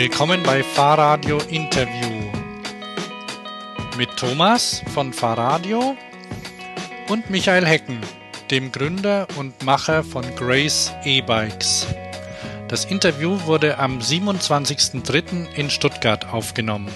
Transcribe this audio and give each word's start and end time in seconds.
Willkommen 0.00 0.44
bei 0.44 0.62
Fahrradio 0.62 1.38
Interview 1.48 2.30
mit 3.96 4.08
Thomas 4.16 4.80
von 4.94 5.12
Fahrradio 5.12 5.96
und 7.08 7.28
Michael 7.30 7.66
Hecken, 7.66 7.98
dem 8.48 8.70
Gründer 8.70 9.26
und 9.34 9.60
Macher 9.64 10.04
von 10.04 10.24
Grace 10.36 10.92
E-Bikes. 11.04 11.88
Das 12.68 12.84
Interview 12.84 13.40
wurde 13.46 13.78
am 13.78 13.98
27.03. 13.98 15.52
in 15.56 15.68
Stuttgart 15.68 16.32
aufgenommen. 16.32 16.92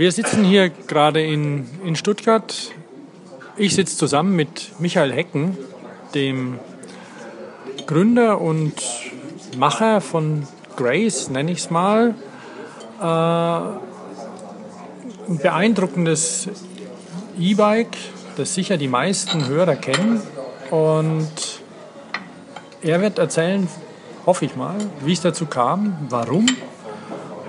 Wir 0.00 0.12
sitzen 0.12 0.44
hier 0.44 0.70
gerade 0.70 1.22
in, 1.22 1.68
in 1.84 1.94
Stuttgart. 1.94 2.72
Ich 3.58 3.74
sitze 3.74 3.98
zusammen 3.98 4.34
mit 4.34 4.72
Michael 4.78 5.12
Hecken, 5.12 5.58
dem 6.14 6.58
Gründer 7.86 8.40
und 8.40 8.72
Macher 9.58 10.00
von 10.00 10.48
Grace, 10.74 11.28
nenne 11.28 11.52
ich 11.52 11.58
es 11.58 11.70
mal. 11.70 12.14
Äh, 12.98 13.04
ein 13.04 13.76
beeindruckendes 15.42 16.48
E-Bike, 17.38 17.98
das 18.38 18.54
sicher 18.54 18.78
die 18.78 18.88
meisten 18.88 19.48
Hörer 19.48 19.76
kennen. 19.76 20.22
Und 20.70 21.60
er 22.80 23.02
wird 23.02 23.18
erzählen, 23.18 23.68
hoffe 24.24 24.46
ich 24.46 24.56
mal, 24.56 24.76
wie 25.04 25.12
es 25.12 25.20
dazu 25.20 25.44
kam, 25.44 25.98
warum 26.08 26.46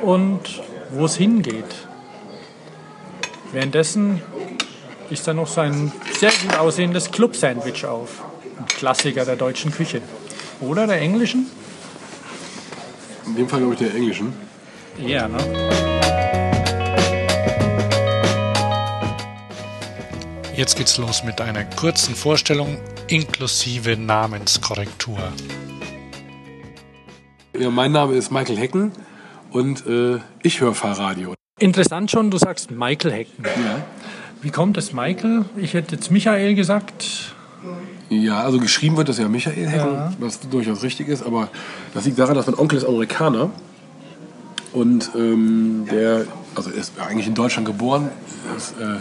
und 0.02 0.62
wo 0.90 1.06
es 1.06 1.16
hingeht. 1.16 1.88
Währenddessen 3.52 4.21
isst 5.09 5.27
er 5.27 5.33
noch 5.33 5.47
sein 5.47 5.91
sehr 6.13 6.31
gut 6.31 6.57
aussehendes 6.57 7.11
Club-Sandwich 7.11 7.85
auf. 7.85 8.23
Ein 8.57 8.66
Klassiker 8.67 9.25
der 9.25 9.35
deutschen 9.35 9.71
Küche. 9.71 10.02
Oder 10.61 10.88
der 10.88 11.02
englischen? 11.02 11.47
In 13.25 13.35
dem 13.35 13.49
Fall 13.49 13.59
glaube 13.59 13.73
ich 13.73 13.79
der 13.79 13.94
englischen. 13.94 14.33
Ja, 14.97 15.27
ne? 15.27 15.38
Jetzt 20.55 20.75
geht's 20.77 20.97
los 20.97 21.23
mit 21.23 21.41
einer 21.41 21.66
kurzen 21.66 22.16
Vorstellung 22.16 22.77
inklusive 23.07 23.97
Namenskorrektur. 23.97 25.19
Ja, 27.57 27.69
mein 27.69 27.91
Name 27.91 28.13
ist 28.16 28.31
Michael 28.31 28.57
Hecken 28.57 28.91
und 29.49 29.85
äh, 29.88 30.19
ich 30.44 30.61
höre 30.61 30.73
Fahrradio. 30.73 31.33
Interessant 31.62 32.09
schon, 32.09 32.31
du 32.31 32.38
sagst 32.38 32.72
Michael 32.72 33.12
Hecken. 33.14 33.44
Ja. 33.45 33.84
Wie 34.42 34.50
kommt 34.50 34.78
es 34.78 34.94
Michael? 34.94 35.45
Ich 35.56 35.76
hätte 35.76 35.95
jetzt 35.95 36.09
Michael 36.09 36.56
gesagt. 36.56 37.36
Ja, 38.09 38.42
also 38.42 38.58
geschrieben 38.59 38.98
wird 38.98 39.09
das 39.09 39.20
ja 39.20 39.28
Michael 39.30 39.68
Hecken, 39.68 39.94
Ja. 39.94 40.14
was 40.20 40.40
durchaus 40.40 40.81
richtig 40.81 41.08
ist, 41.08 41.23
aber 41.23 41.50
das 41.94 42.06
liegt 42.06 42.18
daran, 42.18 42.34
dass 42.36 42.48
mein 42.48 42.58
Onkel 42.58 42.80
ist 42.80 42.86
Amerikaner 42.86 43.52
und 44.73 45.12
ähm, 45.16 45.86
der, 45.92 46.26
also 46.56 46.72
er 46.72 46.78
ist 46.78 46.94
eigentlich 47.00 47.28
in 47.28 47.36
Deutschland 47.36 47.68
geboren, 47.68 48.09
ist, 48.58 48.72
äh, 48.80 48.98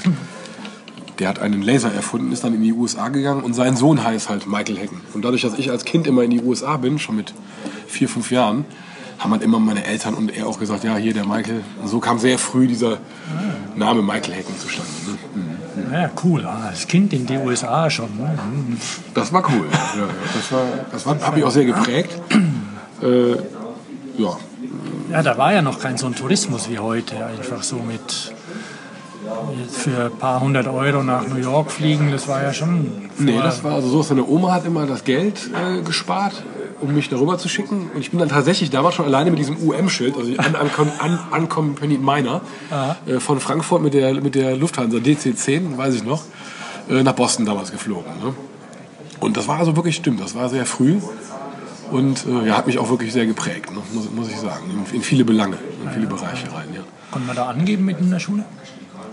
der 1.18 1.28
hat 1.28 1.38
einen 1.38 1.62
Laser 1.62 1.92
erfunden, 1.92 2.30
ist 2.30 2.44
dann 2.44 2.54
in 2.54 2.62
die 2.62 2.72
USA 2.74 3.08
gegangen 3.08 3.42
und 3.42 3.54
sein 3.54 3.74
Sohn 3.76 4.04
heißt 4.04 4.28
halt 4.28 4.46
Michael 4.46 4.76
Hecken. 4.78 5.00
Und 5.14 5.24
dadurch, 5.24 5.42
dass 5.42 5.58
ich 5.58 5.70
als 5.70 5.84
Kind 5.86 6.06
immer 6.06 6.22
in 6.22 6.30
die 6.30 6.42
USA 6.42 6.76
bin, 6.76 6.98
schon 6.98 7.16
mit 7.16 7.32
vier, 7.88 8.08
fünf 8.08 8.30
Jahren, 8.30 8.64
haben 9.20 9.32
halt 9.32 9.42
immer 9.42 9.60
meine 9.60 9.84
Eltern 9.84 10.14
und 10.14 10.34
er 10.36 10.46
auch 10.48 10.58
gesagt, 10.58 10.82
ja, 10.82 10.96
hier 10.96 11.12
der 11.12 11.26
Michael. 11.26 11.62
Und 11.80 11.88
so 11.88 12.00
kam 12.00 12.18
sehr 12.18 12.38
früh 12.38 12.66
dieser 12.66 12.98
Name 13.76 14.02
Michael 14.02 14.32
Hecken 14.34 14.58
zustande. 14.58 14.90
Ne? 15.06 15.18
Mhm. 15.34 15.92
Ja, 15.92 16.10
cool. 16.24 16.44
Ah, 16.46 16.68
Als 16.68 16.86
Kind 16.88 17.12
in 17.12 17.26
die 17.26 17.36
USA 17.36 17.88
schon. 17.90 18.16
Ne? 18.16 18.30
Hm. 18.30 18.78
Das 19.14 19.32
war 19.32 19.42
cool. 19.50 19.66
Ja. 19.70 20.08
Das, 20.34 20.50
war, 20.52 20.64
das 20.90 21.06
war, 21.06 21.20
hat 21.20 21.34
mich 21.36 21.44
auch 21.44 21.50
sehr 21.50 21.66
geprägt. 21.66 22.10
Äh, 23.02 23.30
ja, 24.18 24.36
Ja, 25.10 25.22
da 25.22 25.38
war 25.38 25.54
ja 25.54 25.62
noch 25.62 25.78
kein 25.80 25.96
so 25.96 26.04
ein 26.04 26.14
Tourismus 26.14 26.68
wie 26.68 26.78
heute. 26.78 27.14
Einfach 27.24 27.62
so 27.62 27.76
mit 27.76 28.34
für 29.70 30.04
ein 30.12 30.18
paar 30.18 30.40
hundert 30.42 30.66
Euro 30.68 31.02
nach 31.02 31.26
New 31.26 31.36
York 31.36 31.70
fliegen. 31.70 32.10
Das 32.12 32.28
war 32.28 32.42
ja 32.42 32.52
schon. 32.52 33.08
nee, 33.18 33.38
das 33.42 33.64
war 33.64 33.72
also 33.76 33.88
so, 33.88 34.02
seine 34.02 34.26
Oma 34.26 34.52
hat 34.52 34.66
immer 34.66 34.84
das 34.86 35.04
Geld 35.04 35.48
äh, 35.54 35.80
gespart, 35.80 36.42
um 36.80 36.94
mich 36.94 37.08
darüber 37.08 37.38
zu 37.38 37.48
schicken. 37.48 37.90
Und 37.94 38.00
ich 38.00 38.10
bin 38.10 38.18
dann 38.20 38.28
tatsächlich 38.28 38.70
damals 38.70 38.94
schon 38.94 39.04
alleine 39.04 39.30
mit 39.30 39.38
diesem 39.38 39.56
UM-Schild, 39.56 40.16
also 40.16 40.32
Unaccompanied 41.32 42.00
Minor, 42.02 42.40
äh, 43.06 43.20
von 43.20 43.40
Frankfurt 43.40 43.82
mit 43.82 43.94
der, 43.94 44.14
mit 44.20 44.34
der 44.34 44.56
Lufthansa 44.56 44.98
DC-10, 44.98 45.76
weiß 45.76 45.94
ich 45.94 46.04
noch, 46.04 46.22
äh, 46.88 47.02
nach 47.02 47.12
Boston 47.14 47.44
damals 47.46 47.70
geflogen. 47.72 48.10
Ne? 48.22 48.34
Und 49.20 49.36
das 49.36 49.48
war 49.48 49.58
also 49.58 49.76
wirklich 49.76 49.96
stimmt, 49.96 50.20
das 50.20 50.34
war 50.34 50.48
sehr 50.48 50.66
früh. 50.66 50.98
Und 51.90 52.24
äh, 52.26 52.46
ja, 52.46 52.56
hat 52.56 52.66
mich 52.66 52.78
auch 52.78 52.88
wirklich 52.88 53.12
sehr 53.12 53.26
geprägt, 53.26 53.70
ne? 53.72 53.78
muss, 53.92 54.10
muss 54.12 54.28
ich 54.28 54.36
sagen, 54.38 54.64
in, 54.70 54.94
in 54.96 55.02
viele 55.02 55.24
Belange, 55.24 55.56
in 55.84 55.90
viele 55.90 56.06
Bereiche 56.06 56.46
rein. 56.54 56.68
Ja. 56.74 56.80
Konnte 57.10 57.26
man 57.26 57.34
da 57.36 57.46
angeben 57.48 57.84
mit 57.84 57.98
in 57.98 58.10
der 58.10 58.20
Schule? 58.20 58.44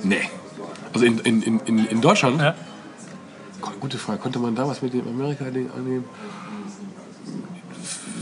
Nee. 0.04 0.22
Also 0.94 1.06
in, 1.06 1.18
in, 1.20 1.42
in- 1.42 1.60
in, 1.66 1.86
in 1.88 2.02
Deutschland? 2.02 2.40
Ja. 2.40 2.54
Gute 3.80 3.98
Frage. 3.98 4.20
Konnte 4.20 4.40
man 4.40 4.56
damals 4.56 4.82
mit 4.82 4.94
dem 4.94 5.08
Amerika-Ding 5.08 5.70
annehmen? 5.76 6.06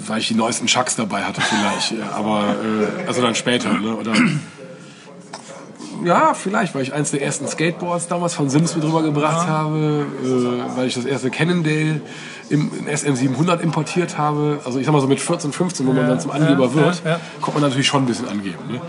Weil 0.07 0.19
ich 0.19 0.27
die 0.27 0.35
neuesten 0.35 0.67
Chucks 0.67 0.95
dabei 0.95 1.23
hatte 1.23 1.41
vielleicht. 1.41 1.91
Ja, 1.91 2.11
Aber, 2.11 2.55
äh, 3.03 3.07
also 3.07 3.21
dann 3.21 3.35
später, 3.35 3.73
ne? 3.73 3.95
Oder, 3.95 4.13
ja, 6.03 6.33
vielleicht, 6.33 6.75
weil 6.75 6.83
ich 6.83 6.93
eins 6.93 7.11
der 7.11 7.21
ersten 7.21 7.47
Skateboards 7.47 8.07
damals 8.07 8.33
von 8.33 8.49
Sims 8.49 8.75
mit 8.75 8.85
rübergebracht 8.85 9.47
habe, 9.47 10.05
äh, 10.23 10.77
weil 10.77 10.88
ich 10.88 10.93
das 10.93 11.05
erste 11.05 11.31
Cannondale 11.31 12.01
im 12.49 12.71
in 12.77 12.88
SM700 12.88 13.59
importiert 13.61 14.17
habe. 14.17 14.59
Also 14.66 14.79
ich 14.79 14.85
sag 14.85 14.93
mal 14.93 15.01
so 15.01 15.07
mit 15.07 15.19
14, 15.19 15.51
15, 15.51 15.88
wo 15.88 15.93
man 15.93 16.07
dann 16.07 16.19
zum 16.19 16.31
Angeber 16.31 16.66
ja, 16.66 16.73
wird, 16.73 17.01
ja, 17.03 17.11
ja. 17.11 17.19
kommt 17.41 17.55
man 17.55 17.63
natürlich 17.63 17.87
schon 17.87 18.03
ein 18.03 18.05
bisschen 18.05 18.27
angeben. 18.27 18.59
Ne? 18.72 18.81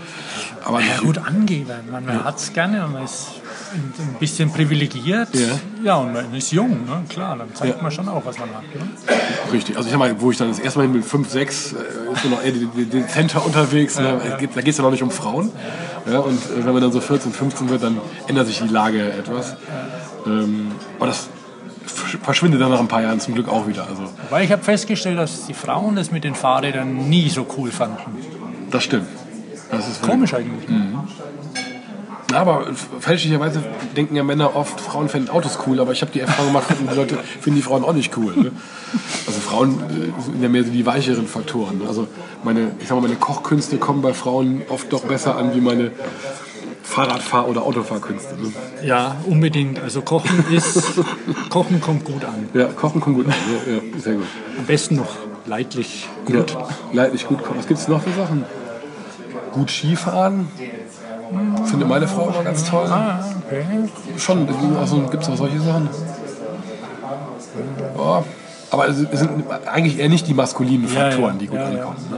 Aber 0.63 0.79
Ja, 0.79 0.99
gut 1.01 1.17
angeben. 1.17 1.71
Man, 1.91 2.05
man 2.05 2.23
hat 2.23 2.37
es 2.37 2.53
gerne 2.53 2.85
und 2.85 2.93
man 2.93 3.05
ist 3.05 3.27
ein 3.73 4.15
bisschen 4.19 4.51
privilegiert. 4.51 5.29
Ja. 5.33 5.47
ja, 5.83 5.95
und 5.97 6.13
man 6.13 6.33
ist 6.33 6.51
jung, 6.51 6.69
ne? 6.85 7.03
klar, 7.09 7.37
dann 7.37 7.53
zeigt 7.53 7.75
Ja. 7.77 7.81
man 7.81 7.91
schon 7.91 8.07
auch, 8.09 8.25
was 8.25 8.37
man 8.39 8.49
hat. 8.49 8.63
Ne? 8.63 9.13
Richtig. 9.51 9.75
Also 9.77 9.87
ich 9.87 9.91
sag 9.91 9.99
mal, 9.99 10.15
wo 10.19 10.31
ich 10.31 10.37
dann 10.37 10.49
das 10.49 10.59
erste 10.59 10.79
Mal 10.79 10.87
bin, 10.87 11.03
5, 11.03 11.29
6, 11.29 11.73
äh, 11.73 11.75
ist 12.13 12.23
man 12.23 12.31
noch 12.33 12.43
eher 12.43 12.51
de- 12.51 12.65
de- 12.65 12.85
dezenter 12.85 13.45
unterwegs. 13.45 13.97
Ne? 13.99 14.19
Da 14.29 14.37
geht- 14.37 14.55
Da 14.55 14.61
geht 14.61 14.71
es 14.71 14.77
ja 14.77 14.83
noch 14.83 14.91
nicht 14.91 15.03
um 15.03 15.11
Frauen. 15.11 15.51
Ja, 16.11 16.19
und 16.19 16.37
äh, 16.37 16.65
wenn 16.65 16.73
man 16.73 16.81
dann 16.81 16.91
so 16.91 17.01
14, 17.01 17.31
15 17.33 17.69
wird, 17.69 17.83
dann 17.83 17.97
ändert 18.27 18.47
sich 18.47 18.59
die 18.59 18.67
Lage 18.67 19.11
etwas. 19.11 19.55
Ähm, 20.25 20.71
aber 20.97 21.07
das 21.07 21.27
versch- 21.87 22.19
verschwindet 22.23 22.61
dann 22.61 22.71
nach 22.71 22.79
ein 22.79 22.87
paar 22.87 23.01
Jahren 23.01 23.19
zum 23.19 23.33
Glück 23.33 23.49
auch 23.49 23.67
wieder. 23.67 23.87
Also 23.87 24.03
Weil 24.29 24.45
ich 24.45 24.51
habe 24.51 24.63
festgestellt, 24.63 25.17
dass 25.17 25.45
die 25.45 25.53
Frauen 25.53 25.95
das 25.95 26.11
mit 26.11 26.23
den 26.23 26.35
Fahrrädern 26.35 27.09
nie 27.09 27.29
so 27.29 27.45
cool 27.57 27.71
fanden. 27.71 27.97
das 28.71 28.83
stimmt. 28.83 29.07
Das 29.71 29.87
ist 29.87 30.01
Komisch 30.01 30.33
eigentlich. 30.33 30.67
Mhm. 30.69 30.97
Aber 32.33 32.67
fälschlicherweise 32.99 33.63
denken 33.95 34.15
ja 34.15 34.23
Männer 34.23 34.55
oft, 34.55 34.81
Frauen 34.81 35.07
finden 35.07 35.29
Autos 35.29 35.59
cool, 35.65 35.79
aber 35.79 35.93
ich 35.93 36.01
habe 36.01 36.11
die 36.11 36.19
Erfahrung 36.19 36.47
gemacht, 36.47 36.67
die 36.79 36.93
Leute 36.95 37.17
finden 37.39 37.55
die 37.57 37.61
Frauen 37.63 37.83
auch 37.85 37.93
nicht 37.93 38.17
cool. 38.17 38.35
Ne? 38.35 38.51
Also 39.25 39.39
Frauen 39.39 39.79
äh, 39.89 40.21
sind 40.21 40.43
ja 40.43 40.49
mehr 40.49 40.63
so 40.63 40.71
die 40.71 40.85
weicheren 40.85 41.25
Faktoren. 41.27 41.79
ne? 41.79 41.87
Also 41.87 42.07
meine, 42.43 42.71
ich 42.79 42.87
sag 42.87 42.95
mal, 42.95 43.01
meine 43.01 43.15
Kochkünste 43.15 43.77
kommen 43.77 44.01
bei 44.01 44.13
Frauen 44.13 44.61
oft 44.69 44.91
doch 44.91 45.03
besser 45.05 45.37
an 45.37 45.55
wie 45.55 45.61
meine 45.61 45.91
Fahrradfahr- 46.83 47.47
oder 47.47 47.63
Autofahrkünste. 47.63 48.35
Ne? 48.35 48.51
Ja, 48.83 49.15
unbedingt. 49.25 49.79
Also 49.79 50.01
Kochen 50.01 50.43
ist, 50.51 50.95
Kochen 51.49 51.79
kommt 51.79 52.03
gut 52.05 52.25
an. 52.25 52.49
Ja, 52.53 52.65
Kochen 52.65 52.99
kommt 52.99 53.15
gut 53.15 53.27
an. 53.27 53.33
Ja, 53.67 53.73
ja, 53.73 53.99
sehr 53.99 54.13
gut. 54.15 54.25
Am 54.57 54.65
besten 54.65 54.95
noch 54.97 55.15
leidlich 55.45 56.07
gut. 56.25 56.51
Ja, 56.51 56.67
leidlich 56.91 57.25
gut 57.25 57.41
kochen. 57.41 57.57
Was 57.57 57.67
gibt 57.67 57.79
es 57.79 57.87
noch 57.87 58.01
für 58.01 58.11
Sachen? 58.11 58.43
Gut 59.53 59.71
Skifahren. 59.71 60.49
Findet 61.65 61.87
meine 61.87 62.07
Frau 62.07 62.29
immer 62.29 62.43
ganz 62.43 62.63
toll. 62.69 62.85
Ah, 62.89 63.19
okay. 63.45 63.63
Schon, 64.17 64.47
also 64.79 65.01
gibt 65.11 65.23
es 65.23 65.29
auch 65.29 65.37
solche 65.37 65.59
Sachen. 65.59 65.89
Ja, 67.97 68.23
aber 68.71 68.87
es 68.89 68.97
sind 68.97 69.31
eigentlich 69.65 69.99
eher 69.99 70.09
nicht 70.09 70.27
die 70.27 70.33
maskulinen 70.33 70.87
Ja, 70.93 71.01
Faktoren, 71.01 71.33
ja, 71.33 71.39
die 71.39 71.47
gut 71.47 71.59
ja, 71.59 71.69
ja. 71.69 71.77
ankommen. 71.79 71.97
Ne? 72.11 72.17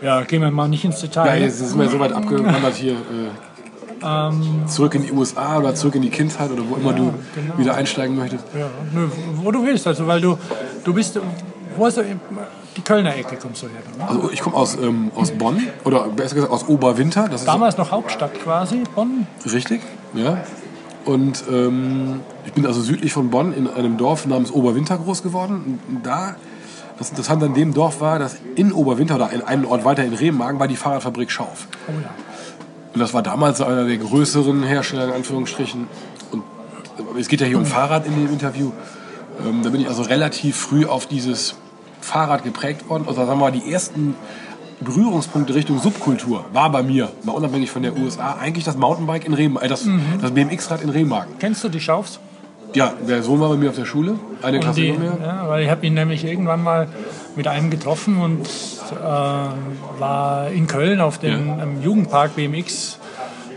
Ja, 0.00 0.22
gehen 0.22 0.42
wir 0.42 0.50
mal 0.50 0.68
nicht 0.68 0.84
ins 0.84 1.00
Ja, 1.02 1.08
Detail. 1.08 1.42
jetzt 1.42 1.58
sind 1.58 1.78
wir 1.78 1.88
so 1.88 1.98
weit 1.98 2.12
abgewandert 2.12 2.74
hier. 2.74 2.92
Äh, 4.00 4.66
zurück 4.66 4.94
in 4.94 5.02
die 5.02 5.12
USA 5.12 5.58
oder 5.58 5.74
zurück 5.74 5.96
in 5.96 6.02
die 6.02 6.10
Kindheit 6.10 6.50
oder 6.52 6.62
wo 6.68 6.76
immer 6.76 6.92
du 6.92 7.12
wieder 7.56 7.74
einsteigen 7.74 8.16
möchtest. 8.16 8.44
Ja, 8.56 8.66
wo 9.34 9.50
du 9.50 9.64
willst, 9.64 9.86
also 9.88 10.06
weil 10.06 10.20
du, 10.20 10.38
du 10.84 10.94
bist, 10.94 11.18
wo 11.78 11.88
du, 11.88 12.02
die 12.76 12.82
Kölner 12.82 13.16
Ecke 13.16 13.36
kommst 13.36 13.62
du 13.62 13.66
her. 13.68 13.80
Ne? 13.96 14.08
Also 14.08 14.30
ich 14.30 14.40
komme 14.40 14.56
aus, 14.56 14.76
ähm, 14.76 15.10
aus 15.14 15.32
Bonn 15.32 15.66
oder 15.84 16.08
besser 16.08 16.34
gesagt 16.34 16.52
aus 16.52 16.68
Oberwinter. 16.68 17.28
Das 17.28 17.42
ist 17.42 17.46
Damals 17.46 17.76
noch 17.76 17.90
Hauptstadt 17.90 18.34
quasi, 18.42 18.82
Bonn. 18.94 19.26
Richtig, 19.50 19.80
ja. 20.14 20.38
Und 21.04 21.44
ähm, 21.50 22.20
ich 22.44 22.52
bin 22.52 22.66
also 22.66 22.82
südlich 22.82 23.12
von 23.12 23.30
Bonn 23.30 23.54
in 23.54 23.66
einem 23.66 23.96
Dorf 23.96 24.26
namens 24.26 24.50
Oberwinter 24.50 24.98
groß 24.98 25.22
geworden. 25.22 25.80
Und 25.88 26.04
da, 26.04 26.36
das 26.98 27.10
Interessante 27.10 27.46
an 27.46 27.54
dem 27.54 27.72
Dorf 27.72 28.00
war, 28.00 28.18
dass 28.18 28.36
in 28.56 28.72
Oberwinter 28.72 29.14
oder 29.14 29.32
in 29.32 29.42
einem 29.42 29.64
Ort 29.64 29.84
weiter 29.84 30.04
in 30.04 30.12
Remagen 30.12 30.60
war 30.60 30.68
die 30.68 30.76
Fahrradfabrik 30.76 31.30
Schauf. 31.30 31.66
Oh 31.88 31.92
ja. 31.92 32.10
Und 32.92 33.00
das 33.00 33.14
war 33.14 33.22
damals 33.22 33.60
einer 33.60 33.84
der 33.84 33.96
größeren 33.96 34.62
Hersteller, 34.62 35.06
in 35.06 35.12
Anführungsstrichen. 35.12 35.88
Und 36.30 36.42
es 37.18 37.28
geht 37.28 37.40
ja 37.40 37.46
hier 37.46 37.58
um 37.58 37.64
Fahrrad 37.64 38.06
in 38.06 38.14
dem 38.14 38.32
Interview. 38.32 38.72
Ähm, 39.46 39.62
da 39.62 39.70
bin 39.70 39.80
ich 39.80 39.88
also 39.88 40.02
relativ 40.02 40.56
früh 40.56 40.84
auf 40.84 41.06
dieses 41.06 41.54
Fahrrad 42.08 42.42
geprägt 42.44 42.88
worden. 42.88 43.04
Also 43.06 43.24
sagen 43.24 43.28
wir 43.30 43.36
mal, 43.36 43.52
die 43.52 43.72
ersten 43.72 44.14
Berührungspunkte 44.80 45.54
Richtung 45.54 45.78
Subkultur 45.80 46.44
war 46.52 46.70
bei 46.70 46.82
mir, 46.82 47.10
mal 47.24 47.32
unabhängig 47.32 47.70
von 47.70 47.82
der 47.82 47.96
USA, 47.96 48.36
eigentlich 48.40 48.64
das 48.64 48.76
Mountainbike 48.76 49.24
in 49.26 49.34
Remagen, 49.34 49.66
äh, 49.66 49.68
das, 49.68 49.88
das 50.20 50.30
BMX-Rad 50.30 50.82
in 50.82 50.90
Remagen. 50.90 51.32
Kennst 51.38 51.64
du 51.64 51.68
die 51.68 51.80
Schaufs? 51.80 52.20
Ja, 52.74 52.92
der 53.08 53.22
Sohn 53.22 53.40
war 53.40 53.48
bei 53.48 53.56
mir 53.56 53.70
auf 53.70 53.76
der 53.76 53.86
Schule, 53.86 54.16
eine 54.42 54.60
Klasse 54.60 54.80
Die, 54.82 54.92
mir. 54.92 55.16
ja, 55.22 55.48
weil 55.48 55.64
ich 55.64 55.70
habe 55.70 55.84
ihn 55.86 55.94
nämlich 55.94 56.22
irgendwann 56.24 56.62
mal 56.62 56.86
mit 57.34 57.48
einem 57.48 57.70
getroffen 57.70 58.20
und 58.20 58.46
äh, 58.92 60.00
war 60.00 60.50
in 60.50 60.66
Köln 60.66 61.00
auf 61.00 61.18
dem 61.18 61.48
Ja. 61.48 61.62
im 61.62 61.82
Jugendpark 61.82 62.36
BMX. 62.36 62.98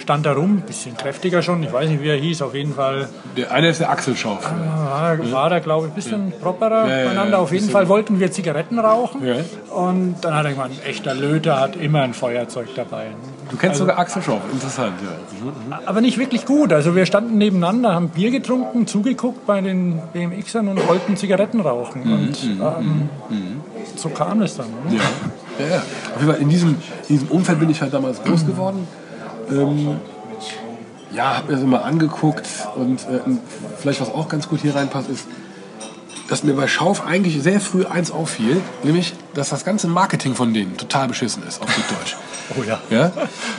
Stand 0.02 0.26
da 0.26 0.34
rum, 0.34 0.62
bisschen 0.66 0.98
kräftiger 0.98 1.42
schon, 1.42 1.62
ich 1.64 1.72
weiß 1.72 1.88
nicht, 1.90 2.02
wie 2.02 2.10
er 2.10 2.16
hieß, 2.18 2.42
auf 2.42 2.56
jeden 2.56 2.74
Fall 2.74 3.08
Der 3.38 3.52
eine 3.52 3.70
ist 3.70 3.80
der 3.80 3.90
Axel 3.92 4.16
Schauf. 4.16 4.44
war, 4.44 5.32
war 5.32 5.52
er, 5.52 5.60
glaube 5.62 5.86
ich, 5.88 5.92
ein 5.94 5.96
bisschen 5.96 6.34
properer 6.42 6.88
Ja, 6.88 6.90
ja, 6.90 6.98
ja, 7.00 7.06
beieinander. 7.06 7.40
Auf 7.40 7.52
jeden 7.52 7.70
Fall 7.70 7.88
wollten 7.88 8.20
wir 8.20 8.32
Zigaretten 8.32 8.80
rauchen 8.80 9.22
Ja. 9.26 9.36
und 9.76 10.16
dann 10.22 10.34
hat 10.36 10.46
er 10.46 10.52
gemeint, 10.54 10.74
ein 10.74 10.90
echter 10.90 11.14
Löter 11.14 11.60
hat 11.60 11.76
immer 11.76 12.02
ein 12.02 12.14
Feuerzeug 12.14 12.70
dabei. 12.76 13.08
Du 13.52 13.58
kennst 13.58 13.78
sogar 13.80 14.00
Axel 14.00 14.22
Schauf, 14.22 14.42
interessant, 14.52 14.94
ja. 15.04 15.10
Mhm. 15.46 15.74
Aber 15.86 16.02
nicht 16.02 16.18
wirklich 16.18 16.46
gut. 16.46 16.74
Also 16.74 16.96
wir 16.96 17.06
standen 17.06 17.38
nebeneinander, 17.38 17.94
haben 17.94 18.10
Bier 18.10 18.32
getrunken, 18.32 18.88
zugeguckt 18.88 19.46
bei 19.46 19.62
den 19.62 20.00
BMXern 20.14 20.68
und 20.68 20.88
wollten 20.88 21.16
Zigaretten 21.18 21.60
rauchen. 21.60 22.02
Und 22.04 22.44
ähm, 22.44 23.10
so 23.96 24.10
kam 24.10 24.42
es 24.42 24.58
dann. 24.58 24.68
Ne? 24.90 24.96
Ja. 24.98 25.02
Ja, 25.60 25.76
ja. 25.76 25.82
Auf 26.16 26.22
jeden 26.22 26.32
Fall 26.32 26.42
in 26.42 26.50
diesem, 26.50 26.70
in 27.10 27.16
diesem 27.20 27.28
Umfeld 27.28 27.60
bin 27.60 27.70
ich 27.70 27.82
halt 27.82 27.94
damals 27.94 28.24
groß 28.24 28.46
geworden. 28.48 28.88
Ähm, 29.50 30.00
ja, 31.14 31.38
habe 31.38 31.48
mir 31.48 31.54
das 31.54 31.64
immer 31.64 31.84
angeguckt 31.84 32.48
und 32.76 33.02
äh, 33.02 33.20
vielleicht 33.78 34.02
was 34.02 34.10
auch 34.10 34.30
ganz 34.30 34.48
gut 34.48 34.62
hier 34.62 34.76
reinpasst 34.76 35.10
ist, 35.10 35.28
dass 36.30 36.44
mir 36.44 36.54
bei 36.54 36.68
Schauf 36.68 37.06
eigentlich 37.06 37.42
sehr 37.44 37.60
früh 37.60 37.86
eins 37.86 38.10
auffiel, 38.10 38.62
nämlich, 38.84 39.14
dass 39.34 39.50
das 39.50 39.66
ganze 39.66 39.88
Marketing 39.88 40.34
von 40.34 40.54
denen 40.54 40.78
total 40.78 41.10
beschissen 41.10 41.44
ist, 41.46 41.62
auf 41.62 41.76
gut 41.76 41.86
Deutsch. 42.00 42.18
Oh 42.60 42.64
ja. 42.64 42.82
Ja? 42.90 43.14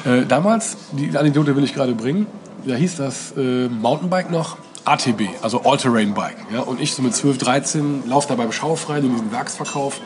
Äh, 0.05 0.27
damals, 0.27 0.77
die 0.93 1.17
Anekdote 1.17 1.57
will 1.57 1.65
ich 1.65 1.73
gerade 1.73 1.95
bringen, 1.95 2.27
da 2.67 2.75
hieß 2.75 2.97
das 2.97 3.33
äh, 3.39 3.69
Mountainbike 3.69 4.31
noch 4.31 4.59
ATB, 4.85 5.31
also 5.41 5.63
All-Terrain 5.63 6.13
Bike. 6.13 6.37
Ja? 6.53 6.61
Und 6.61 6.79
ich 6.79 6.93
so 6.93 7.01
mit 7.01 7.15
12, 7.15 7.39
13 7.39 8.03
laufe 8.07 8.29
da 8.29 8.35
beim 8.35 8.53
Schauf 8.53 8.91
rein 8.91 9.03
in 9.03 9.13
diesen 9.13 9.33
Werksverkauf 9.33 9.99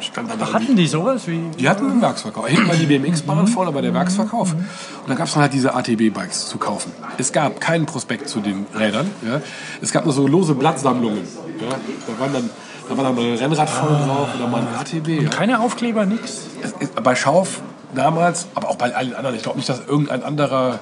stand 0.00 0.30
dann 0.30 0.38
da 0.38 0.52
Hatten 0.52 0.76
die 0.76 0.86
sowas 0.86 1.26
wie. 1.26 1.40
die 1.58 1.68
hatten 1.68 1.90
einen 1.90 2.00
Werksverkauf. 2.02 2.46
Hinten 2.46 2.68
war 2.68 2.76
die 2.76 2.86
BMX-Bahn, 2.86 3.46
vorne 3.46 3.74
war 3.74 3.82
der 3.82 3.92
Werksverkauf. 3.94 4.52
Und 4.54 4.64
da 5.08 5.14
gab 5.14 5.26
es 5.26 5.34
dann 5.34 5.42
halt 5.42 5.52
diese 5.52 5.74
ATB-Bikes 5.74 6.48
zu 6.48 6.58
kaufen. 6.58 6.92
Es 7.18 7.32
gab 7.32 7.60
keinen 7.60 7.86
Prospekt 7.86 8.28
zu 8.28 8.40
den 8.40 8.66
Rädern. 8.78 9.10
Ja. 9.26 9.40
Es 9.82 9.92
gab 9.92 10.04
nur 10.04 10.14
so 10.14 10.26
lose 10.26 10.54
Blattsammlungen. 10.54 11.18
Ja. 11.60 11.76
Da, 12.06 12.20
waren 12.20 12.32
dann, 12.32 12.50
da 12.88 12.96
war 12.96 13.04
dann 13.04 13.14
mal 13.14 13.24
ein 13.24 13.34
Rennrad 13.38 13.68
vorne 13.70 14.04
drauf 14.06 14.28
oder 14.36 14.46
mal 14.48 14.60
ein 14.62 14.68
ATB. 14.78 15.22
Ja. 15.22 15.28
Keine 15.30 15.60
Aufkleber, 15.60 16.06
nix. 16.06 16.46
Ist- 16.80 17.02
Bei 17.02 17.14
Schauf 17.14 17.60
damals, 17.94 18.46
aber 18.54 18.68
auch 18.68 18.76
bei 18.76 18.94
allen 18.94 19.14
anderen. 19.14 19.34
Ich 19.36 19.42
glaube 19.42 19.58
nicht, 19.58 19.68
dass 19.68 19.80
irgendein 19.86 20.22
anderer 20.22 20.78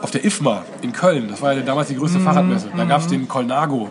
auf 0.00 0.10
der 0.12 0.24
IFMA 0.24 0.62
in 0.82 0.92
Köln, 0.92 1.28
das 1.28 1.42
war 1.42 1.52
ja 1.54 1.60
damals 1.62 1.88
die 1.88 1.96
größte 1.96 2.20
Fahrradmesse, 2.20 2.68
da 2.76 2.84
gab 2.84 3.00
es 3.00 3.08
den 3.08 3.26
Colnago, 3.26 3.90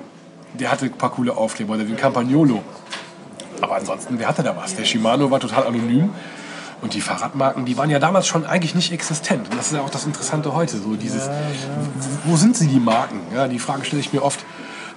der 0.57 0.71
hatte 0.71 0.85
ein 0.85 0.91
paar 0.93 1.11
coole 1.11 1.35
Aufkleber, 1.35 1.73
oder 1.75 1.83
den 1.83 1.97
Campagnolo. 1.97 2.61
Aber 3.61 3.75
ansonsten, 3.75 4.19
wer 4.19 4.27
hatte 4.27 4.43
da 4.43 4.55
was? 4.55 4.75
Der 4.75 4.85
Shimano 4.85 5.31
war 5.31 5.39
total 5.39 5.65
anonym. 5.67 6.11
Und 6.79 6.93
die 6.93 7.01
Fahrradmarken, 7.01 7.65
die 7.65 7.75
waren 7.75 7.89
ja 7.89 7.97
damals 7.97 8.27
schon 8.27 8.45
eigentlich 8.45 8.75
nicht 8.75 8.91
existent. 8.93 9.49
Und 9.49 9.57
das 9.57 9.67
ist 9.67 9.73
ja 9.73 9.81
auch 9.81 9.89
das 9.89 10.05
Interessante 10.05 10.53
heute. 10.53 10.77
So 10.77 10.95
dieses, 10.95 11.27
Wo 12.23 12.35
sind 12.35 12.55
sie, 12.55 12.67
die 12.67 12.79
Marken? 12.79 13.19
Ja, 13.33 13.47
die 13.47 13.57
Frage 13.57 13.83
stelle 13.83 13.99
ich 13.99 14.13
mir 14.13 14.21
oft, 14.21 14.45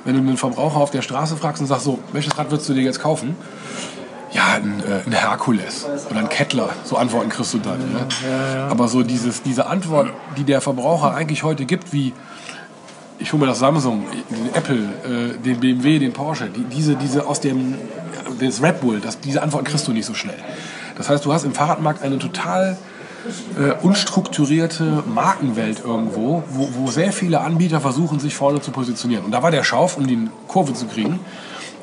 wenn 0.04 0.14
du 0.14 0.20
einen 0.20 0.36
Verbraucher 0.36 0.76
auf 0.76 0.90
der 0.90 1.00
Straße 1.00 1.36
fragst 1.36 1.62
und 1.62 1.68
sagst 1.68 1.84
so, 1.84 1.98
welches 2.12 2.36
Rad 2.36 2.50
würdest 2.50 2.68
du 2.68 2.74
dir 2.74 2.82
jetzt 2.82 3.00
kaufen? 3.00 3.34
Ja, 4.32 4.54
ein, 4.56 4.82
äh, 4.86 5.06
ein 5.06 5.12
Herkules 5.12 5.86
oder 6.10 6.20
ein 6.20 6.28
Kettler. 6.28 6.68
So 6.84 6.96
Antworten 6.96 7.30
kriegst 7.30 7.54
du 7.54 7.58
dann. 7.58 7.80
Ja? 7.80 8.68
Aber 8.68 8.86
so 8.86 9.02
dieses, 9.02 9.42
diese 9.42 9.66
Antwort, 9.66 10.10
die 10.36 10.44
der 10.44 10.60
Verbraucher 10.60 11.14
eigentlich 11.14 11.42
heute 11.42 11.64
gibt, 11.64 11.92
wie 11.92 12.12
ich 13.18 13.32
hole 13.32 13.40
mir 13.40 13.46
das 13.48 13.58
Samsung, 13.58 14.06
den 14.30 14.54
Apple, 14.54 14.76
äh, 14.76 15.38
den 15.38 15.60
BMW, 15.60 15.98
den 15.98 16.12
Porsche, 16.12 16.48
die, 16.48 16.64
diese, 16.64 16.96
diese 16.96 17.26
aus 17.26 17.40
dem 17.40 17.74
das 18.38 18.62
Red 18.62 18.80
Bull, 18.80 19.00
das, 19.00 19.20
diese 19.20 19.42
Antworten 19.42 19.66
kriegst 19.66 19.86
du 19.88 19.92
nicht 19.92 20.06
so 20.06 20.14
schnell. 20.14 20.38
Das 20.96 21.08
heißt, 21.08 21.24
du 21.24 21.32
hast 21.32 21.44
im 21.44 21.54
Fahrradmarkt 21.54 22.02
eine 22.02 22.18
total 22.18 22.76
äh, 23.58 23.72
unstrukturierte 23.82 25.02
Markenwelt 25.06 25.82
irgendwo, 25.84 26.42
wo, 26.48 26.68
wo 26.72 26.90
sehr 26.90 27.12
viele 27.12 27.40
Anbieter 27.40 27.80
versuchen, 27.80 28.20
sich 28.20 28.34
vorne 28.34 28.60
zu 28.60 28.70
positionieren. 28.70 29.24
Und 29.24 29.32
da 29.32 29.42
war 29.42 29.50
der 29.50 29.64
Schauf, 29.64 29.96
um 29.96 30.06
die 30.06 30.28
Kurve 30.48 30.74
zu 30.74 30.86
kriegen, 30.86 31.20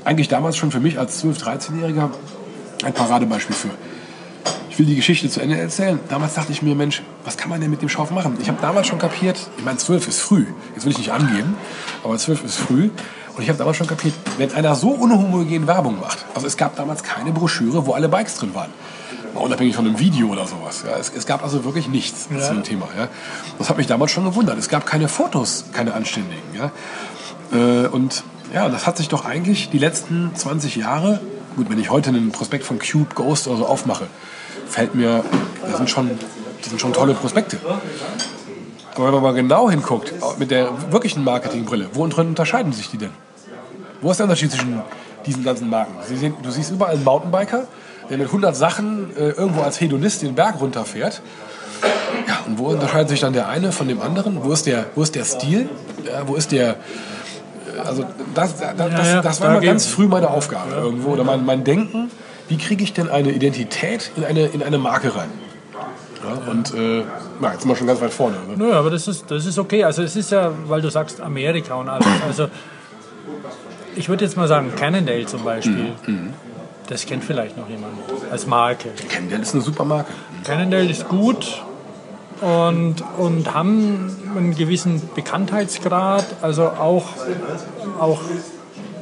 eigentlich 0.04 0.28
damals 0.28 0.58
schon 0.58 0.72
für 0.72 0.80
mich 0.80 0.98
als 1.00 1.24
12-, 1.24 1.44
13-Jähriger 1.44 2.10
ein 2.84 2.94
Paradebeispiel 2.94 3.56
für. 3.56 3.70
Ich 4.70 4.80
will 4.80 4.86
die 4.86 4.96
Geschichte 4.96 5.28
zu 5.28 5.42
Ende 5.42 5.58
erzählen. 5.58 6.00
Damals 6.08 6.36
dachte 6.36 6.52
ich 6.52 6.62
mir, 6.62 6.76
Mensch, 6.76 7.02
was 7.26 7.36
kann 7.36 7.50
man 7.50 7.60
denn 7.60 7.72
mit 7.72 7.82
dem 7.82 7.90
Schauf 7.90 8.12
machen? 8.12 8.38
Ich 8.40 8.48
habe 8.48 8.60
damals 8.62 8.88
schon 8.88 9.00
kapiert, 9.00 9.40
ich 9.58 9.66
meine, 9.66 9.78
12 9.78 10.08
ist 10.08 10.22
früh. 10.22 10.46
Jetzt 10.76 10.86
will 10.86 10.92
ich 10.92 11.00
nicht 11.00 11.12
angeben, 11.12 11.56
aber 12.04 12.16
12 12.18 12.44
ist 12.44 12.58
früh. 12.58 12.92
Und 13.38 13.44
ich 13.44 13.50
habe 13.50 13.60
damals 13.60 13.78
schon 13.78 13.86
kapiert, 13.86 14.16
wenn 14.40 14.52
einer 14.54 14.74
so 14.74 14.90
unhomogen 14.90 15.68
Werbung 15.68 16.00
macht, 16.00 16.26
also 16.34 16.48
es 16.48 16.58
gab 16.58 16.76
damals 16.76 17.04
keine 17.04 17.32
Broschüre, 17.32 17.86
wo 17.86 17.94
alle 17.94 18.10
Bikes 18.10 18.36
drin 18.36 18.56
waren. 18.56 18.72
Mal 19.36 19.42
unabhängig 19.42 19.76
von 19.76 19.86
einem 19.86 20.00
Video 20.00 20.30
oder 20.30 20.48
sowas. 20.48 20.84
Ja. 20.88 20.98
Es, 20.98 21.12
es 21.16 21.28
gab 21.28 21.44
also 21.44 21.64
wirklich 21.64 21.88
nichts 21.88 22.28
zu 22.28 22.54
dem 22.54 22.64
Thema. 22.64 22.88
Ja. 22.98 23.10
Das 23.60 23.70
hat 23.70 23.78
mich 23.78 23.86
damals 23.86 24.12
schon 24.12 24.26
gewundert. 24.26 24.58
Es 24.58 24.70
gab 24.70 24.88
keine 24.88 25.08
Fotos, 25.08 25.66
keine 25.72 25.94
anständigen. 25.94 26.42
Ja. 26.56 26.72
Äh, 27.56 27.88
und 27.88 28.24
ja, 28.52 28.70
das 28.70 28.88
hat 28.88 28.98
sich 28.98 29.08
doch 29.08 29.24
eigentlich 29.24 29.70
die 29.70 29.78
letzten 29.78 30.32
20 30.34 30.76
Jahre, 30.76 31.20
gut, 31.56 31.70
wenn 31.70 31.80
ich 31.80 31.92
heute 31.92 32.10
einen 32.10 32.32
Prospekt 32.32 32.64
von 32.66 32.80
Cube, 32.80 33.14
Ghost 33.14 33.48
oder 33.48 33.58
so 33.58 33.68
aufmache, 33.68 34.08
fällt 34.68 34.96
mir, 34.96 35.24
das 35.62 35.78
sind 35.78 35.92
schon, 35.92 36.10
das 36.62 36.70
sind 36.70 36.82
schon 36.82 36.94
tolle 36.94 37.14
Prospekte. 37.14 37.60
Aber 38.96 39.06
wenn 39.06 39.14
man 39.14 39.22
mal 39.22 39.34
genau 39.36 39.70
hinguckt, 39.70 40.12
mit 40.40 40.50
der 40.50 40.92
wirklichen 40.92 41.24
Marketingbrille, 41.24 41.90
wo 41.94 42.08
drin 42.08 42.30
unterscheiden 42.30 42.74
sich 42.74 42.90
die 42.90 42.98
denn? 42.98 43.27
Wo 44.02 44.12
ist 44.12 44.18
der 44.18 44.26
Unterschied 44.26 44.52
zwischen 44.52 44.82
diesen 45.26 45.44
ganzen 45.44 45.70
Marken? 45.70 45.94
Sehen, 46.06 46.34
du 46.42 46.52
siehst 46.52 46.72
überall 46.72 46.94
einen 46.94 47.04
Mountainbiker, 47.04 47.68
der 48.10 48.18
mit 48.18 48.28
100 48.28 48.56
Sachen 48.56 49.16
äh, 49.18 49.30
irgendwo 49.30 49.62
als 49.62 49.80
Hedonist 49.82 50.22
den 50.22 50.36
Berg 50.36 50.60
runterfährt. 50.62 51.22
Ja, 52.28 52.40
und 52.48 52.58
wo 52.58 52.68
unterscheidet 52.68 53.10
sich 53.10 53.20
dann 53.20 53.34
der 53.34 53.48
eine 53.48 53.72
von 53.72 53.88
dem 53.88 54.02
anderen? 54.02 54.44
Wo 54.44 54.52
ist 54.52 54.66
der, 54.66 54.86
wo 54.96 55.02
ist 55.04 55.16
der 55.16 55.24
Stil? 55.26 55.70
Ja, 56.06 56.28
wo 56.28 56.36
ist 56.36 56.52
der. 56.52 56.72
äh, 56.72 57.80
Also, 57.86 58.04
das, 58.34 58.58
das, 58.58 58.76
das, 58.78 59.08
ja, 59.08 59.22
das 59.22 59.42
war 59.42 59.52
immer 59.52 59.62
ganz 59.62 59.86
früh 59.86 60.08
meine 60.08 60.30
Aufgabe 60.30 60.72
irgendwo. 60.74 61.12
Oder 61.12 61.24
mein, 61.24 61.46
mein 61.46 61.64
Denken, 61.64 62.10
wie 62.48 62.58
kriege 62.58 62.84
ich 62.84 62.94
denn 62.94 63.10
eine 63.10 63.32
Identität 63.32 64.12
in 64.16 64.24
eine, 64.24 64.46
in 64.48 64.64
eine 64.64 64.78
Marke 64.78 65.16
rein? 65.16 65.30
Ja, 66.24 66.52
und 66.52 66.74
äh, 66.74 67.04
na, 67.40 67.52
jetzt 67.52 67.62
sind 67.62 67.70
wir 67.70 67.76
schon 67.76 67.88
ganz 67.88 68.02
weit 68.02 68.12
vorne. 68.14 68.38
Ne? 68.48 68.56
Nö, 68.58 68.74
aber 68.74 68.90
das 68.90 69.08
ist, 69.08 69.30
das 69.30 69.46
ist 69.46 69.60
okay. 69.60 69.84
Also 69.84 70.02
es 70.02 70.16
ist 70.16 70.32
ja, 70.32 70.52
weil 70.68 70.82
du 70.82 70.90
sagst 70.90 71.22
Amerika 71.22 71.76
und 71.76 71.88
alles. 71.90 72.08
Also 72.28 72.48
ich 73.98 74.10
würde 74.10 74.26
jetzt 74.26 74.38
mal 74.38 74.48
sagen, 74.48 74.72
Cannondale 74.76 75.26
zum 75.26 75.44
Beispiel. 75.44 75.94
Mhm, 76.06 76.34
Das 76.88 77.06
kennt 77.06 77.24
vielleicht 77.24 77.58
noch 77.58 77.68
jemand 77.70 77.94
als 78.32 78.48
Marke. 78.48 78.90
Cannondale 79.10 79.42
ist 79.42 79.54
eine 79.54 79.64
super 79.64 79.84
Marke. 79.86 80.12
Cannondale 80.44 80.90
ist 80.90 81.08
gut 81.10 81.64
und, 82.42 82.96
und 83.18 83.54
haben 83.54 84.16
einen 84.36 84.56
gewissen 84.56 85.02
Bekanntheitsgrad, 85.16 86.26
also 86.42 86.64
auch, 86.68 87.06
auch 88.00 88.22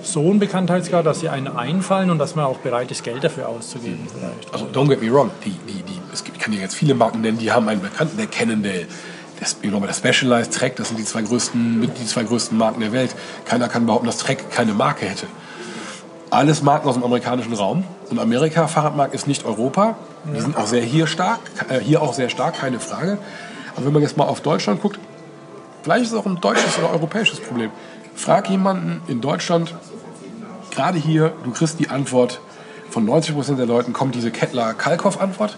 so 0.02 0.22
einen 0.22 0.40
Bekanntheitsgrad, 0.40 1.06
dass 1.06 1.20
sie 1.20 1.30
einen 1.30 1.48
einfallen 1.48 2.10
und 2.12 2.20
dass 2.20 2.36
man 2.36 2.46
auch 2.46 2.58
bereit 2.60 2.92
ist, 2.92 3.04
Geld 3.04 3.24
dafür 3.24 3.50
auszugeben 3.50 4.08
vielleicht. 4.08 4.54
Also 4.54 4.66
don't 4.74 4.88
get 4.88 5.02
me 5.02 5.12
wrong, 5.12 5.32
die, 5.44 5.52
die, 5.68 5.82
die, 5.84 6.00
es 6.14 6.24
gibt, 6.24 6.38
ich 6.38 6.44
kann 6.44 6.54
dir 6.54 6.62
jetzt 6.62 6.76
viele 6.76 6.94
Marken 6.96 7.22
nennen, 7.22 7.38
die 7.40 7.52
haben 7.52 7.68
einen 7.68 7.82
bekannten, 7.82 8.16
der 8.18 8.28
Cannondale, 8.28 8.86
der, 9.40 9.48
ich 9.62 9.70
glaube, 9.70 9.88
der 9.88 9.94
Specialized 9.94 10.54
Trek, 10.54 10.76
das 10.76 10.90
sind 10.90 11.00
die 11.00 11.06
zwei 11.06 11.22
größten, 11.22 11.82
die 11.82 12.06
zwei 12.06 12.24
größten 12.24 12.58
Marken 12.58 12.80
der 12.82 12.92
Welt. 12.92 13.16
Keiner 13.46 13.68
kann 13.68 13.86
behaupten, 13.86 14.08
dass 14.08 14.18
Trek 14.18 14.52
keine 14.52 14.74
Marke 14.74 15.06
hätte. 15.06 15.28
Alles 16.30 16.62
Marken 16.62 16.88
aus 16.88 16.96
dem 16.96 17.04
amerikanischen 17.04 17.54
Raum. 17.54 17.84
Und 18.10 18.20
Amerika, 18.20 18.68
Fahrradmarkt 18.68 19.14
ist 19.14 19.28
nicht 19.28 19.46
Europa. 19.46 19.96
Die 20.34 20.42
sind 20.42 20.58
auch 20.58 20.66
sehr 20.66 20.82
hier 20.82 21.08
stark, 21.08 21.40
äh, 21.70 21.80
hier 21.80 22.02
auch 22.02 22.14
sehr 22.14 22.30
stark, 22.30 22.60
keine 22.60 22.80
Frage. 22.80 23.18
Aber 23.76 23.86
wenn 23.86 23.94
man 23.94 24.02
jetzt 24.02 24.18
mal 24.18 24.26
auf 24.26 24.42
Deutschland 24.42 24.82
guckt, 24.82 25.00
vielleicht 25.84 26.06
ist 26.06 26.12
es 26.14 26.18
auch 26.18 26.26
ein 26.26 26.42
deutsches 26.42 26.78
oder 26.80 26.92
europäisches 26.92 27.40
Problem. 27.40 27.72
Frag 28.16 28.50
jemanden 28.50 29.02
in 29.08 29.22
Deutschland, 29.22 29.76
gerade 30.72 30.98
hier, 30.98 31.34
du 31.44 31.52
kriegst 31.52 31.80
die 31.80 31.90
Antwort 31.90 32.40
von 32.90 33.08
90% 33.08 33.56
der 33.56 33.66
Leuten, 33.66 33.94
kommt 33.94 34.16
diese 34.16 34.32
Kettler-Kalkoff-Antwort. 34.32 35.56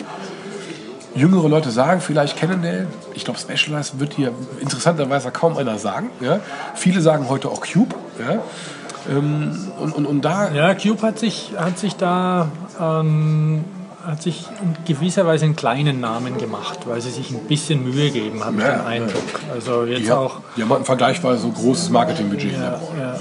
Jüngere 1.18 1.48
Leute 1.50 1.72
sagen 1.72 2.00
vielleicht 2.02 2.38
Cannondale. 2.38 2.88
Ich 3.14 3.26
glaube, 3.26 3.40
Specialized 3.40 4.00
wird 4.00 4.14
hier 4.14 4.32
interessanterweise 4.60 5.32
kaum 5.32 5.58
einer 5.58 5.80
sagen. 5.80 6.10
Ja? 6.22 6.40
Viele 6.76 7.02
sagen 7.02 7.28
heute 7.30 7.50
auch 7.50 7.62
Cube. 7.62 7.96
Ja? 8.20 8.40
Ähm, 9.10 9.68
und, 9.80 9.94
und, 9.94 10.06
und 10.06 10.22
da, 10.22 10.52
Ja, 10.52 10.74
Cube 10.76 11.02
hat 11.02 11.18
sich, 11.20 11.54
hat 11.58 11.80
sich 11.80 11.96
da 11.96 12.50
ähm, 12.80 13.64
hat 14.06 14.22
sich 14.22 14.46
in 14.62 14.76
gewisser 14.86 15.26
Weise 15.26 15.46
einen 15.46 15.56
kleinen 15.58 16.00
Namen 16.00 16.38
gemacht, 16.38 16.80
weil 16.86 17.02
sie 17.02 17.10
sich 17.10 17.32
ein 17.32 17.40
bisschen 17.48 17.84
Mühe 17.84 18.10
geben, 18.10 18.44
habe 18.44 18.56
ich 18.58 18.64
Ja, 18.64 18.70
den 18.72 18.80
ja. 18.80 18.86
Eindruck. 18.86 19.24
Also 19.54 19.84
jetzt 19.86 20.06
Die, 20.06 20.12
auch. 20.12 20.40
die 20.56 20.62
haben 20.62 20.70
halt 20.70 20.82
ein 20.82 20.86
vergleichsweise 20.86 21.40
so 21.40 21.50
großes 21.50 21.90
Marketingbudget. 21.90 22.54
Ja, 22.54 22.60
ne? 22.60 22.80
ja, 23.00 23.06
ja. 23.06 23.18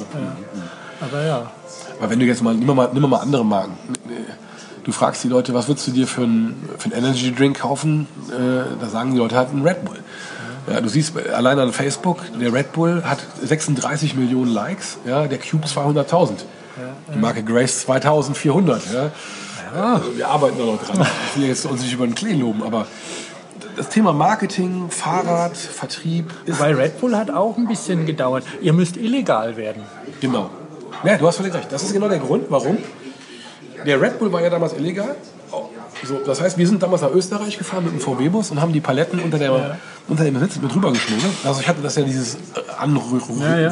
Aber 1.01 1.25
ja. 1.25 1.51
Aber 1.99 2.11
wenn 2.11 2.21
du 2.21 2.27
jetzt 2.27 2.43
mal, 2.43 2.55
nimm 2.55 2.75
mal, 2.75 2.89
nimm 2.93 3.09
mal 3.09 3.19
andere 3.19 3.45
Marken. 3.45 3.77
Du 4.87 4.93
fragst 4.93 5.25
die 5.25 5.29
Leute, 5.29 5.53
was 5.53 5.67
würdest 5.67 5.89
du 5.89 5.91
dir 5.91 6.07
für 6.07 6.23
einen, 6.23 6.69
für 6.79 6.85
einen 6.85 7.05
Energy 7.05 7.35
Drink 7.35 7.59
kaufen? 7.59 8.07
Äh, 8.31 8.79
da 8.81 8.87
sagen 8.89 9.11
die 9.11 9.19
Leute 9.19 9.35
halt 9.35 9.49
einen 9.51 9.67
Red 9.67 9.85
Bull. 9.85 9.99
Ja, 10.73 10.81
du 10.81 10.89
siehst 10.89 11.13
allein 11.19 11.59
an 11.59 11.73
Facebook, 11.73 12.21
der 12.41 12.53
Red 12.53 12.73
Bull 12.73 13.03
hat 13.05 13.19
36 13.43 14.15
Millionen 14.15 14.53
Likes, 14.53 14.99
ja, 15.05 15.27
der 15.27 15.39
Cube 15.39 15.67
200.000. 15.67 16.35
Die 17.13 17.19
Marke 17.19 17.43
Grace 17.43 17.81
2400. 17.81 18.83
Ja. 18.93 19.11
Ja, 19.75 20.01
wir 20.15 20.29
arbeiten 20.29 20.57
da 20.57 20.65
noch 20.65 20.81
dran. 20.81 21.05
Ich 21.35 21.41
will 21.41 21.49
jetzt 21.49 21.67
uns 21.67 21.83
nicht 21.83 21.93
über 21.93 22.07
den 22.07 22.15
Klee 22.15 22.35
loben, 22.35 22.63
aber 22.63 22.87
das 23.77 23.89
Thema 23.89 24.13
Marketing, 24.13 24.89
Fahrrad, 24.91 25.57
Vertrieb 25.57 26.33
ist 26.45 26.61
Weil 26.61 26.75
Red 26.77 27.01
Bull 27.01 27.17
hat 27.17 27.33
auch 27.33 27.57
ein 27.57 27.67
bisschen 27.67 28.07
gedauert. 28.07 28.45
Ihr 28.63 28.73
müsst 28.73 28.97
illegal 28.97 29.57
werden. 29.57 29.83
Genau. 30.21 30.49
Ja, 31.03 31.19
du 31.19 31.27
hast 31.27 31.39
völlig 31.39 31.55
recht. 31.55 31.73
Das 31.73 31.83
ist 31.83 31.93
genau 31.93 32.09
der 32.09 32.21
Grund, 32.21 32.45
warum. 32.51 32.79
Der 33.87 34.01
Red 34.01 34.19
Bull 34.19 34.33
war 34.33 34.43
ja 34.43 34.51
damals 34.51 34.75
illegal. 34.75 35.15
So, 36.05 36.19
das 36.27 36.41
heißt, 36.41 36.59
wir 36.59 36.67
sind 36.67 36.83
damals 36.83 37.03
nach 37.03 37.13
Österreich 37.13 37.57
gefahren 37.57 37.85
mit 37.85 37.95
dem 37.95 38.01
VW-Bus 38.01 38.51
und 38.51 38.61
haben 38.61 38.73
die 38.73 38.81
Paletten 38.81 39.19
unter, 39.19 39.39
der, 39.39 39.79
unter 40.09 40.25
dem 40.25 40.39
Sitz 40.39 40.61
mit 40.61 40.75
rübergeschmuggelt. 40.75 41.33
Also 41.45 41.61
ich 41.61 41.69
hatte 41.69 41.81
das 41.83 41.97
ja 41.97 42.03
dieses 42.03 42.35
äh, 42.35 42.39
Anrührige. 42.79 43.41
Ja, 43.41 43.59
ja, 43.59 43.71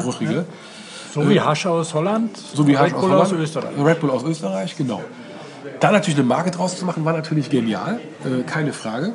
So 1.13 1.29
wie 1.29 1.39
Hasch 1.39 1.65
aus 1.67 1.93
Holland, 1.93 2.35
So 2.35 2.65
wie 2.65 2.71
Red 2.73 2.81
Hasch 2.81 2.93
Bull 2.93 3.11
aus, 3.11 3.21
aus 3.21 3.27
Holland. 3.29 3.43
Österreich. 3.43 3.85
Red 3.85 3.99
Bull 3.99 4.09
aus 4.09 4.23
Österreich, 4.23 4.75
genau. 4.75 5.01
Da 5.79 5.91
natürlich 5.91 6.17
eine 6.17 6.27
Marke 6.27 6.51
draus 6.51 6.77
zu 6.77 6.85
machen, 6.85 7.05
war 7.05 7.13
natürlich 7.13 7.49
genial. 7.49 7.99
Äh, 8.23 8.43
keine 8.43 8.73
Frage. 8.73 9.13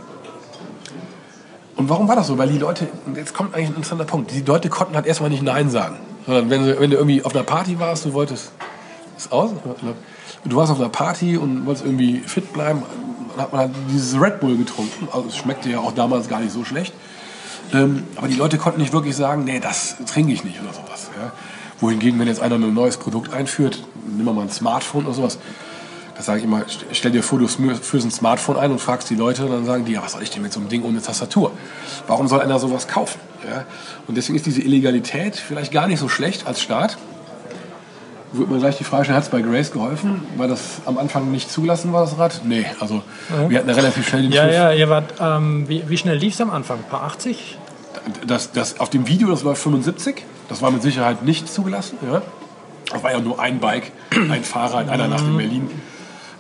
Und 1.77 1.89
warum 1.89 2.09
war 2.09 2.17
das 2.17 2.27
so? 2.29 2.39
Weil 2.39 2.49
die 2.51 2.59
Leute, 2.59 2.87
jetzt 3.17 3.35
kommt 3.35 3.55
eigentlich 3.55 3.71
ein 3.71 3.75
interessanter 3.77 4.05
Punkt, 4.05 4.31
die 4.31 4.43
Leute 4.43 4.69
konnten 4.69 4.95
halt 4.95 5.07
erstmal 5.07 5.31
nicht 5.31 5.43
Nein 5.43 5.71
sagen. 5.71 5.97
Sondern 6.27 6.51
wenn, 6.51 6.79
wenn 6.79 6.91
du 6.91 6.97
irgendwie 6.97 7.25
auf 7.25 7.35
einer 7.35 7.45
Party 7.45 7.81
warst, 7.81 8.05
du 8.05 8.13
wolltest, 8.13 8.53
ist 9.17 9.33
aus? 9.33 9.51
Du 10.45 10.57
warst 10.57 10.73
auf 10.73 10.81
einer 10.81 10.89
Party 10.89 11.37
und 11.37 11.67
wolltest 11.67 11.85
irgendwie 11.85 12.19
fit 12.21 12.53
bleiben, 12.53 12.83
dann 13.37 13.43
hat 13.45 13.53
man 13.53 13.61
halt 13.61 13.71
dieses 13.91 14.21
Red 14.21 14.41
Bull 14.41 14.57
getrunken. 14.57 15.09
Also 15.13 15.29
es 15.29 15.37
schmeckte 15.37 15.69
ja 15.71 15.79
auch 15.79 15.93
damals 15.93 16.29
gar 16.29 16.41
nicht 16.41 16.53
so 16.53 16.65
schlecht. 16.65 16.95
Ähm, 17.73 18.05
aber 18.17 18.27
die 18.27 18.35
Leute 18.35 18.59
konnten 18.59 18.81
nicht 18.81 18.93
wirklich 18.93 19.15
sagen, 19.15 19.45
nee, 19.45 19.61
das 19.61 19.97
trinke 20.07 20.33
ich 20.33 20.43
nicht 20.43 20.61
oder 20.61 20.73
sowas. 20.73 21.11
Ja? 21.21 21.33
Wohingegen, 21.81 22.19
wenn 22.19 22.27
jetzt 22.27 22.41
einer 22.41 22.57
ein 22.57 22.75
neues 22.75 22.97
Produkt 22.97 23.33
einführt, 23.33 23.83
nimm 24.17 24.25
mal 24.25 24.39
ein 24.41 24.51
Smartphone 24.51 25.05
oder 25.05 25.15
sowas, 25.15 25.39
da 26.17 26.23
sage 26.23 26.39
ich 26.41 26.45
immer, 26.45 26.63
st- 26.63 26.85
stell 26.93 27.13
dir 27.13 27.23
vor, 27.23 27.39
du 27.39 27.47
führst 27.47 28.05
ein 28.07 28.11
Smartphone 28.11 28.57
ein 28.57 28.73
und 28.73 28.81
fragst 28.81 29.09
die 29.09 29.15
Leute, 29.15 29.47
dann 29.47 29.65
sagen 29.65 29.85
die, 29.85 29.93
ja, 29.93 30.03
was 30.03 30.13
soll 30.13 30.23
ich 30.23 30.31
denn 30.31 30.43
mit 30.43 30.53
so 30.53 30.59
einem 30.61 30.69
Ding 30.69 30.83
ohne 30.83 31.01
Tastatur? 31.01 31.53
Warum 32.09 32.27
soll 32.29 32.41
einer 32.41 32.59
sowas 32.59 32.89
kaufen? 32.89 33.21
Ja? 33.49 33.65
Und 34.09 34.17
deswegen 34.17 34.37
ist 34.37 34.47
diese 34.47 34.63
Illegalität 34.63 35.37
vielleicht 35.37 35.71
gar 35.73 35.87
nicht 35.87 36.01
so 36.01 36.09
schlecht 36.09 36.47
als 36.47 36.61
Staat. 36.61 36.99
Würde 38.33 38.51
man 38.53 38.61
gleich 38.61 38.79
die 38.79 38.85
Frage 38.85 39.05
stellen, 39.05 39.17
hat 39.17 39.25
es 39.25 39.31
bei 39.31 39.41
Grace 39.43 39.73
geholfen, 39.73 40.23
weil 40.37 40.49
das 40.49 40.61
am 40.87 40.99
Anfang 40.99 41.31
nicht 41.33 41.51
zugelassen 41.51 41.93
war, 41.93 42.03
das 42.03 42.17
Rad? 42.17 42.43
Nee, 42.45 42.65
also 42.79 43.03
wir 43.49 43.59
hatten 43.59 43.69
ja 43.69 43.75
relativ 43.75 44.09
schnell 44.09 44.23
den 44.23 44.33
Ja, 44.33 44.45
Schuss. 44.45 44.55
ja, 44.55 44.73
ihr 44.73 44.89
wart, 44.89 45.15
ähm, 45.21 45.69
wie, 45.69 45.83
wie 45.89 45.97
schnell 45.97 46.17
lief 46.17 46.35
es 46.35 46.41
am 46.41 46.51
Anfang? 46.51 46.79
Ein 46.79 46.89
paar 46.91 47.03
80? 47.03 47.59
Das, 48.27 48.53
das, 48.53 48.79
auf 48.79 48.89
dem 48.89 49.09
Video, 49.09 49.29
das 49.29 49.43
läuft 49.43 49.63
75. 49.63 50.25
Das 50.49 50.63
war 50.63 50.71
mit 50.71 50.83
Sicherheit 50.83 51.23
nicht 51.25 51.53
zugelassen. 51.53 51.99
Ja. 52.09 52.23
Das 52.93 53.03
war 53.03 53.11
ja 53.13 53.21
nur 53.21 53.41
ein 53.41 53.59
Bike, 53.59 53.91
ein 54.13 54.43
Fahrrad, 54.45 54.89
einer 54.89 55.09
Nacht 55.09 55.25
in 55.25 55.37
Berlin. 55.37 55.71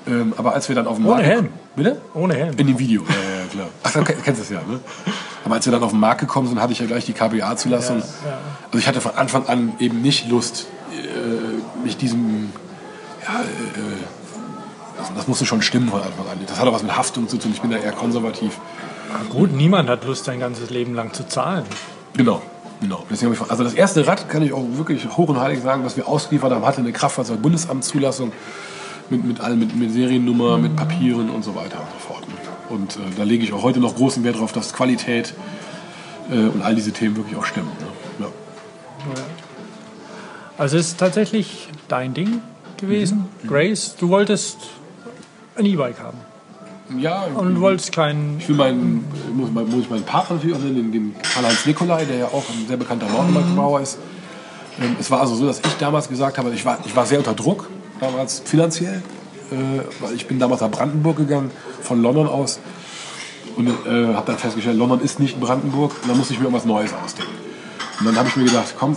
Ähm, 0.06 0.32
aber 0.36 0.54
als 0.54 0.68
wir 0.68 0.76
dann 0.76 0.86
auf 0.86 0.96
dem 0.96 1.06
Ohne 1.06 1.14
Markt... 1.16 1.26
Helm. 1.28 1.48
Bitte? 1.76 2.00
Ohne 2.14 2.34
Helm. 2.34 2.54
In 2.56 2.66
dem 2.68 2.78
Video, 2.78 3.02
ja, 3.02 3.08
ja, 3.14 3.46
klar. 3.52 3.66
Ach, 3.82 3.92
du 3.92 4.02
kennst 4.04 4.40
es 4.42 4.48
ja, 4.48 4.58
ne? 4.58 4.80
Aber 5.44 5.54
als 5.56 5.66
wir 5.66 5.72
dann 5.72 5.82
auf 5.82 5.90
den 5.90 6.00
Markt 6.00 6.20
gekommen 6.20 6.48
sind, 6.48 6.60
hatte 6.60 6.72
ich 6.72 6.78
ja 6.80 6.86
gleich 6.86 7.04
die 7.04 7.12
KBA-Zulassung. 7.12 7.96
Also 7.96 8.78
ich 8.78 8.86
hatte 8.88 9.00
von 9.00 9.14
Anfang 9.14 9.46
an 9.46 9.72
eben 9.78 10.02
nicht 10.02 10.28
Lust, 10.28 10.66
äh, 10.92 11.59
mich 11.82 11.96
diesem... 11.96 12.52
Ja, 13.26 13.40
äh, 13.40 13.46
das, 14.98 15.14
das 15.14 15.28
musste 15.28 15.46
schon 15.46 15.62
stimmen 15.62 15.88
von 15.88 16.00
Anfang 16.00 16.26
an. 16.30 16.38
Das 16.46 16.60
hat 16.60 16.68
auch 16.68 16.74
was 16.74 16.82
mit 16.82 16.96
Haftung 16.96 17.28
zu 17.28 17.38
tun. 17.38 17.52
Ich 17.54 17.60
bin 17.60 17.70
da 17.70 17.78
eher 17.78 17.92
konservativ. 17.92 18.58
Gut, 19.30 19.52
niemand 19.52 19.88
hat 19.88 20.04
Lust, 20.04 20.24
sein 20.24 20.40
ganzes 20.40 20.70
Leben 20.70 20.94
lang 20.94 21.12
zu 21.12 21.26
zahlen. 21.26 21.64
Genau. 22.16 22.42
Genau. 22.80 23.04
Deswegen 23.10 23.32
ich, 23.32 23.40
also 23.50 23.62
das 23.62 23.74
erste 23.74 24.06
Rad 24.06 24.28
kann 24.28 24.42
ich 24.42 24.52
auch 24.52 24.64
wirklich 24.72 25.06
hoch 25.16 25.28
und 25.28 25.38
heilig 25.38 25.60
sagen, 25.60 25.84
was 25.84 25.96
wir 25.96 26.08
ausgeliefert 26.08 26.52
haben, 26.52 26.64
hatte 26.64 26.80
eine 26.80 26.92
Kraftfahrzeug-Bundesamtszulassung 26.92 28.32
mit, 29.10 29.24
mit 29.24 29.40
allem, 29.40 29.58
mit, 29.58 29.76
mit 29.76 29.92
Seriennummer, 29.92 30.56
mit 30.56 30.76
Papieren 30.76 31.30
und 31.30 31.44
so 31.44 31.54
weiter 31.54 31.80
und 31.80 31.88
so 31.92 31.98
fort. 31.98 32.24
Und 32.70 32.96
äh, 32.96 33.16
da 33.16 33.24
lege 33.24 33.44
ich 33.44 33.52
auch 33.52 33.62
heute 33.62 33.80
noch 33.80 33.96
großen 33.96 34.24
Wert 34.24 34.36
darauf, 34.36 34.52
dass 34.52 34.72
Qualität 34.72 35.34
äh, 36.30 36.34
und 36.34 36.62
all 36.62 36.74
diese 36.74 36.92
Themen 36.92 37.16
wirklich 37.16 37.36
auch 37.36 37.44
stimmen. 37.44 37.70
Ne? 38.18 38.26
Ja. 38.26 39.12
Also 40.60 40.76
es 40.76 40.88
ist 40.88 40.98
tatsächlich 40.98 41.68
dein 41.88 42.12
Ding 42.12 42.42
gewesen. 42.76 43.24
Grace, 43.46 43.96
du 43.98 44.10
wolltest 44.10 44.58
ein 45.56 45.64
E-Bike 45.64 45.98
haben. 45.98 46.18
Ja, 46.98 47.24
Und 47.34 47.54
du 47.54 47.60
wolltest 47.62 47.92
keinen. 47.92 48.38
ich 48.38 48.46
will 48.46 48.56
meinen, 48.56 49.06
muss, 49.32 49.48
muss 49.50 49.84
ich 49.84 49.88
meinen 49.88 50.02
Partner 50.02 50.36
natürlich 50.36 50.54
auch 50.54 50.60
nennen, 50.60 50.92
den, 50.92 51.14
Karl-Heinz 51.32 51.64
Nikolai, 51.64 52.04
der 52.04 52.18
ja 52.18 52.26
auch 52.26 52.44
ein 52.50 52.66
sehr 52.68 52.76
bekannter 52.76 53.08
Mountainbike-Bauer 53.08 53.80
ist. 53.80 53.96
Ähm, 54.78 54.96
es 55.00 55.10
war 55.10 55.22
also 55.22 55.34
so, 55.34 55.46
dass 55.46 55.60
ich 55.60 55.72
damals 55.78 56.10
gesagt 56.10 56.36
habe, 56.36 56.50
ich 56.50 56.66
war, 56.66 56.78
ich 56.84 56.94
war 56.94 57.06
sehr 57.06 57.20
unter 57.20 57.32
Druck, 57.32 57.70
damals 57.98 58.42
finanziell, 58.44 59.02
äh, 59.50 59.54
weil 60.00 60.14
ich 60.14 60.26
bin 60.26 60.38
damals 60.38 60.60
nach 60.60 60.70
Brandenburg 60.70 61.16
gegangen, 61.16 61.50
von 61.80 62.02
London 62.02 62.26
aus. 62.26 62.60
Und 63.56 63.66
äh, 63.66 64.14
habe 64.14 64.26
dann 64.26 64.36
festgestellt, 64.36 64.76
London 64.76 65.00
ist 65.00 65.20
nicht 65.20 65.40
Brandenburg. 65.40 65.92
Und 66.02 66.10
dann 66.10 66.18
musste 66.18 66.34
ich 66.34 66.38
mir 66.38 66.44
irgendwas 66.44 66.66
Neues 66.66 66.92
ausdenken. 67.02 67.32
Und 67.98 68.06
dann 68.06 68.16
habe 68.16 68.28
ich 68.28 68.36
mir 68.36 68.44
gedacht, 68.44 68.74
komm, 68.78 68.94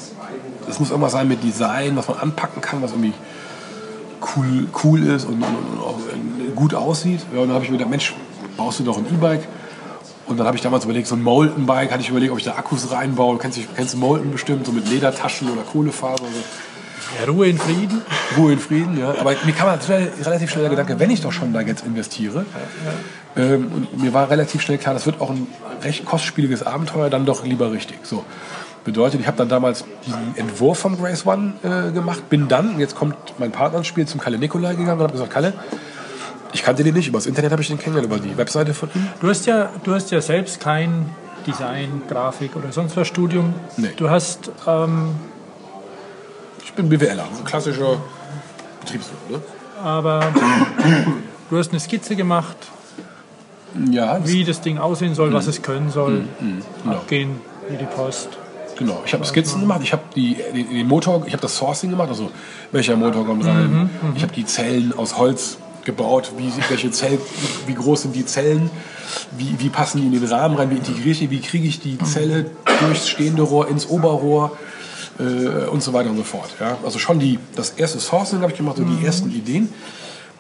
das 0.74 0.80
muss 0.80 0.90
irgendwas 0.90 1.12
sein 1.12 1.28
mit 1.28 1.44
Design, 1.44 1.96
was 1.96 2.08
man 2.08 2.18
anpacken 2.18 2.60
kann, 2.60 2.82
was 2.82 2.92
irgendwie 2.92 3.14
cool, 4.36 4.66
cool 4.84 5.04
ist 5.04 5.26
und, 5.26 5.34
und, 5.34 5.44
und 5.44 5.80
auch 5.80 6.00
äh, 6.00 6.52
gut 6.56 6.74
aussieht. 6.74 7.20
Ja, 7.32 7.42
und 7.42 7.48
dann 7.48 7.54
habe 7.54 7.64
ich 7.64 7.70
mir 7.70 7.78
gedacht, 7.78 7.92
Mensch, 7.92 8.16
baust 8.58 8.80
du 8.80 8.84
doch 8.84 8.98
ein 8.98 9.06
E-Bike? 9.06 9.48
Und 10.26 10.38
dann 10.38 10.48
habe 10.48 10.58
ich 10.58 10.64
damals 10.64 10.86
überlegt, 10.86 11.06
so 11.06 11.16
ein 11.16 11.22
Molten-Bike, 11.22 11.92
hatte 11.92 12.02
ich 12.02 12.10
überlegt, 12.10 12.32
ob 12.32 12.40
ich 12.40 12.44
da 12.46 12.56
Akkus 12.56 12.92
reinbaue. 12.92 13.38
Kennst 13.38 13.60
du, 13.60 13.62
kennst 13.76 13.96
Molten 13.98 14.32
bestimmt, 14.32 14.66
so 14.66 14.72
mit 14.72 14.90
Ledertaschen 14.90 15.48
oder 15.52 15.62
Kohlefaser. 15.62 16.24
So. 16.24 17.20
Ja, 17.20 17.32
Ruhe 17.32 17.48
in 17.48 17.60
Frieden. 17.60 18.02
Ruhe 18.36 18.54
in 18.54 18.60
Frieden, 18.60 18.98
ja. 18.98 19.14
Aber 19.20 19.36
mir 19.46 19.54
kam 19.54 19.70
halt 19.70 19.84
schnell, 19.84 20.12
relativ 20.24 20.50
schnell 20.50 20.64
der 20.64 20.72
Gedanke, 20.72 21.00
wenn 21.00 21.12
ich 21.12 21.22
doch 21.22 21.32
schon 21.32 21.54
da 21.54 21.62
jetzt 21.62 21.86
investiere, 21.86 22.46
ähm, 23.36 23.72
und 23.76 24.02
mir 24.02 24.14
war 24.14 24.30
relativ 24.32 24.62
schnell 24.62 24.80
klar, 24.80 24.96
das 24.96 25.06
wird 25.06 25.22
auch 25.22 25.30
ein 25.30 25.46
recht 25.84 26.06
kostspieliges 26.06 26.64
Abenteuer, 26.64 27.12
dann 27.12 27.26
doch 27.26 27.46
lieber 27.46 27.72
richtig. 27.72 28.00
So. 28.04 28.24
Bedeutet, 28.84 29.22
ich 29.22 29.28
habe 29.28 29.38
dann 29.38 29.50
damals 29.50 29.86
diesen 30.06 30.36
Entwurf 30.36 30.80
vom 30.80 30.98
Grace 30.98 31.26
One 31.26 31.54
äh, 31.64 31.92
gemacht, 31.92 32.30
bin 32.30 32.48
dann, 32.48 32.80
jetzt 32.80 32.96
kommt 32.96 33.16
mein 33.38 33.52
Partner 33.52 33.80
ins 33.80 33.88
Spiel, 33.88 34.06
zum 34.06 34.20
Kalle 34.20 34.38
Nikolai 34.38 34.76
gegangen 34.76 35.00
und 35.00 35.04
habe 35.04 35.14
gesagt, 35.14 35.32
Kalle, 35.32 35.54
ich 36.52 36.64
kannte 36.64 36.84
den 36.84 36.94
nicht, 36.94 37.08
über 37.08 37.18
das 37.18 37.26
Internet 37.26 37.52
habe 37.52 37.62
ich 37.62 37.70
den 37.70 37.80
kennengelernt, 37.80 38.14
über 38.14 38.22
die 38.22 38.38
Webseite 38.38 38.74
von 38.74 38.90
ihm. 38.94 39.08
Du 39.22 39.30
hast 39.30 39.46
ja, 39.46 39.70
du 39.84 39.94
hast 39.94 40.12
ja 40.12 40.20
selbst 40.22 40.60
kein 40.60 41.10
Design, 41.48 42.02
Grafik 42.10 42.56
oder 42.56 42.72
sonst 42.72 42.96
was 42.98 43.08
Studium. 43.08 43.54
Nee. 43.78 43.92
Du 43.96 44.10
hast 44.10 44.52
ähm, 44.68 45.16
Ich 46.64 46.74
bin 46.74 46.90
BWLer, 46.90 47.24
ein 47.24 47.44
klassischer 47.46 47.98
Betriebswirt. 48.82 49.30
Ne? 49.30 49.42
aber 49.84 50.32
du 51.50 51.58
hast 51.58 51.72
eine 51.72 51.80
Skizze 51.80 52.16
gemacht, 52.16 52.56
Ja, 53.92 54.20
das, 54.20 54.32
wie 54.32 54.44
das 54.44 54.62
Ding 54.62 54.78
aussehen 54.78 55.16
soll, 55.16 55.34
was 55.34 55.48
es 55.48 55.62
können 55.62 55.90
soll, 55.90 56.26
genau. 56.40 56.96
abgehen 56.96 57.42
wie 57.70 57.78
die 57.78 57.86
Post. 57.86 58.30
Genau, 58.78 59.04
ich 59.06 59.14
habe 59.14 59.26
Skizzen 59.26 59.62
gemacht, 59.62 59.82
ich 59.84 59.94
habe 59.94 60.04
den, 60.16 60.88
Motor, 60.88 61.24
ich 61.26 61.34
habe 61.34 61.42
das 61.42 61.58
Sourcing 61.58 61.90
gemacht, 61.90 62.10
also 62.10 62.32
welcher 62.72 62.96
Motor 62.96 63.26
kommt 63.26 63.46
rein. 63.46 63.90
Ich 64.16 64.24
habe 64.24 64.34
die 64.34 64.46
Zellen 64.46 64.94
aus 64.98 65.18
Holz 65.18 65.58
gebaut, 65.86 66.32
wie, 66.38 66.52
welche 66.70 66.92
Zell, 66.92 67.20
wie 67.68 67.74
groß 67.74 68.04
sind 68.04 68.16
die 68.16 68.26
Zellen, 68.26 68.70
wie, 69.38 69.56
wie 69.60 69.70
passen 69.70 70.02
die 70.02 70.08
in 70.08 70.14
den 70.14 70.24
Rahmen 70.24 70.56
rein, 70.56 70.70
wie 70.72 70.78
integriere 70.78 71.10
ich 71.10 71.20
die, 71.20 71.30
wie 71.30 71.42
kriege 71.42 71.68
ich 71.68 71.80
die 71.80 71.98
Zelle 72.00 72.52
durchs 72.80 73.10
stehende 73.10 73.42
Rohr 73.42 73.68
ins 73.68 73.88
Oberrohr 73.88 74.58
äh, 75.20 75.68
und 75.68 75.84
so 75.84 75.94
weiter 75.94 76.10
und 76.10 76.18
so 76.18 76.24
fort. 76.24 76.50
Ja? 76.60 76.78
Also 76.84 77.00
schon 77.00 77.20
die, 77.20 77.40
das 77.56 77.72
erste 77.72 78.00
Sourcing 78.00 78.42
habe 78.42 78.52
ich 78.52 78.58
gemacht, 78.58 78.78
so 78.78 78.84
die 78.84 79.06
ersten 79.06 79.30
Ideen. 79.30 79.70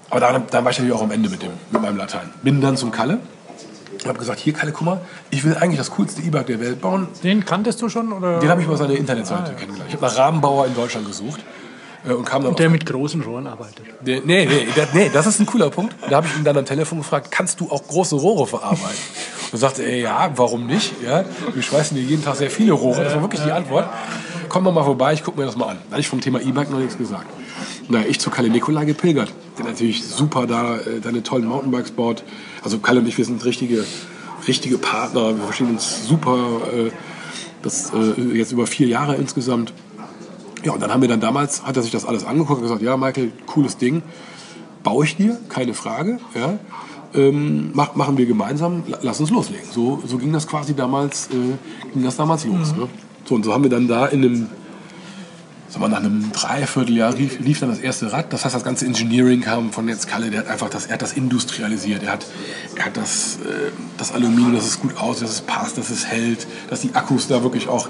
Aber 0.10 0.20
dann, 0.20 0.44
dann 0.50 0.64
war 0.64 0.72
ich 0.72 0.78
natürlich 0.78 0.96
auch 0.96 1.04
am 1.04 1.12
Ende 1.12 1.30
mit, 1.30 1.42
dem, 1.42 1.52
mit 1.72 1.82
meinem 1.82 1.98
Latein. 1.98 2.30
Bin 2.44 2.62
dann 2.62 2.78
zum 2.78 2.92
Kalle 2.92 3.20
und 4.04 4.10
habe 4.10 4.20
gesagt, 4.20 4.40
hier 4.40 4.54
Kalle, 4.54 4.72
guck 4.72 4.86
mal, 4.86 5.02
ich 5.30 5.44
will 5.44 5.56
eigentlich 5.56 5.78
das 5.78 5.92
coolste 5.92 6.22
E-Bike 6.22 6.48
der 6.48 6.60
Welt 6.60 6.82
bauen. 6.82 7.08
Den 7.24 7.46
kanntest 7.46 7.82
du 7.82 7.90
schon? 7.90 8.12
Oder? 8.12 8.40
Den 8.40 8.50
habe 8.50 8.62
ich 8.62 8.68
über 8.68 8.78
seine 8.78 8.94
Internetseite 8.94 9.54
kennengelernt. 9.54 9.90
Ich 9.90 9.96
habe 9.96 10.06
nach 10.06 10.18
Rahmenbauer 10.18 10.68
in 10.68 10.76
Deutschland 10.76 11.06
gesucht 11.08 11.42
äh, 12.08 12.14
und 12.14 12.26
kam 12.26 12.44
dann 12.44 12.56
Der 12.56 12.70
mit 12.70 12.86
großen 12.86 13.22
Rohren 13.22 13.48
arbeitet. 13.48 13.86
der, 14.02 14.22
nee, 14.26 14.46
nee, 14.46 14.68
der, 14.76 14.88
nee, 14.94 15.10
das 15.14 15.26
ist 15.26 15.40
ein 15.40 15.46
cooler 15.46 15.70
Punkt. 15.70 15.96
Da 16.10 16.18
habe 16.18 16.28
ich 16.28 16.36
ihn 16.38 16.44
dann 16.44 16.58
am 16.58 16.66
Telefon 16.66 17.00
gefragt, 17.00 17.32
kannst 17.32 17.60
du 17.60 17.70
auch 17.72 17.88
große 17.88 18.16
Rohre 18.16 18.46
verarbeiten? 18.48 18.84
Und 19.52 19.54
er 19.54 19.60
sagte, 19.60 19.86
ey, 19.86 20.02
ja, 20.02 20.32
warum 20.36 20.66
nicht? 20.66 20.94
Ja, 21.06 21.26
wir 21.54 21.62
schweißen 21.64 21.96
hier 21.98 22.06
jeden 22.06 22.24
Tag 22.24 22.36
sehr 22.36 22.50
viele 22.52 22.74
Rohre. 22.74 23.04
Das 23.04 23.14
war 23.14 23.22
wirklich 23.22 23.42
die 23.44 23.52
Antwort. 23.52 23.88
Komm 24.50 24.66
doch 24.66 24.74
mal 24.74 24.84
vorbei, 24.84 25.14
ich 25.14 25.24
gucke 25.24 25.40
mir 25.40 25.46
das 25.46 25.56
mal 25.56 25.70
an. 25.70 25.78
Da 25.88 25.92
hatte 25.94 26.02
ich 26.02 26.08
vom 26.10 26.22
Thema 26.22 26.40
E-Bike 26.42 26.70
noch 26.70 26.78
nichts 26.80 26.98
gesagt. 26.98 27.26
naja, 27.88 28.06
ich 28.08 28.20
zu 28.20 28.30
Kalle 28.30 28.50
Nikolai 28.50 28.86
gepilgert. 28.86 29.32
Der 29.58 29.66
natürlich 29.66 30.04
super 30.06 30.46
da 30.48 30.78
äh, 30.78 31.00
deine 31.02 31.24
tollen 31.24 31.46
Mountainbikes 31.46 31.92
baut. 31.92 32.24
Also 32.64 32.80
Kalle 32.80 33.00
und 33.02 33.08
ich, 33.08 33.18
wir 33.18 33.26
sind 33.26 33.44
richtige, 33.46 33.84
richtige 34.48 34.78
Partner. 34.78 35.36
Wir 35.36 35.44
verstehen 35.44 35.70
uns 35.70 36.08
super. 36.08 36.62
Äh, 36.74 36.92
das 37.62 37.92
äh, 37.94 38.22
jetzt 38.34 38.52
über 38.52 38.68
vier 38.68 38.88
Jahre 38.88 39.16
insgesamt. 39.16 39.74
Ja, 40.64 40.74
und 40.74 40.82
dann 40.82 40.92
haben 40.94 41.02
wir 41.02 41.10
dann 41.10 41.20
damals, 41.22 41.64
hat 41.66 41.76
er 41.78 41.84
sich 41.84 41.92
das 41.92 42.06
alles 42.06 42.26
angeguckt 42.26 42.58
und 42.60 42.64
gesagt, 42.64 42.82
ja, 42.82 42.96
Michael, 42.98 43.32
cooles 43.46 43.78
Ding, 43.78 44.02
baue 44.84 45.06
ich 45.06 45.16
dir, 45.18 45.38
keine 45.50 45.74
Frage, 45.74 46.20
ja. 46.36 46.58
Ähm, 47.16 47.70
mach, 47.74 47.96
machen 47.96 48.18
wir 48.18 48.26
gemeinsam, 48.26 48.84
la- 48.88 48.98
lass 49.02 49.20
uns 49.20 49.30
loslegen. 49.30 49.66
So, 49.72 50.02
so 50.06 50.18
ging 50.18 50.34
das 50.34 50.48
quasi 50.48 50.74
damals, 50.74 51.28
äh, 51.28 51.92
ging 51.94 52.04
das 52.04 52.16
damals 52.18 52.46
los. 52.46 52.74
Ne? 52.76 52.88
So, 53.26 53.36
und 53.36 53.44
so 53.46 53.54
haben 53.54 53.64
wir 53.64 53.70
dann 53.70 53.88
da 53.88 54.08
in 54.08 54.24
einem, 54.24 54.48
mal, 55.82 55.88
nach 55.90 55.98
einem 56.00 56.32
Dreivierteljahr 56.32 57.14
lief, 57.14 57.40
lief 57.40 57.60
dann 57.60 57.70
das 57.70 57.80
erste 57.80 58.12
Rad. 58.12 58.32
Das 58.32 58.46
heißt, 58.46 58.54
das 58.56 58.64
ganze 58.64 58.86
Engineering 58.86 59.42
kam 59.42 59.72
von 59.72 59.88
jetzt 59.88 60.08
Kalle, 60.08 60.30
der 60.30 60.42
hat 60.42 60.48
einfach 60.48 60.70
das, 60.70 60.86
er 60.88 60.94
hat 60.94 61.02
das 61.02 61.14
industrialisiert. 61.14 62.04
Er 62.04 62.12
hat, 62.14 62.26
er 62.76 62.86
hat 62.86 62.98
das, 62.98 63.38
äh, 63.44 63.72
das 63.98 64.12
Aluminium, 64.14 64.54
dass 64.54 64.66
es 64.66 64.80
gut 64.80 64.98
aussieht, 64.98 65.24
dass 65.24 65.32
es 65.32 65.42
passt, 65.42 65.78
dass 65.78 65.90
es 65.90 66.06
hält, 66.06 66.46
dass 66.70 66.82
die 66.82 66.94
Akkus 66.96 67.28
da 67.28 67.44
wirklich 67.44 67.68
auch 67.68 67.90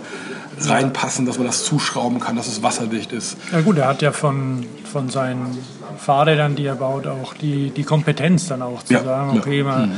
reinpassen, 0.62 1.26
dass 1.26 1.38
man 1.38 1.48
das 1.48 1.66
zuschrauben 1.66 2.20
kann, 2.20 2.36
dass 2.36 2.48
es 2.48 2.62
wasserdicht 2.64 3.12
ist. 3.12 3.38
Ja 3.52 3.62
gut, 3.62 3.78
er 3.78 3.88
hat 3.88 4.02
ja 4.02 4.12
von, 4.12 4.66
von 4.92 5.10
seinen 5.10 5.58
Fahrrädern, 5.98 6.56
die 6.56 6.66
er 6.66 6.76
baut, 6.76 7.08
auch 7.08 7.34
die, 7.34 7.72
die 7.72 7.84
Kompetenz 7.84 8.48
dann 8.48 8.62
auch 8.62 8.84
zu 8.84 8.94
Ja, 8.94 9.04
sagen, 9.04 9.34
ja. 9.34 9.40
okay, 9.42 9.64
mal 9.64 9.90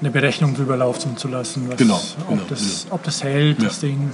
eine 0.00 0.10
Berechnung 0.10 0.54
drüber 0.54 0.76
laufen 0.76 1.16
zu 1.16 1.28
lassen, 1.28 1.68
was, 1.68 1.76
Genau, 1.76 2.00
ob, 2.20 2.28
genau, 2.28 2.42
das, 2.48 2.86
ob 2.90 3.02
das 3.02 3.22
hält, 3.24 3.62
das 3.62 3.80
Ja. 3.82 3.88
Ding. 3.88 4.10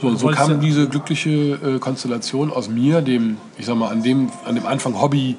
So, 0.00 0.08
und 0.08 0.18
so 0.18 0.28
kam 0.28 0.60
diese 0.60 0.88
glückliche 0.88 1.30
äh, 1.30 1.78
Konstellation 1.78 2.52
aus 2.52 2.68
mir, 2.68 3.00
dem, 3.00 3.38
ich 3.56 3.66
sag 3.66 3.76
mal, 3.76 3.88
an 3.88 4.02
dem, 4.02 4.30
an 4.44 4.54
dem 4.54 4.66
Anfang 4.66 5.00
Hobby, 5.00 5.36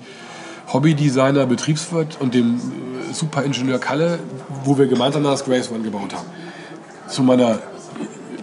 Hobbydesigner, 0.74 1.46
Betriebswirt 1.46 2.18
und 2.20 2.34
dem 2.34 2.56
äh, 2.56 3.14
Superingenieur 3.14 3.80
Kalle, 3.80 4.20
wo 4.64 4.78
wir 4.78 4.88
gemeinsam 4.88 5.24
das 5.24 5.46
Grace 5.46 5.72
One 5.72 5.84
gebaut 5.84 6.14
haben. 6.14 6.26
Zu 7.08 7.24
meiner 7.24 7.60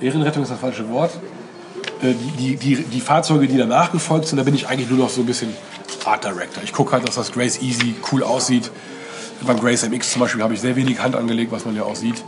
Ehrenrettung 0.00 0.44
ist 0.44 0.52
das 0.52 0.60
falsche 0.60 0.88
Wort. 0.88 1.10
Äh, 2.00 2.14
die, 2.38 2.56
die, 2.56 2.76
die, 2.76 2.82
die 2.84 3.00
Fahrzeuge, 3.00 3.48
die 3.48 3.58
danach 3.58 3.90
gefolgt 3.90 4.28
sind, 4.28 4.38
da 4.38 4.44
bin 4.44 4.54
ich 4.54 4.68
eigentlich 4.68 4.88
nur 4.88 4.98
noch 4.98 5.10
so 5.10 5.22
ein 5.22 5.26
bisschen 5.26 5.50
Art 6.04 6.24
Director. 6.24 6.62
Ich 6.62 6.72
gucke 6.72 6.92
halt, 6.92 7.06
dass 7.08 7.16
das 7.16 7.32
Grace 7.32 7.60
Easy 7.60 7.94
cool 8.12 8.22
aussieht. 8.22 8.70
Beim 9.46 9.58
Grace 9.58 9.88
MX 9.88 10.12
zum 10.12 10.20
Beispiel 10.20 10.42
habe 10.42 10.54
ich 10.54 10.60
sehr 10.60 10.76
wenig 10.76 11.00
Hand 11.00 11.16
angelegt, 11.16 11.50
was 11.50 11.64
man 11.64 11.74
ja 11.74 11.82
auch 11.82 11.96
sieht. 11.96 12.24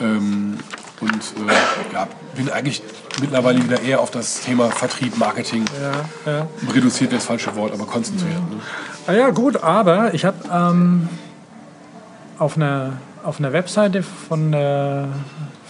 Ähm, 0.00 0.58
und 1.02 1.10
äh, 1.48 1.92
ja, 1.92 2.08
bin 2.36 2.48
eigentlich 2.50 2.82
mittlerweile 3.20 3.62
wieder 3.62 3.82
eher 3.82 4.00
auf 4.00 4.10
das 4.10 4.40
Thema 4.40 4.70
Vertrieb, 4.70 5.18
Marketing, 5.18 5.64
Ja, 6.26 6.32
ja. 6.32 6.46
reduziert 6.72 7.10
wäre 7.10 7.18
das 7.18 7.26
falsche 7.26 7.54
Wort, 7.56 7.72
aber 7.72 7.84
konzentriert. 7.84 8.38
Ne? 8.50 8.56
Ah 9.06 9.12
ja, 9.12 9.30
gut, 9.30 9.62
aber 9.62 10.14
ich 10.14 10.24
habe 10.24 10.36
ähm, 10.50 11.08
auf, 12.38 12.56
einer, 12.56 12.94
auf 13.24 13.38
einer 13.40 13.52
Webseite 13.52 14.02
von, 14.02 14.52
äh, 14.52 15.04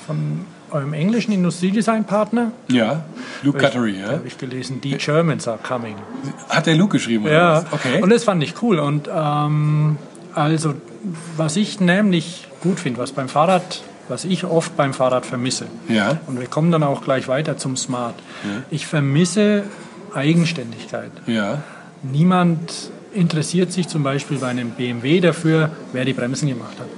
von 0.07 0.45
eurem 0.71 0.93
englischen 0.95 1.33
Industriedesign-Partner 1.33 2.53
Ja, 2.69 3.05
Luke 3.43 3.59
Guttery, 3.59 4.01
ja? 4.01 4.09
habe 4.13 4.27
ich 4.27 4.39
gelesen, 4.39 4.81
die 4.81 4.97
Germans 4.99 5.49
are 5.49 5.59
coming. 5.67 5.97
Hat 6.49 6.67
der 6.67 6.77
Luke 6.77 6.93
geschrieben, 6.99 7.25
oder 7.25 7.33
Ja, 7.33 7.55
was? 7.65 7.73
Okay. 7.73 8.03
und 8.03 8.11
das 8.11 8.25
fand 8.25 8.43
ich 8.43 8.61
cool. 8.63 8.79
Und 8.79 9.09
ähm, 9.15 9.97
also, 10.35 10.75
was 11.37 11.57
ich 11.57 11.81
nämlich 11.81 12.49
gut 12.63 12.79
finde, 12.81 13.01
was 13.01 13.13
beim 13.13 13.29
Fahrrad, 13.29 13.83
was 14.13 14.25
ich 14.25 14.45
oft 14.45 14.77
beim 14.77 14.93
Fahrrad 14.95 15.25
vermisse, 15.27 15.67
ja, 15.89 16.19
und 16.27 16.39
wir 16.39 16.47
kommen 16.47 16.71
dann 16.71 16.83
auch 16.83 17.01
gleich 17.03 17.27
weiter 17.29 17.57
zum 17.57 17.77
Smart. 17.77 18.15
Ich 18.71 18.87
vermisse 18.87 19.65
Eigenständigkeit. 20.15 21.11
ja, 21.27 21.63
Niemand 22.03 22.91
interessiert 23.15 23.73
sich 23.73 23.87
zum 23.89 24.03
Beispiel 24.03 24.39
bei 24.39 24.49
einem 24.49 24.71
BMW 24.71 25.21
dafür, 25.21 25.71
wer 25.93 26.05
die 26.05 26.13
Bremsen 26.13 26.49
gemacht 26.49 26.77
hat. 26.81 26.89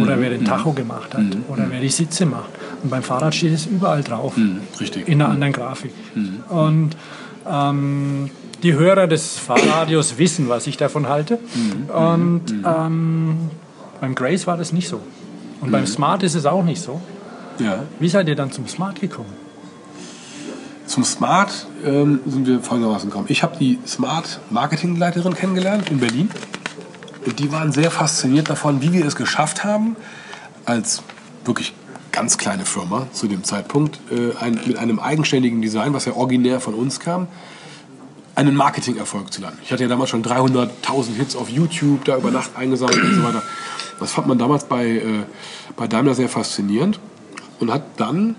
Oder 0.00 0.18
wer 0.20 0.30
den 0.30 0.44
Tacho 0.44 0.72
gemacht 0.72 1.12
hat. 1.14 1.24
Oder 1.48 1.66
wer 1.68 1.80
die 1.80 1.88
Sitze 1.90 2.24
macht. 2.26 2.50
Und 2.82 2.88
beim 2.90 3.02
Fahrrad 3.02 3.34
steht 3.34 3.52
es 3.52 3.66
überall 3.66 4.02
drauf. 4.02 4.34
richtig. 4.80 5.08
In 5.08 5.20
einer 5.20 5.30
anderen 5.30 5.52
Grafik. 5.52 5.92
Und 6.48 6.90
ähm, 7.50 8.30
die 8.62 8.72
Hörer 8.74 9.06
des 9.08 9.36
Fahrradios 9.38 10.16
wissen, 10.18 10.48
was 10.48 10.66
ich 10.66 10.76
davon 10.76 11.08
halte. 11.08 11.38
Und 11.92 12.42
ähm, 12.64 13.36
beim 14.00 14.14
Grace 14.14 14.46
war 14.46 14.56
das 14.56 14.72
nicht 14.72 14.88
so. 14.88 15.00
Und 15.62 15.70
beim 15.70 15.86
Smart 15.86 16.22
ist 16.24 16.34
es 16.34 16.44
auch 16.44 16.64
nicht 16.64 16.82
so. 16.82 17.00
Ja. 17.58 17.84
Wie 17.98 18.08
seid 18.08 18.28
ihr 18.28 18.34
dann 18.34 18.50
zum 18.50 18.66
Smart 18.68 19.00
gekommen? 19.00 19.32
Zum 20.86 21.04
Smart 21.04 21.66
ähm, 21.84 22.20
sind 22.26 22.46
wir 22.46 22.60
folgendermaßen 22.60 23.08
gekommen. 23.08 23.26
Ich 23.28 23.42
habe 23.42 23.56
die 23.56 23.78
Smart 23.86 24.40
Marketingleiterin 24.50 25.34
kennengelernt 25.34 25.88
in 25.90 26.00
Berlin. 26.00 26.28
Und 27.24 27.38
die 27.38 27.52
waren 27.52 27.70
sehr 27.70 27.90
fasziniert 27.92 28.50
davon, 28.50 28.82
wie 28.82 28.92
wir 28.92 29.06
es 29.06 29.14
geschafft 29.14 29.62
haben, 29.62 29.96
als 30.64 31.02
wirklich 31.44 31.72
ganz 32.10 32.36
kleine 32.36 32.64
Firma 32.64 33.06
zu 33.12 33.28
dem 33.28 33.44
Zeitpunkt, 33.44 34.00
äh, 34.10 34.36
ein, 34.38 34.60
mit 34.66 34.76
einem 34.76 34.98
eigenständigen 34.98 35.62
Design, 35.62 35.94
was 35.94 36.04
ja 36.04 36.14
originär 36.14 36.60
von 36.60 36.74
uns 36.74 36.98
kam, 37.00 37.28
einen 38.34 38.56
Marketingerfolg 38.56 39.32
zu 39.32 39.40
landen. 39.40 39.58
Ich 39.62 39.72
hatte 39.72 39.84
ja 39.84 39.88
damals 39.88 40.10
schon 40.10 40.24
300.000 40.24 41.14
Hits 41.16 41.36
auf 41.36 41.48
YouTube, 41.48 42.04
da 42.04 42.16
über 42.16 42.30
Nacht 42.30 42.50
eingesammelt 42.56 43.02
und 43.02 43.14
so 43.14 43.22
weiter. 43.22 43.42
Das 44.02 44.12
fand 44.12 44.26
man 44.26 44.38
damals 44.38 44.64
bei, 44.64 44.86
äh, 44.86 45.02
bei 45.76 45.86
Daimler 45.86 46.14
sehr 46.14 46.28
faszinierend 46.28 47.00
und 47.60 47.72
hat 47.72 47.82
dann 47.96 48.36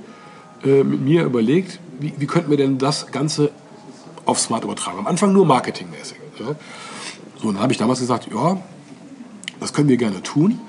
äh, 0.64 0.84
mit 0.84 1.02
mir 1.02 1.24
überlegt, 1.24 1.80
wie, 2.00 2.14
wie 2.18 2.28
könnten 2.28 2.50
wir 2.50 2.58
denn 2.58 2.78
das 2.78 3.08
Ganze 3.12 3.52
auf 4.26 4.40
Smart 4.40 4.64
übertragen. 4.64 5.00
Am 5.00 5.08
Anfang 5.08 5.34
nur 5.34 5.46
marketingmäßig. 5.46 6.18
Ja. 6.40 6.56
So, 7.42 7.52
dann 7.52 7.62
habe 7.62 7.72
ich 7.72 7.78
damals 7.78 8.00
gesagt, 8.00 8.28
ja, 8.34 8.58
das 9.60 9.74
können 9.74 9.90
wir 9.90 9.98
gerne 9.98 10.22
tun, 10.24 10.60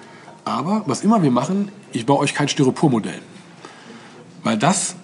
aber 0.44 0.83
was 0.87 1.02
immer 1.02 1.22
wir 1.22 1.30
machen, 1.30 1.70
ich 1.92 2.07
baue 2.07 2.18
euch 2.18 2.35
kein 2.35 2.48
Styropormodell. 2.48 3.20
Weil 4.42 4.59
das 4.59 4.96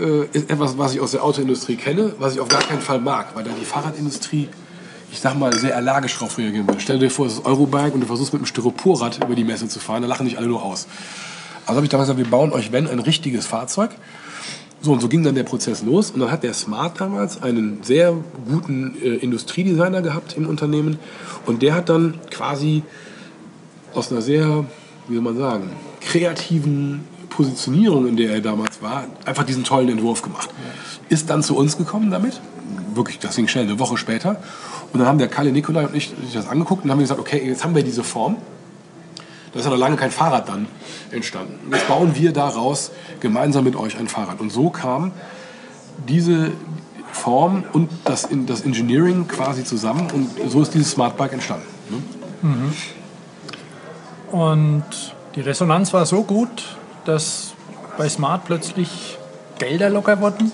äh, 0.00 0.26
ist 0.32 0.50
etwas, 0.50 0.78
was 0.78 0.94
ich 0.94 1.00
aus 1.00 1.12
der 1.12 1.24
Autoindustrie 1.24 1.76
kenne, 1.76 2.14
was 2.18 2.34
ich 2.34 2.40
auf 2.40 2.48
gar 2.48 2.62
keinen 2.62 2.80
Fall 2.80 3.00
mag, 3.00 3.34
weil 3.34 3.44
da 3.44 3.50
die 3.58 3.64
Fahrradindustrie, 3.64 4.48
ich 5.14 5.20
sag 5.20 5.38
mal, 5.38 5.56
sehr 5.56 5.76
allergisch 5.76 6.18
drauf 6.18 6.36
reagieren 6.38 6.66
würde. 6.66 6.80
Stell 6.80 6.98
dir 6.98 7.08
vor, 7.08 7.26
es 7.26 7.34
ist 7.34 7.46
Eurobike 7.46 7.92
und 7.92 8.00
du 8.00 8.06
versuchst 8.06 8.32
mit 8.32 8.40
einem 8.40 8.46
Styroporrad 8.46 9.22
über 9.22 9.36
die 9.36 9.44
Messe 9.44 9.68
zu 9.68 9.78
fahren, 9.78 10.02
da 10.02 10.08
lachen 10.08 10.26
dich 10.26 10.36
alle 10.38 10.48
nur 10.48 10.62
aus. 10.62 10.88
Also 11.66 11.76
habe 11.76 11.86
ich 11.86 11.90
damals 11.90 12.08
gesagt, 12.08 12.18
wir 12.18 12.30
bauen 12.30 12.52
euch, 12.52 12.72
wenn, 12.72 12.88
ein 12.88 12.98
richtiges 12.98 13.46
Fahrzeug. 13.46 13.90
So, 14.80 14.92
und 14.92 15.00
so 15.00 15.08
ging 15.08 15.22
dann 15.22 15.36
der 15.36 15.44
Prozess 15.44 15.82
los. 15.82 16.10
Und 16.10 16.18
dann 16.18 16.32
hat 16.32 16.42
der 16.42 16.52
Smart 16.52 17.00
damals 17.00 17.40
einen 17.40 17.84
sehr 17.84 18.12
guten 18.50 18.96
äh, 19.00 19.14
Industriedesigner 19.14 20.02
gehabt 20.02 20.36
im 20.36 20.48
Unternehmen. 20.48 20.98
Und 21.46 21.62
der 21.62 21.74
hat 21.74 21.88
dann 21.88 22.18
quasi 22.30 22.82
aus 23.94 24.10
einer 24.10 24.20
sehr, 24.20 24.64
wie 25.06 25.14
soll 25.14 25.22
man 25.22 25.38
sagen, 25.38 25.70
kreativen 26.00 27.04
Positionierung, 27.30 28.08
in 28.08 28.16
der 28.16 28.32
er 28.32 28.40
damals 28.40 28.82
war, 28.82 29.04
einfach 29.24 29.44
diesen 29.44 29.62
tollen 29.62 29.88
Entwurf 29.88 30.22
gemacht. 30.22 30.50
Ist 31.08 31.30
dann 31.30 31.42
zu 31.42 31.56
uns 31.56 31.78
gekommen 31.78 32.10
damit. 32.10 32.40
Wirklich, 32.94 33.20
das 33.20 33.36
ging 33.36 33.46
schnell, 33.46 33.64
eine 33.64 33.78
Woche 33.78 33.96
später. 33.96 34.42
Und 34.94 35.00
dann 35.00 35.08
haben 35.08 35.18
der 35.18 35.26
Kalle 35.26 35.50
Nikolai 35.50 35.86
und 35.86 35.94
ich 35.96 36.14
sich 36.22 36.32
das 36.32 36.48
angeguckt 36.48 36.84
und 36.84 36.90
haben 36.92 37.00
gesagt, 37.00 37.18
okay, 37.18 37.44
jetzt 37.44 37.64
haben 37.64 37.74
wir 37.74 37.82
diese 37.82 38.04
Form. 38.04 38.36
Da 39.52 39.58
ist 39.58 39.64
ja 39.64 39.72
noch 39.72 39.78
lange 39.78 39.96
kein 39.96 40.12
Fahrrad 40.12 40.48
dann 40.48 40.68
entstanden. 41.10 41.58
Jetzt 41.72 41.88
bauen 41.88 42.12
wir 42.14 42.32
daraus 42.32 42.92
gemeinsam 43.18 43.64
mit 43.64 43.74
euch 43.74 43.98
ein 43.98 44.06
Fahrrad. 44.06 44.40
Und 44.40 44.50
so 44.50 44.70
kam 44.70 45.10
diese 46.06 46.52
Form 47.10 47.64
und 47.72 47.90
das, 48.04 48.28
das 48.46 48.60
Engineering 48.62 49.26
quasi 49.26 49.64
zusammen 49.64 50.08
und 50.12 50.30
so 50.48 50.62
ist 50.62 50.74
dieses 50.74 50.92
Smart 50.92 51.16
Bike 51.16 51.32
entstanden. 51.32 51.66
ne? 51.90 52.02
Und 54.30 54.84
die 55.34 55.40
Resonanz 55.40 55.92
war 55.92 56.06
so 56.06 56.22
gut, 56.22 56.76
dass 57.04 57.54
bei 57.98 58.08
Smart 58.08 58.44
plötzlich 58.44 59.18
Gelder 59.58 59.90
locker 59.90 60.20
wurden. 60.20 60.52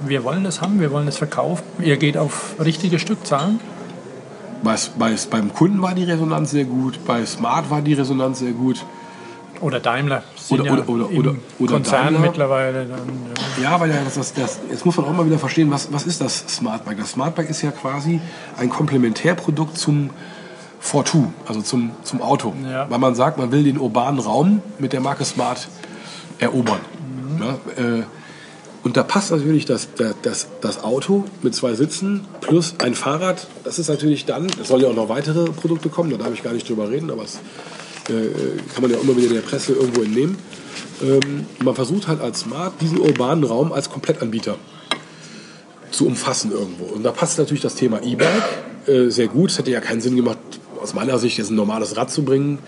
Wir 0.00 0.24
wollen 0.24 0.44
das 0.44 0.62
haben, 0.62 0.80
wir 0.80 0.90
wollen 0.92 1.06
das 1.06 1.18
verkaufen. 1.18 1.64
Ihr 1.80 1.98
geht 1.98 2.16
auf 2.16 2.54
richtige 2.58 2.98
Stückzahlen. 2.98 3.60
Bei, 4.62 4.76
bei, 4.98 5.14
beim 5.30 5.52
Kunden 5.52 5.82
war 5.82 5.94
die 5.94 6.04
Resonanz 6.04 6.52
sehr 6.52 6.64
gut, 6.64 7.04
bei 7.06 7.24
Smart 7.26 7.68
war 7.70 7.82
die 7.82 7.94
Resonanz 7.94 8.38
sehr 8.40 8.52
gut. 8.52 8.84
Oder 9.60 9.80
Daimler. 9.80 10.22
Oder- 10.50 10.64
ja 10.64 10.72
oder- 10.72 10.88
oder- 10.88 11.10
oder- 11.10 11.34
oder 11.58 11.72
Konzern 11.74 12.04
Daimler. 12.06 12.20
mittlerweile. 12.20 12.86
Dann, 12.86 12.98
ja. 13.58 13.70
Ja, 13.72 13.80
weil 13.80 13.90
ja, 13.90 13.96
das, 14.04 14.14
das, 14.14 14.32
das, 14.34 14.60
jetzt 14.70 14.84
muss 14.84 14.96
man 14.96 15.06
auch 15.06 15.12
mal 15.12 15.26
wieder 15.26 15.38
verstehen, 15.38 15.70
was, 15.70 15.92
was 15.92 16.04
ist 16.04 16.20
das 16.20 16.44
Smart 16.48 16.84
Bike? 16.84 16.98
Das 16.98 17.10
Smart 17.12 17.34
Bike 17.34 17.48
ist 17.50 17.62
ja 17.62 17.70
quasi 17.70 18.20
ein 18.56 18.68
Komplementärprodukt 18.70 19.76
zum 19.78 20.10
Fortu, 20.80 21.26
also 21.46 21.62
zum, 21.62 21.90
zum 22.02 22.20
Auto. 22.22 22.52
Ja. 22.68 22.90
Weil 22.90 22.98
man 22.98 23.14
sagt, 23.14 23.38
man 23.38 23.52
will 23.52 23.62
den 23.62 23.78
urbanen 23.78 24.18
Raum 24.20 24.62
mit 24.80 24.92
der 24.92 25.00
Marke 25.00 25.24
Smart 25.24 25.68
erobern. 26.40 26.80
Ja, 27.40 27.82
äh, 27.82 28.02
und 28.84 28.96
da 28.96 29.02
passt 29.02 29.30
natürlich 29.30 29.64
das, 29.64 29.88
das, 30.22 30.48
das, 30.60 30.82
Auto 30.82 31.24
mit 31.42 31.54
zwei 31.54 31.74
Sitzen 31.74 32.24
plus 32.40 32.74
ein 32.78 32.94
Fahrrad. 32.94 33.46
Das 33.62 33.78
ist 33.78 33.88
natürlich 33.88 34.24
dann, 34.24 34.48
es 34.60 34.68
sollen 34.68 34.82
ja 34.82 34.88
auch 34.88 34.94
noch 34.94 35.08
weitere 35.08 35.44
Produkte 35.44 35.88
kommen, 35.88 36.10
da 36.10 36.16
darf 36.16 36.32
ich 36.32 36.42
gar 36.42 36.52
nicht 36.52 36.68
drüber 36.68 36.90
reden, 36.90 37.10
aber 37.10 37.22
das 37.22 37.36
äh, 38.08 38.28
kann 38.74 38.82
man 38.82 38.90
ja 38.90 38.98
immer 38.98 39.16
wieder 39.16 39.28
in 39.28 39.34
der 39.34 39.42
Presse 39.42 39.72
irgendwo 39.72 40.02
entnehmen. 40.02 40.36
Ähm, 41.02 41.46
man 41.62 41.74
versucht 41.74 42.08
halt 42.08 42.20
als 42.20 42.40
Smart 42.40 42.80
diesen 42.80 42.98
urbanen 42.98 43.44
Raum 43.44 43.72
als 43.72 43.88
Komplettanbieter 43.88 44.56
zu 45.92 46.06
umfassen 46.06 46.50
irgendwo. 46.50 46.84
Und 46.84 47.04
da 47.04 47.12
passt 47.12 47.38
natürlich 47.38 47.62
das 47.62 47.76
Thema 47.76 48.02
E-Bike 48.02 48.88
äh, 48.88 49.10
sehr 49.10 49.28
gut. 49.28 49.50
Es 49.50 49.58
hätte 49.58 49.70
ja 49.70 49.80
keinen 49.80 50.00
Sinn 50.00 50.16
gemacht, 50.16 50.38
aus 50.80 50.94
meiner 50.94 51.18
Sicht 51.18 51.38
jetzt 51.38 51.50
ein 51.50 51.56
normales 51.56 51.96
Rad 51.96 52.10
zu 52.10 52.24
bringen. 52.24 52.58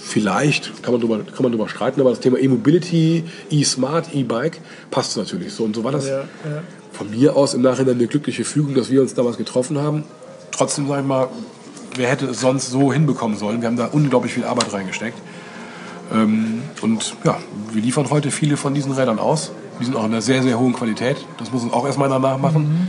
Vielleicht 0.00 0.82
kann 0.82 0.92
man 0.92 1.00
drüber, 1.00 1.18
kann 1.18 1.42
man 1.42 1.52
drüber 1.52 1.68
streiten, 1.68 2.00
aber 2.00 2.10
das 2.10 2.20
Thema 2.20 2.38
E-Mobility, 2.38 3.24
E-Smart, 3.50 4.14
E-Bike 4.14 4.60
passt 4.90 5.16
natürlich 5.16 5.52
so. 5.52 5.64
Und 5.64 5.74
so 5.74 5.84
war 5.84 5.92
das 5.92 6.06
Ja, 6.06 6.18
ja. 6.20 6.26
von 6.92 7.10
mir 7.10 7.36
aus 7.36 7.54
im 7.54 7.62
Nachhinein 7.62 7.96
eine 7.96 8.06
glückliche 8.06 8.44
Fügung, 8.44 8.74
dass 8.74 8.90
wir 8.90 9.02
uns 9.02 9.14
damals 9.14 9.36
getroffen 9.36 9.78
haben. 9.78 10.04
Trotzdem 10.52 10.88
sage 10.88 11.02
ich 11.02 11.06
mal, 11.06 11.28
wer 11.96 12.08
hätte 12.08 12.26
es 12.26 12.40
sonst 12.40 12.70
so 12.70 12.92
hinbekommen 12.92 13.36
sollen? 13.36 13.60
Wir 13.60 13.68
haben 13.68 13.76
da 13.76 13.86
unglaublich 13.86 14.32
viel 14.32 14.44
Arbeit 14.44 14.72
reingesteckt. 14.72 15.18
Ähm, 16.12 16.62
und 16.80 17.14
ja, 17.24 17.38
wir 17.72 17.82
liefern 17.82 18.08
heute 18.10 18.30
viele 18.30 18.56
von 18.56 18.74
diesen 18.74 18.92
Rädern 18.92 19.18
aus. 19.18 19.50
Die 19.80 19.84
sind 19.84 19.96
auch 19.96 20.04
in 20.04 20.12
einer 20.12 20.22
sehr, 20.22 20.42
sehr 20.42 20.58
hohen 20.58 20.72
Qualität. 20.72 21.16
Das 21.38 21.52
muss 21.52 21.62
uns 21.64 21.72
auch 21.72 21.86
erstmal 21.86 22.08
danach 22.08 22.38
machen. 22.38 22.88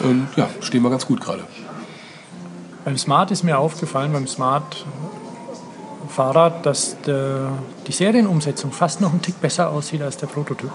Und 0.00 0.28
ja, 0.36 0.48
stehen 0.60 0.82
wir 0.82 0.90
ganz 0.90 1.06
gut 1.06 1.20
gerade. 1.20 1.44
Beim 2.84 2.96
Smart 2.96 3.30
ist 3.30 3.42
mir 3.44 3.58
aufgefallen, 3.58 4.12
beim 4.12 4.26
Smart 4.26 4.86
Fahrrad, 6.10 6.66
dass 6.66 6.96
der, 7.06 7.52
die 7.86 7.92
Serienumsetzung 7.92 8.72
fast 8.72 9.00
noch 9.00 9.10
einen 9.12 9.22
Tick 9.22 9.40
besser 9.40 9.70
aussieht 9.70 10.02
als 10.02 10.16
der 10.18 10.26
Prototyp. 10.26 10.70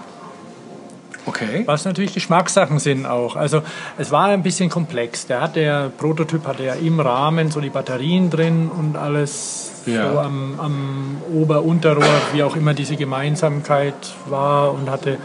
Okay. 1.26 1.64
Was 1.66 1.84
natürlich 1.84 2.14
Geschmackssachen 2.14 2.78
sind 2.78 3.04
auch. 3.04 3.34
Also 3.34 3.62
es 3.98 4.12
war 4.12 4.26
ein 4.26 4.44
bisschen 4.44 4.70
komplex. 4.70 5.26
Der, 5.26 5.40
hat 5.40 5.56
der 5.56 5.90
Prototyp 5.96 6.46
hatte 6.46 6.64
ja 6.64 6.74
im 6.74 7.00
Rahmen 7.00 7.50
so 7.50 7.60
die 7.60 7.68
Batterien 7.70 8.30
drin 8.30 8.70
und 8.70 8.96
alles 8.96 9.82
Ja. 9.86 10.12
so 10.12 10.18
am, 10.20 10.60
am 10.60 11.16
Ober-Unterrohr, 11.34 12.04
wie 12.32 12.44
auch 12.44 12.54
immer 12.54 12.74
diese 12.74 12.94
Gemeinsamkeit 12.96 13.94
war 14.28 14.72
und 14.72 14.88
hatte, 14.88 15.18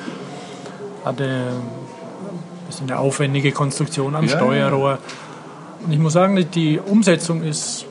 hatte 1.05 1.23
ein 1.23 2.65
bisschen 2.67 2.89
eine 2.89 2.99
aufwendige 2.99 3.51
Konstruktion 3.51 4.15
am 4.15 4.25
Ja, 4.25 4.37
Steuerrohr. 4.37 4.97
Und 5.85 5.91
ich 5.93 5.99
muss 5.99 6.13
sagen, 6.13 6.43
die 6.51 6.79
Umsetzung 6.79 7.43
ist. 7.43 7.85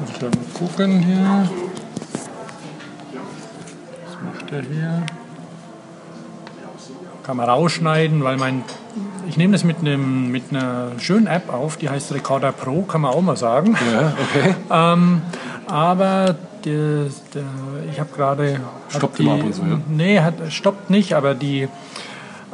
Muss 0.00 0.10
ich 0.10 0.18
da 0.18 0.26
mal 0.26 0.44
gucken 0.54 1.00
hier. 1.00 1.48
Was 4.06 4.16
macht 4.22 4.52
er 4.52 4.62
hier? 4.62 5.02
Kann 7.24 7.36
man 7.36 7.48
rausschneiden, 7.48 8.24
weil 8.24 8.36
mein. 8.36 8.62
Ich 9.28 9.36
nehme 9.36 9.52
das 9.52 9.62
mit, 9.62 9.78
einem, 9.78 10.32
mit 10.32 10.44
einer 10.50 10.92
schönen 10.98 11.28
App 11.28 11.52
auf, 11.52 11.76
die 11.76 11.88
heißt 11.88 12.12
Recorder 12.12 12.50
Pro, 12.50 12.82
kann 12.82 13.02
man 13.02 13.12
auch 13.12 13.20
mal 13.20 13.36
sagen. 13.36 13.76
Ja, 13.92 14.12
okay. 14.20 14.54
Ähm, 14.70 15.22
aber 15.68 16.34
der, 16.64 17.04
der, 17.34 17.42
ich 17.92 18.00
habe 18.00 18.10
gerade. 18.16 18.60
Stoppt 18.88 19.18
die- 19.18 19.22
immer 19.22 19.34
ab 19.34 19.44
und 19.44 19.54
so, 19.54 19.62
ja? 19.62 19.78
Nee, 19.88 20.20
hat, 20.20 20.34
stoppt 20.48 20.90
nicht, 20.90 21.12
aber 21.14 21.34
die, 21.34 21.68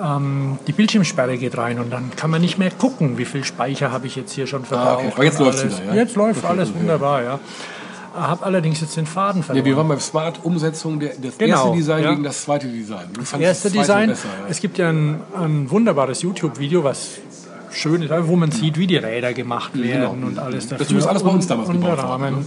ähm, 0.03 0.59
die 0.67 0.73
Bildschirmsperre 0.73 1.39
geht 1.39 1.57
rein 1.57 1.79
und 1.79 1.91
dann 1.93 2.11
kann 2.17 2.31
man 2.31 2.41
nicht 2.41 2.59
mehr 2.59 2.71
gucken, 2.71 3.19
wie 3.19 3.25
viel 3.25 3.45
Speicher 3.45 3.91
habe 3.93 4.07
ich 4.07 4.17
jetzt 4.17 4.33
hier 4.33 4.47
schon 4.47 4.65
verbraucht. 4.65 4.89
Ah, 4.89 4.95
okay. 5.07 5.13
Aber 5.15 5.25
jetzt 5.25 5.39
und 5.41 5.47
läuft's 5.47 5.63
alles. 5.63 5.81
wieder, 5.83 5.89
ja? 5.89 5.95
Jetzt 6.03 6.17
läuft 6.17 6.39
Okay, 6.45 6.47
alles 6.53 6.71
okay. 6.71 6.79
wunderbar, 6.81 7.23
ja. 7.23 7.41
Habe 8.15 8.47
allerdings 8.47 8.81
jetzt 8.81 8.97
den 8.97 9.05
Faden 9.07 9.43
verloren. 9.43 9.65
Ja, 9.65 9.71
wir 9.71 9.77
waren 9.77 9.89
beim 9.89 10.01
Smart-Umsetzung, 10.01 11.01
der- 11.01 11.13
das 11.21 11.37
Genau, 11.37 11.65
erste 11.65 11.77
Design 11.77 12.03
ja. 12.05 12.11
gegen 12.13 12.23
das 12.23 12.43
zweite 12.43 12.67
Design. 12.67 13.09
Das 13.19 13.33
erste 13.35 13.69
das 13.69 13.79
Design. 13.79 14.09
Besser, 14.09 14.29
ja. 14.29 14.47
Es 14.49 14.61
gibt 14.61 14.79
ja 14.79 14.89
ein, 14.89 15.21
ein 15.39 15.71
wunderbares 15.71 16.23
YouTube-Video, 16.23 16.83
was 16.83 17.19
schön 17.73 18.01
ist, 18.01 18.11
wo 18.27 18.37
man 18.37 18.51
sieht, 18.51 18.79
wie 18.79 18.87
die 18.87 18.97
Räder 18.97 19.35
gemacht 19.35 19.73
werden 19.79 20.25
und 20.25 20.39
alles 20.39 20.67
dafür. 20.69 20.87
Das 20.87 20.97
ist 20.97 21.07
alles 21.07 21.23
bei 21.23 21.31
uns 21.31 21.47
damals 21.47 21.69
und, 21.69 21.77
und 21.77 21.83
gebaut 21.83 21.99
worden, 21.99 22.09
Rahmen. 22.09 22.47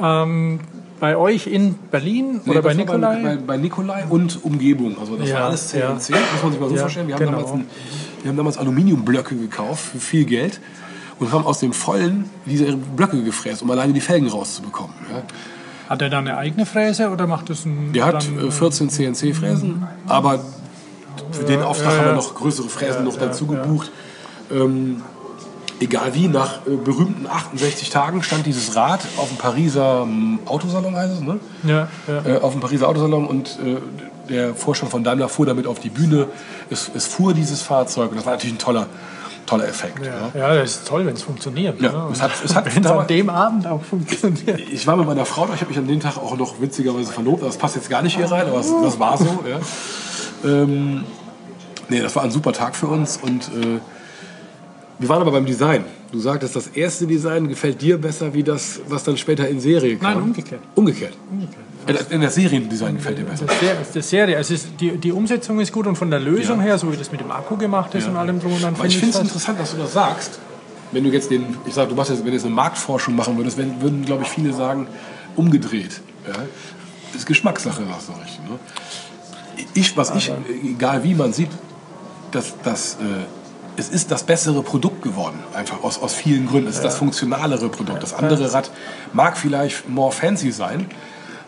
Ähm, 0.00 0.60
bei 1.00 1.16
euch 1.16 1.46
in 1.46 1.74
Berlin 1.90 2.40
Nee, 2.44 2.50
oder 2.50 2.62
bei 2.62 2.74
Nikolai? 2.74 3.22
Bei, 3.22 3.36
bei 3.36 3.56
Nikolai 3.56 4.04
und 4.08 4.44
Umgebung. 4.44 4.98
Also 4.98 5.16
das 5.16 5.28
Ja, 5.28 5.36
war 5.36 5.44
alles 5.46 5.72
ja. 5.72 5.98
CNC, 5.98 6.10
muss 6.32 6.42
man 6.42 6.52
sich 6.52 6.60
mal 6.60 6.68
so 6.68 6.74
Ja, 6.74 6.80
vorstellen. 6.82 7.08
Wir 7.08 7.14
haben, 7.14 7.24
genau. 7.24 7.38
damals 7.38 7.52
ein, 7.52 7.66
wir 8.22 8.28
haben 8.28 8.36
damals 8.36 8.58
Aluminiumblöcke 8.58 9.34
gekauft 9.34 9.82
für 9.92 9.98
viel 9.98 10.24
Geld 10.26 10.60
und 11.18 11.32
haben 11.32 11.44
aus 11.44 11.60
dem 11.60 11.72
Vollen 11.72 12.28
diese 12.46 12.76
Blöcke 12.76 13.22
gefräst, 13.22 13.62
um 13.62 13.70
alleine 13.70 13.92
die 13.92 14.00
Felgen 14.00 14.28
rauszubekommen. 14.28 14.94
Ja. 15.10 15.22
Hat 15.88 16.02
er 16.02 16.10
da 16.10 16.18
eine 16.18 16.36
eigene 16.36 16.66
Fräse 16.66 17.10
oder 17.10 17.26
macht 17.26 17.50
das 17.50 17.64
ein. 17.64 17.92
Der 17.92 18.04
hat 18.04 18.26
dann, 18.26 18.48
äh, 18.48 18.50
14 18.50 18.90
CNC-Fräsen, 18.90 19.82
aber 20.06 20.44
für 21.32 21.44
den 21.44 21.62
Auftrag 21.62 21.92
ja, 21.92 21.98
haben 21.98 22.04
wir 22.04 22.10
ja. 22.10 22.16
noch 22.16 22.34
größere 22.34 22.68
Fräsen 22.68 23.04
noch 23.04 23.16
dazu 23.16 23.46
gebucht. 23.46 23.90
Ähm, 24.52 25.02
egal 25.80 26.14
wie, 26.14 26.28
nach 26.28 26.66
äh, 26.66 26.76
berühmten 26.76 27.26
68 27.26 27.90
Tagen 27.90 28.22
stand 28.22 28.46
dieses 28.46 28.76
Rad 28.76 29.00
auf 29.16 29.28
dem 29.28 29.38
Pariser 29.38 30.02
ähm, 30.02 30.38
Autosalon, 30.46 30.94
heißt 30.94 31.14
es, 31.14 31.20
ne? 31.20 31.40
ja, 31.64 31.88
ja. 32.06 32.36
äh, 32.36 32.40
auf 32.40 32.52
dem 32.52 32.60
Pariser 32.60 32.88
Autosalon 32.88 33.26
und 33.26 33.58
äh, 33.64 33.76
der 34.30 34.54
Vorstand 34.54 34.92
von 34.92 35.02
Daimler 35.02 35.28
fuhr 35.28 35.46
damit 35.46 35.66
auf 35.66 35.80
die 35.80 35.88
Bühne. 35.88 36.26
Es, 36.70 36.90
es 36.94 37.06
fuhr 37.06 37.34
dieses 37.34 37.62
Fahrzeug 37.62 38.10
und 38.10 38.16
das 38.16 38.26
war 38.26 38.34
natürlich 38.34 38.54
ein 38.54 38.58
toller, 38.58 38.86
toller 39.46 39.66
Effekt. 39.66 40.06
Ja. 40.06 40.30
Ja, 40.34 40.54
ja, 40.54 40.60
das 40.60 40.70
ist 40.76 40.86
toll, 40.88 41.04
wenn 41.06 41.14
es 41.14 41.22
funktioniert. 41.22 41.80
Ja, 41.80 41.90
ne? 41.90 42.08
es 42.12 42.22
hat- 42.22 42.30
es 42.44 42.54
hat 42.54 42.64
wenn 42.76 42.84
es 42.84 42.90
an 42.90 43.06
dem 43.08 43.28
Abend 43.28 43.66
auch 43.66 43.82
funktioniert. 43.82 44.60
Ich 44.72 44.86
war 44.86 44.96
mit 44.96 45.06
meiner 45.06 45.24
Frau 45.24 45.46
da, 45.46 45.54
ich 45.54 45.60
habe 45.60 45.70
mich 45.70 45.78
an 45.78 45.88
dem 45.88 45.98
Tag 45.98 46.16
auch 46.16 46.36
noch 46.36 46.60
witzigerweise 46.60 47.10
verlobt, 47.12 47.42
das 47.42 47.56
passt 47.56 47.74
jetzt 47.74 47.90
gar 47.90 48.02
nicht 48.02 48.16
hier 48.16 48.30
rein, 48.30 48.46
aber 48.46 48.58
das, 48.58 48.70
das 48.82 49.00
war 49.00 49.18
so. 49.18 49.26
Ja. 49.48 50.48
Ähm, 50.48 51.04
nee, 51.88 52.00
das 52.00 52.14
war 52.14 52.22
ein 52.22 52.30
super 52.30 52.52
Tag 52.52 52.76
für 52.76 52.86
uns 52.86 53.16
und 53.16 53.48
äh, 53.48 53.80
wir 55.00 55.08
waren 55.08 55.22
aber 55.22 55.32
beim 55.32 55.46
Design. 55.46 55.84
Du 56.12 56.20
sagtest, 56.20 56.54
das 56.56 56.68
erste 56.68 57.06
Design 57.06 57.48
gefällt 57.48 57.80
dir 57.80 57.98
besser 57.98 58.32
wie 58.34 58.42
das, 58.42 58.80
was 58.88 59.02
dann 59.04 59.16
später 59.16 59.48
in 59.48 59.58
Serie 59.60 59.96
kam. 59.96 60.14
Nein, 60.14 60.22
umgekehrt. 60.22 60.60
Umgekehrt. 60.74 61.14
Äh, 61.86 62.14
In 62.14 62.20
der 62.20 62.30
Seriendesign 62.30 62.96
gefällt 62.96 63.18
dir 63.18 63.24
besser. 63.24 63.46
Ist 63.94 64.08
Serie. 64.08 64.38
Ist, 64.38 64.66
die, 64.78 64.96
die 64.98 65.12
Umsetzung 65.12 65.58
ist 65.60 65.72
gut 65.72 65.86
und 65.86 65.96
von 65.96 66.10
der 66.10 66.20
Lösung 66.20 66.58
Ja. 66.58 66.64
her, 66.64 66.78
so 66.78 66.92
wie 66.92 66.96
das 66.96 67.10
mit 67.10 67.20
dem 67.20 67.30
Akku 67.30 67.56
gemacht 67.56 67.94
ist 67.94 68.06
und 68.08 68.16
allem 68.16 68.38
drum 68.40 68.52
und 68.52 68.62
dran, 68.62 68.74
Aber 68.74 68.86
ich 68.86 68.98
finde 68.98 69.14
es 69.16 69.20
interessant, 69.22 69.58
dass 69.58 69.72
du 69.72 69.78
das 69.78 69.92
sagst. 69.92 70.38
Wenn 70.92 71.04
du 71.04 71.10
jetzt 71.10 71.30
den, 71.30 71.56
ich 71.66 71.74
sag, 71.74 71.88
du 71.88 71.94
machst 71.94 72.10
jetzt, 72.10 72.20
wenn 72.20 72.26
du 72.26 72.32
jetzt 72.32 72.44
eine 72.44 72.54
Marktforschung 72.54 73.14
machen 73.16 73.36
würdest, 73.36 73.56
wenn, 73.56 73.80
würden, 73.80 74.04
glaube 74.04 74.24
ich, 74.24 74.28
viele 74.28 74.52
sagen, 74.52 74.88
umgedreht. 75.36 76.00
Ja? 76.26 76.34
Das 77.12 77.22
ist 77.22 77.26
Geschmackssache, 77.26 77.82
sagst 77.86 78.08
du 78.08 78.12
richtig. 78.20 78.40
Ne? 78.50 78.58
Ich, 79.74 79.96
was 79.96 80.14
ich, 80.14 80.32
egal 80.64 81.02
wie 81.04 81.14
man 81.14 81.32
sieht, 81.32 81.50
das, 82.32 82.54
das, 82.64 82.94
äh, 82.94 83.24
es 83.80 83.88
ist 83.88 84.10
das 84.12 84.22
bessere 84.22 84.62
Produkt 84.62 85.02
geworden, 85.02 85.38
einfach 85.54 85.82
aus, 85.82 86.00
aus 86.00 86.14
vielen 86.14 86.46
Gründen. 86.46 86.68
Es 86.68 86.76
ist 86.76 86.84
das 86.84 86.96
funktionalere 86.96 87.68
Produkt. 87.68 88.02
Das 88.02 88.12
andere 88.14 88.52
Rad 88.52 88.70
mag 89.12 89.36
vielleicht 89.36 89.88
more 89.88 90.12
fancy 90.12 90.52
sein, 90.52 90.86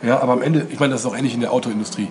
ja, 0.03 0.21
aber 0.21 0.33
am 0.33 0.43
Ende, 0.43 0.67
ich 0.71 0.81
meine, 0.81 0.93
das 0.95 1.03
ist 1.03 1.07
auch 1.07 1.17
ähnlich 1.17 1.35
in 1.35 1.41
der 1.41 1.53
Autoindustrie. 1.53 2.09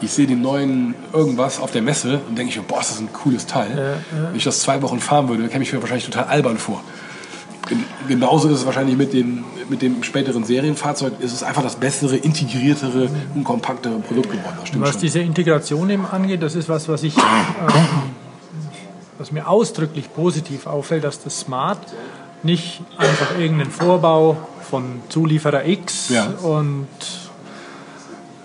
Ich 0.00 0.12
sehe 0.12 0.26
den 0.26 0.40
neuen 0.42 0.94
irgendwas 1.12 1.58
auf 1.60 1.70
der 1.72 1.82
Messe 1.82 2.20
und 2.28 2.36
denke 2.38 2.52
ich, 2.52 2.60
boah, 2.66 2.80
ist 2.80 2.90
das 2.92 3.00
ein 3.00 3.12
cooles 3.12 3.46
Teil. 3.46 3.96
Wenn 4.28 4.36
ich 4.36 4.44
das 4.44 4.60
zwei 4.60 4.80
Wochen 4.82 5.00
fahren 5.00 5.28
würde, 5.28 5.48
käme 5.48 5.62
ich 5.64 5.72
mir 5.72 5.80
wahrscheinlich 5.80 6.04
total 6.06 6.24
albern 6.24 6.56
vor. 6.58 6.82
Gen- 7.68 7.84
Genauso 8.06 8.48
ist 8.48 8.60
es 8.60 8.66
wahrscheinlich 8.66 8.96
mit, 8.96 9.12
den, 9.12 9.44
mit 9.68 9.82
dem 9.82 10.02
späteren 10.04 10.44
Serienfahrzeug. 10.44 11.14
Es 11.20 11.32
ist 11.32 11.42
einfach 11.42 11.62
das 11.62 11.74
bessere, 11.76 12.16
integriertere 12.16 13.08
und 13.34 13.42
kompaktere 13.44 13.98
Produkt 13.98 14.30
geworden. 14.30 14.56
Was 14.78 14.92
schon. 14.92 15.00
diese 15.00 15.18
Integration 15.18 15.90
eben 15.90 16.06
angeht, 16.06 16.42
das 16.42 16.54
ist 16.54 16.68
was, 16.68 16.88
was 16.88 17.02
ich, 17.02 17.16
ähm, 17.18 17.22
was 19.18 19.32
mir 19.32 19.48
ausdrücklich 19.48 20.12
positiv 20.14 20.66
auffällt, 20.66 21.04
dass 21.04 21.22
das 21.22 21.40
Smart 21.40 21.78
nicht 22.42 22.82
einfach 22.96 23.38
irgendeinen 23.38 23.70
Vorbau 23.70 24.36
von 24.70 25.00
Zulieferer 25.08 25.66
X 25.66 26.08
Ja. 26.10 26.26
und 26.42 26.86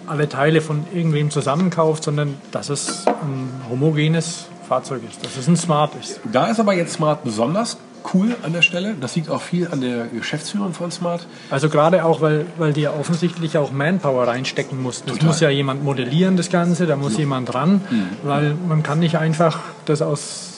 alle 0.07 0.27
Teile 0.27 0.61
von 0.61 0.85
irgendwem 0.93 1.31
zusammenkauft, 1.31 2.03
sondern 2.03 2.35
dass 2.51 2.69
es 2.69 3.05
ein 3.07 3.49
homogenes 3.69 4.45
Fahrzeug 4.67 5.01
ist, 5.09 5.23
dass 5.23 5.37
es 5.37 5.47
ein 5.47 5.55
Smart 5.55 5.91
ist. 6.01 6.19
Da 6.31 6.47
ist 6.47 6.59
aber 6.59 6.73
jetzt 6.73 6.93
Smart 6.93 7.23
besonders 7.23 7.77
cool 8.13 8.35
an 8.43 8.51
der 8.51 8.61
Stelle. 8.61 8.95
Das 8.99 9.15
liegt 9.15 9.29
auch 9.29 9.41
viel 9.41 9.67
an 9.69 9.79
der 9.79 10.07
Geschäftsführung 10.07 10.73
von 10.73 10.91
Smart. 10.91 11.25
Also 11.49 11.69
gerade 11.69 12.03
auch, 12.03 12.19
weil, 12.19 12.45
weil 12.57 12.73
die 12.73 12.81
ja 12.81 12.91
offensichtlich 12.93 13.57
auch 13.57 13.71
Manpower 13.71 14.27
reinstecken 14.27 14.81
mussten. 14.81 15.09
Es 15.09 15.21
muss 15.21 15.39
ja 15.39 15.49
jemand 15.49 15.83
modellieren, 15.83 16.35
das 16.35 16.49
Ganze, 16.49 16.85
da 16.85 16.95
muss 16.95 17.17
jemand 17.17 17.53
ran, 17.53 17.81
weil 18.23 18.55
man 18.67 18.83
kann 18.83 18.99
nicht 18.99 19.17
einfach 19.17 19.59
das 19.85 20.01
aus... 20.01 20.49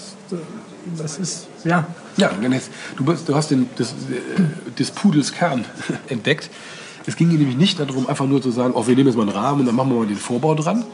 Das 0.98 1.18
ist, 1.18 1.48
ja, 1.64 1.88
Ja, 2.18 2.32
du, 2.96 3.06
bist, 3.06 3.28
du 3.28 3.36
hast 3.36 3.52
den, 3.52 3.68
des, 3.78 3.90
äh, 3.90 4.74
des 4.78 4.92
Pudels 4.92 5.32
Kern 5.32 5.66
entdeckt. 6.08 6.50
Es 7.08 7.16
ging 7.16 7.28
nämlich 7.28 7.56
nicht 7.56 7.80
darum, 7.80 8.08
einfach 8.08 8.26
nur 8.26 8.42
zu 8.42 8.52
sagen, 8.52 8.74
oh, 8.76 8.88
wir 8.88 8.96
nehmen 8.96 9.08
jetzt 9.08 9.18
mal 9.18 9.24
einen 9.24 9.32
Rahmen 9.32 9.62
und 9.62 9.66
dann 9.68 9.76
machen 9.76 9.90
wir 9.90 10.00
mal 10.00 10.08
den 10.08 10.18
Vorbau 10.18 10.56
dran, 10.56 10.86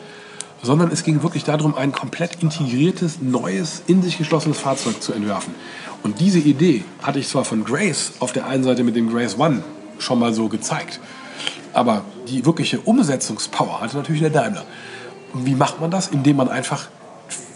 sondern 0.61 0.91
es 0.91 1.03
ging 1.03 1.23
wirklich 1.23 1.43
darum, 1.43 1.75
ein 1.75 1.91
komplett 1.91 2.41
integriertes, 2.41 3.21
neues, 3.21 3.83
in 3.87 4.01
sich 4.01 4.17
geschlossenes 4.17 4.59
Fahrzeug 4.59 5.01
zu 5.01 5.13
entwerfen. 5.13 5.55
Und 6.03 6.19
diese 6.19 6.39
Idee 6.39 6.83
hatte 7.01 7.19
ich 7.19 7.27
zwar 7.27 7.45
von 7.45 7.63
Grace 7.63 8.13
auf 8.19 8.33
der 8.33 8.47
einen 8.47 8.63
Seite 8.63 8.83
mit 8.83 8.95
dem 8.95 9.09
Grace 9.11 9.37
One 9.37 9.63
schon 9.99 10.19
mal 10.19 10.33
so 10.33 10.49
gezeigt, 10.49 10.99
aber 11.73 12.03
die 12.27 12.45
wirkliche 12.45 12.79
Umsetzungspower 12.79 13.81
hatte 13.81 13.97
natürlich 13.97 14.21
der 14.21 14.31
Daimler. 14.31 14.65
Und 15.33 15.45
wie 15.45 15.55
macht 15.55 15.79
man 15.79 15.91
das? 15.91 16.07
Indem 16.09 16.37
man 16.37 16.49
einfach 16.49 16.89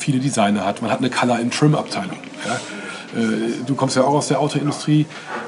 viele 0.05 0.19
Designer 0.19 0.65
hat. 0.65 0.81
Man 0.81 0.91
hat 0.91 0.99
eine 0.99 1.09
Color- 1.09 1.35
and 1.43 1.51
Trim-Abteilung. 1.53 2.17
Ja? 2.47 2.53
Äh, 3.19 3.51
Du 3.65 3.73
kommst 3.75 3.95
ja 3.95 4.03
auch 4.03 4.13
aus 4.13 4.27
der 4.27 4.39
Autoindustrie. 4.39 5.05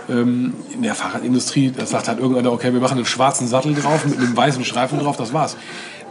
Ähm, 0.10 0.54
In 0.74 0.82
der 0.82 0.96
Fahrradindustrie, 0.96 1.72
da 1.78 1.86
sagt 1.86 2.08
halt 2.08 2.20
irgendeiner, 2.20 2.52
okay, 2.52 2.74
wir 2.74 2.80
machen 2.82 2.98
einen 2.98 3.06
schwarzen 3.06 3.48
Sattel 3.48 3.76
drauf 3.76 4.06
mit 4.06 4.18
einem 4.18 4.36
weißen 4.36 4.66
Streifen 4.66 5.00
drauf, 5.00 5.16
das 5.18 5.32
war's. 5.34 5.56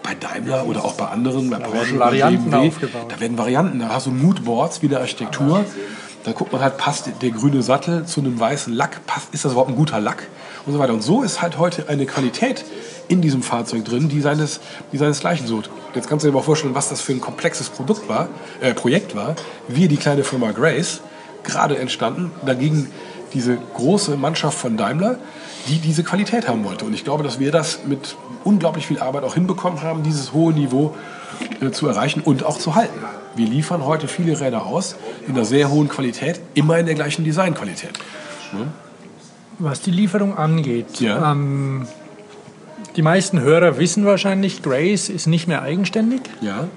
bei 0.03 0.15
Daimler 0.15 0.67
oder 0.67 0.85
auch 0.85 0.95
bei 0.95 1.07
anderen, 1.09 1.51
bei 1.51 1.59
Porsche, 1.59 1.95
bei 1.95 2.05
Varianten 2.07 2.51
BMW, 2.51 2.71
da 3.09 3.19
werden 3.19 3.37
Varianten. 3.37 3.81
Da 3.81 3.89
hast 3.89 4.07
du 4.07 4.13
Moodboards 4.13 4.81
wie 4.83 4.87
eine 4.87 4.99
Architektur. 5.01 5.65
Da 6.23 6.31
guckt 6.33 6.53
man 6.53 6.61
halt, 6.63 6.77
passt 6.77 7.11
der 7.23 7.31
grüne 7.31 7.61
Sattel 7.63 8.05
zu 8.05 8.21
einem 8.21 8.39
weißen 8.39 8.73
Lack, 8.73 9.05
passt, 9.07 9.29
ist 9.33 9.45
das 9.45 9.53
überhaupt 9.53 9.71
ein 9.71 9.77
guter 9.77 9.99
Lack 10.01 10.29
und 10.65 10.73
so 10.73 10.79
weiter. 10.79 10.93
Und 10.93 11.03
so 11.03 11.23
ist 11.23 11.43
halt 11.43 11.59
heute 11.59 11.89
eine 11.89 12.07
Qualität 12.07 12.65
in 13.09 13.21
diesem 13.23 13.43
Fahrzeug 13.43 13.85
drin, 13.85 14.09
die, 14.09 14.21
seines, 14.21 14.61
die 14.93 14.97
seinesgleichen 14.99 15.47
sucht. 15.47 15.71
Jetzt 15.95 16.09
kannst 16.09 16.25
du 16.25 16.29
dir 16.29 16.35
mal 16.35 16.43
vorstellen, 16.43 16.75
was 16.75 16.89
das 16.89 17.01
für 17.01 17.13
ein 17.13 17.21
komplexes 17.21 17.69
Produkt 17.69 18.09
war, 18.09 18.29
äh, 18.61 18.75
Projekt 18.75 19.15
war. 19.15 19.37
Wir, 19.69 19.89
die 19.89 19.97
kleine 19.97 20.25
Firma 20.25 20.51
Grace, 20.53 21.01
gerade 21.45 21.79
entstanden, 21.79 22.31
dagegen 22.45 22.91
diese 23.33 23.59
große 23.75 24.17
Mannschaft 24.17 24.59
von 24.59 24.77
Daimler, 24.77 25.19
die 25.69 25.79
diese 25.79 26.03
Qualität 26.05 26.49
haben 26.49 26.65
wollte. 26.65 26.85
Und 26.85 26.95
ich 26.95 27.05
glaube, 27.05 27.23
dass 27.25 27.39
wir 27.39 27.51
das 27.53 27.81
mit 27.87 28.17
unglaublich 28.45 28.87
viel 28.87 28.99
Arbeit 29.01 29.25
auch 29.25 29.35
hinbekommen 29.35 29.83
haben, 29.83 30.03
dieses 30.03 30.33
hohe 30.33 30.53
Niveau 30.53 30.95
äh, 31.61 31.71
zu 31.71 31.87
erreichen 31.89 32.21
und 32.25 32.45
auch 32.45 32.59
zu 32.59 32.75
halten. 32.75 32.99
Wir 33.35 33.47
liefern 33.47 33.85
heute 33.85 34.09
viele 34.09 34.41
Räder 34.41 34.65
aus 34.67 34.97
in 35.29 35.35
einer 35.35 35.45
sehr 35.45 35.71
hohen 35.71 35.89
Qualität, 35.89 36.41
immer 36.55 36.79
in 36.79 36.87
der 36.87 36.95
gleichen 36.95 37.25
Designqualität. 37.25 37.91
Was 39.59 39.81
die 39.83 39.91
Lieferung 39.91 40.37
angeht, 40.39 41.01
Ja. 41.01 41.33
ähm, 41.33 41.87
die 42.97 43.03
meisten 43.03 43.41
Hörer 43.41 43.79
wissen 43.79 44.05
wahrscheinlich, 44.07 44.63
Grace 44.63 45.09
ist 45.09 45.27
nicht 45.27 45.49
mehr 45.49 45.63
eigenständig, 45.63 46.23
Ja, 46.41 46.69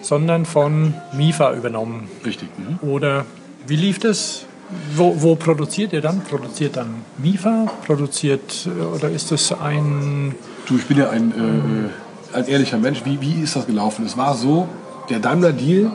sondern 0.00 0.46
von 0.46 0.94
MIFA 1.12 1.54
übernommen. 1.54 2.08
richtig. 2.24 2.48
Mhm. 2.56 2.88
Oder 2.88 3.24
wie 3.66 3.76
lief 3.76 3.98
das? 3.98 4.44
Wo, 4.94 5.22
wo 5.22 5.36
produziert 5.36 5.92
ihr 5.92 6.00
dann? 6.00 6.22
Produziert 6.22 6.76
dann 6.76 6.94
MIFA? 7.18 7.66
Produziert 7.86 8.66
äh, 8.66 8.82
oder 8.82 9.10
ist 9.10 9.30
das 9.30 9.52
ein 9.52 10.34
Du, 10.66 10.76
ich 10.76 10.86
bin 10.86 10.98
ja 10.98 11.10
ein, 11.10 11.30
äh, 12.34 12.36
ein 12.36 12.46
ehrlicher 12.46 12.78
Mensch. 12.78 13.02
Wie, 13.04 13.20
wie 13.20 13.42
ist 13.42 13.54
das 13.54 13.66
gelaufen? 13.66 14.04
Es 14.04 14.16
war 14.16 14.34
so, 14.34 14.68
der 15.08 15.20
Daimler-Deal, 15.20 15.92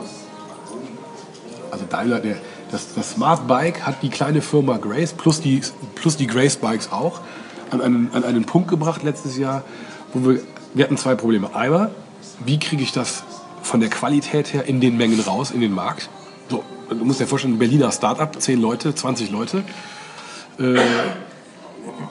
also 1.70 1.84
Daimler, 1.88 2.20
der, 2.20 2.36
das, 2.70 2.94
das 2.94 3.10
Smart 3.10 3.46
Bike 3.46 3.82
hat 3.82 4.02
die 4.02 4.08
kleine 4.08 4.40
Firma 4.40 4.78
Grace 4.78 5.12
plus 5.12 5.40
die, 5.42 5.60
plus 5.94 6.16
die 6.16 6.26
Grace 6.26 6.56
Bikes 6.56 6.90
auch 6.90 7.20
an 7.72 7.80
einen, 7.80 8.10
an 8.12 8.24
einen 8.24 8.44
Punkt 8.44 8.68
gebracht 8.68 9.02
letztes 9.02 9.36
Jahr, 9.38 9.62
wo 10.12 10.28
wir, 10.28 10.40
wir 10.74 10.84
hatten 10.84 10.96
zwei 10.96 11.14
Probleme. 11.14 11.54
Einmal, 11.54 11.90
wie 12.44 12.58
kriege 12.58 12.82
ich 12.82 12.92
das 12.92 13.24
von 13.62 13.80
der 13.80 13.90
Qualität 13.90 14.52
her 14.52 14.66
in 14.66 14.80
den 14.80 14.96
Mengen 14.96 15.20
raus, 15.20 15.50
in 15.50 15.60
den 15.60 15.72
Markt? 15.72 16.08
So, 16.48 16.62
du 16.88 17.04
musst 17.04 17.20
dir 17.20 17.26
vorstellen, 17.26 17.54
ein 17.54 17.58
Berliner 17.58 17.92
Startup, 17.92 18.40
10 18.40 18.60
Leute, 18.60 18.94
20 18.94 19.30
Leute. 19.30 19.64
Äh, 20.58 20.78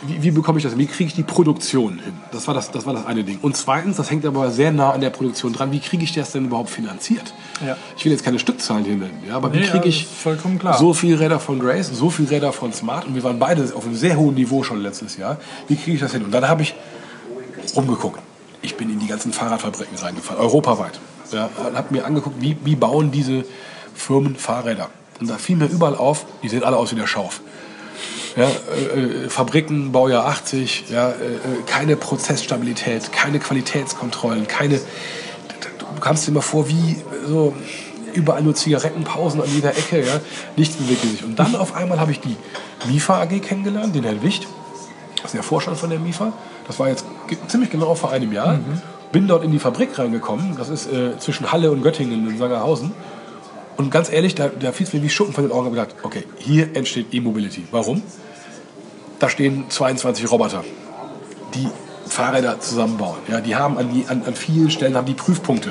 wie, 0.02 0.24
wie 0.24 0.32
bekomme 0.32 0.58
ich 0.58 0.64
das? 0.64 0.78
Wie 0.78 0.86
kriege 0.86 1.08
ich 1.08 1.14
die 1.14 1.24
Produktion 1.24 2.00
hin? 2.00 2.14
Das 2.32 2.48
war 2.48 2.54
das, 2.54 2.72
das 2.72 2.86
war 2.86 2.94
das 2.94 3.06
eine 3.06 3.24
Ding. 3.24 3.40
Und 3.42 3.56
zweitens, 3.56 3.98
das 3.98 4.10
hängt 4.10 4.26
aber 4.26 4.52
sehr 4.52 4.72
nah 4.72 4.92
an 4.92 5.02
der 5.02 5.10
Produktion 5.12 5.54
dran, 5.54 5.72
wie 5.72 5.80
kriege 5.80 6.04
ich 6.04 6.14
das 6.14 6.32
denn 6.32 6.46
überhaupt 6.46 6.70
finanziert? 6.70 7.34
Ja. 7.66 7.78
Ich 7.98 8.06
will 8.06 8.12
jetzt 8.12 8.24
keine 8.24 8.40
Stückzahlen 8.40 8.84
hier 8.84 8.96
nennen, 8.96 9.24
ja, 9.28 9.36
aber 9.36 9.54
wie 9.54 9.60
Nee, 9.60 9.68
kriege 9.68 9.86
ja, 9.86 9.90
ich 9.90 10.08
klar. 10.60 10.78
so 10.78 10.94
viel 10.94 11.16
Räder 11.16 11.40
von 11.40 11.60
Grace, 11.60 11.88
so 11.94 12.10
viel 12.10 12.26
Räder 12.26 12.52
von 12.52 12.74
Smart 12.74 13.06
und 13.06 13.16
wir 13.16 13.24
waren 13.24 13.40
beide 13.40 13.72
auf 13.76 13.86
einem 13.86 13.96
sehr 13.96 14.18
hohen 14.18 14.36
Niveau 14.36 14.64
schon 14.64 14.82
letztes 14.82 15.18
Jahr. 15.18 15.38
Wie 15.68 15.76
kriege 15.76 15.96
ich 15.96 16.02
das 16.02 16.12
hin? 16.12 16.24
Und 16.24 16.32
dann 16.32 16.48
habe 16.48 16.64
ich 16.64 16.76
rumgeguckt. 17.76 18.20
Ich 18.62 18.76
bin 18.76 18.90
in 18.90 19.00
die 19.00 19.08
ganzen 19.08 19.34
Fahrradfabriken 19.34 19.98
reingefahren, 19.98 20.42
europaweit. 20.42 21.00
Ja, 21.32 21.50
und 21.66 21.78
habe 21.78 21.94
mir 21.94 22.06
angeguckt, 22.06 22.42
wie, 22.42 22.58
wie 22.64 22.76
bauen 22.76 23.12
diese 23.12 23.46
Firmen 23.96 24.36
Fahrräder. 24.36 24.90
Und 25.20 25.30
da 25.30 25.36
fiel 25.38 25.56
mir 25.56 25.66
überall 25.68 25.96
auf, 25.96 26.26
die 26.44 26.50
sehen 26.50 26.64
alle 26.64 26.78
aus 26.78 26.92
wie 26.92 26.96
der 26.96 27.08
Schauf. 27.08 27.42
Ja, 28.36 28.50
äh, 28.50 29.26
äh, 29.26 29.30
Fabriken, 29.30 29.92
Baujahr 29.92 30.26
80, 30.26 30.86
ja, 30.90 31.10
äh, 31.10 31.12
äh, 31.12 31.38
keine 31.66 31.96
Prozessstabilität, 31.96 33.12
keine 33.12 33.40
Qualitätskontrollen, 33.40 34.48
keine. 34.48 34.80
Du 35.80 36.00
kamst 36.00 36.26
dir 36.26 36.32
immer 36.32 36.42
vor 36.42 36.70
wie 36.70 36.98
so 37.28 37.54
überall 38.14 38.42
nur 38.42 38.56
Zigarettenpausen 38.56 39.42
an 39.42 39.48
jeder 39.54 39.78
Ecke, 39.78 40.06
ja, 40.06 40.20
nichts 40.56 40.76
bewegte 40.76 41.08
sich. 41.08 41.24
Und 41.24 41.38
dann 41.38 41.56
auf 41.56 41.76
einmal 41.76 42.00
habe 42.00 42.12
ich 42.12 42.20
die 42.20 42.36
MIFA 42.88 43.22
AG 43.22 43.40
kennengelernt, 43.42 43.96
den 43.96 44.04
Herrn 44.04 44.22
Wicht, 44.22 44.48
das 45.18 45.26
ist 45.26 45.34
der 45.36 45.44
Vorstand 45.44 45.78
von 45.78 45.90
der 45.90 46.00
MIFA. 46.00 46.34
Das 46.68 46.80
war 46.80 46.90
jetzt 46.90 47.06
ziemlich 47.48 47.70
genau 47.70 47.94
vor 47.96 48.12
einem 48.12 48.32
Jahr. 48.32 48.60
Bin 49.12 49.28
dort 49.28 49.44
in 49.44 49.52
die 49.52 49.60
Fabrik 49.60 49.98
reingekommen, 50.00 50.56
das 50.58 50.70
ist 50.70 50.92
äh, 50.92 51.18
zwischen 51.20 51.52
Halle 51.52 51.70
und 51.72 51.84
Göttingen 51.84 52.30
in 52.30 52.38
Sangerhausen. 52.38 52.94
Und 53.82 53.90
ganz 53.90 54.12
ehrlich, 54.12 54.36
da, 54.36 54.48
da 54.48 54.72
fiel 54.72 54.86
es 54.86 54.94
mir 54.94 55.02
wie 55.02 55.10
Schuppen 55.10 55.34
von 55.34 55.44
den 55.44 55.52
Augen. 55.52 55.66
Ich 55.66 55.74
gedacht, 55.74 55.96
okay, 56.04 56.24
hier 56.38 56.76
entsteht 56.76 57.08
E-Mobility. 57.12 57.64
Warum? 57.72 58.04
Da 59.18 59.28
stehen 59.28 59.66
22 59.70 60.32
Roboter, 60.32 60.64
die 61.56 61.68
Fahrräder 62.08 62.60
zusammenbauen. 62.60 63.18
Ja, 63.28 63.42
die 63.42 63.56
haben 63.56 63.80
an, 63.80 63.92
die, 63.92 64.06
an, 64.08 64.22
an 64.24 64.36
vielen 64.36 64.70
Stellen 64.70 64.96
haben 64.96 65.08
die 65.08 65.16
Prüfpunkte, 65.16 65.70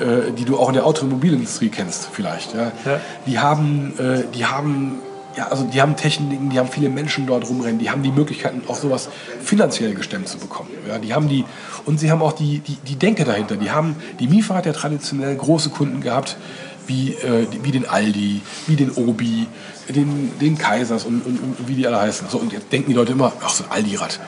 äh, 0.00 0.32
die 0.32 0.46
du 0.46 0.58
auch 0.58 0.68
in 0.68 0.74
der 0.74 0.86
Automobilindustrie 0.86 1.68
kennst 1.68 2.08
vielleicht. 2.10 2.54
Ja. 2.54 2.72
Ja. 2.86 3.00
Die 3.26 3.38
haben, 3.38 3.98
äh, 3.98 4.24
die 4.34 4.46
haben, 4.46 5.00
ja, 5.36 5.48
also 5.48 5.64
die 5.64 5.82
haben 5.82 5.96
Techniken, 5.96 6.48
die 6.48 6.58
haben 6.58 6.68
viele 6.68 6.88
Menschen 6.88 7.26
dort 7.26 7.46
rumrennen, 7.50 7.78
die 7.78 7.90
haben 7.90 8.02
die 8.02 8.12
Möglichkeiten, 8.12 8.62
auch 8.66 8.76
sowas 8.76 9.10
finanziell 9.42 9.92
gestemmt 9.92 10.28
zu 10.28 10.38
bekommen. 10.38 10.70
Ja, 10.88 10.98
die 10.98 11.12
haben 11.12 11.28
die 11.28 11.44
und 11.84 12.00
sie 12.00 12.10
haben 12.10 12.22
auch 12.22 12.32
die, 12.32 12.60
die, 12.60 12.76
die 12.76 12.96
Denke 12.96 13.24
dahinter. 13.24 13.56
Die 13.56 13.70
haben, 13.70 13.96
die 14.20 14.26
MIFA 14.26 14.54
hat 14.54 14.66
ja 14.66 14.72
traditionell 14.72 15.36
große 15.36 15.68
Kunden 15.70 16.00
gehabt, 16.00 16.36
wie, 16.86 17.12
äh, 17.14 17.46
wie 17.62 17.70
den 17.70 17.88
Aldi, 17.88 18.40
wie 18.66 18.76
den 18.76 18.90
Obi, 18.90 19.46
den, 19.88 20.38
den 20.40 20.58
Kaisers 20.58 21.04
und, 21.04 21.24
und, 21.24 21.38
und 21.38 21.68
wie 21.68 21.74
die 21.74 21.86
alle 21.86 22.00
heißen. 22.00 22.28
So, 22.28 22.38
und 22.38 22.52
jetzt 22.52 22.72
denken 22.72 22.90
die 22.90 22.96
Leute 22.96 23.12
immer, 23.12 23.32
ach 23.42 23.50
so 23.50 23.64
ein 23.64 23.70
Aldi-Rad. 23.70 24.20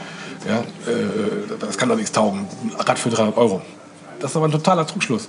Ja, 0.48 0.60
äh, 0.60 1.58
das 1.60 1.78
kann 1.78 1.88
doch 1.88 1.96
nichts 1.96 2.12
taugen. 2.12 2.46
Ein 2.64 2.80
Rad 2.80 2.98
für 2.98 3.10
300 3.10 3.36
Euro. 3.36 3.62
Das 4.20 4.32
ist 4.32 4.36
aber 4.36 4.46
ein 4.46 4.52
totaler 4.52 4.86
Trugschluss. 4.86 5.28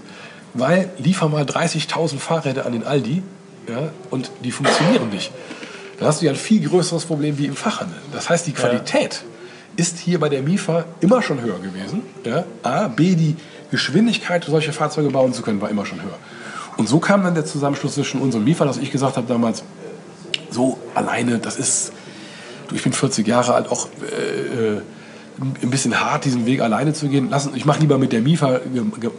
Weil 0.54 0.92
liefer 0.98 1.30
mal 1.30 1.44
30.000 1.44 2.18
Fahrräder 2.18 2.66
an 2.66 2.74
den 2.74 2.84
Aldi 2.84 3.24
ja, 3.68 3.92
und 4.10 4.32
die 4.44 4.52
funktionieren 4.52 5.10
nicht. 5.10 5.32
Dann 5.98 6.08
hast 6.08 6.22
du 6.22 6.26
ja 6.26 6.32
ein 6.32 6.38
viel 6.38 6.68
größeres 6.68 7.06
Problem 7.06 7.38
wie 7.38 7.46
im 7.46 7.56
Fachhandel. 7.56 7.98
Das 8.12 8.30
heißt, 8.30 8.46
die 8.48 8.52
Qualität 8.52 9.24
ist 9.76 10.00
hier 10.00 10.20
bei 10.20 10.30
der 10.30 10.44
MIFA 10.44 10.86
immer 11.00 11.22
schon 11.22 11.42
höher 11.42 11.60
gewesen. 11.60 12.02
Ja? 12.26 12.46
A, 12.62 12.88
B, 12.88 13.16
die 13.16 13.36
Geschwindigkeit, 13.72 14.44
solche 14.44 14.74
Fahrzeuge 14.74 15.10
bauen 15.10 15.34
zu 15.34 15.42
können, 15.42 15.62
war 15.62 15.70
immer 15.70 15.86
schon 15.86 16.02
höher. 16.02 16.18
Und 16.84 16.90
so 16.90 17.00
kam 17.00 17.24
dann 17.24 17.34
der 17.34 17.46
Zusammenschluss 17.46 17.94
zwischen 17.94 18.20
uns 18.20 18.36
und 18.36 18.44
MIFA, 18.44 18.66
dass 18.66 18.76
ich 18.76 18.92
gesagt 18.92 19.16
habe 19.16 19.26
damals, 19.26 19.64
so 20.52 20.78
alleine, 20.94 21.40
das 21.40 21.56
ist, 21.56 21.94
du, 22.68 22.76
ich 22.76 22.84
bin 22.84 22.92
40 22.92 23.26
Jahre 23.26 23.54
alt, 23.54 23.72
auch 23.72 23.88
äh, 24.02 24.76
äh, 24.76 24.82
ein 25.62 25.70
bisschen 25.70 25.98
hart, 25.98 26.26
diesen 26.26 26.46
Weg 26.46 26.60
alleine 26.60 26.92
zu 26.92 27.08
gehen. 27.08 27.30
Lass, 27.30 27.50
ich 27.56 27.64
mache 27.64 27.80
lieber 27.80 27.98
mit 27.98 28.12
der 28.12 28.20
MIFA, 28.20 28.60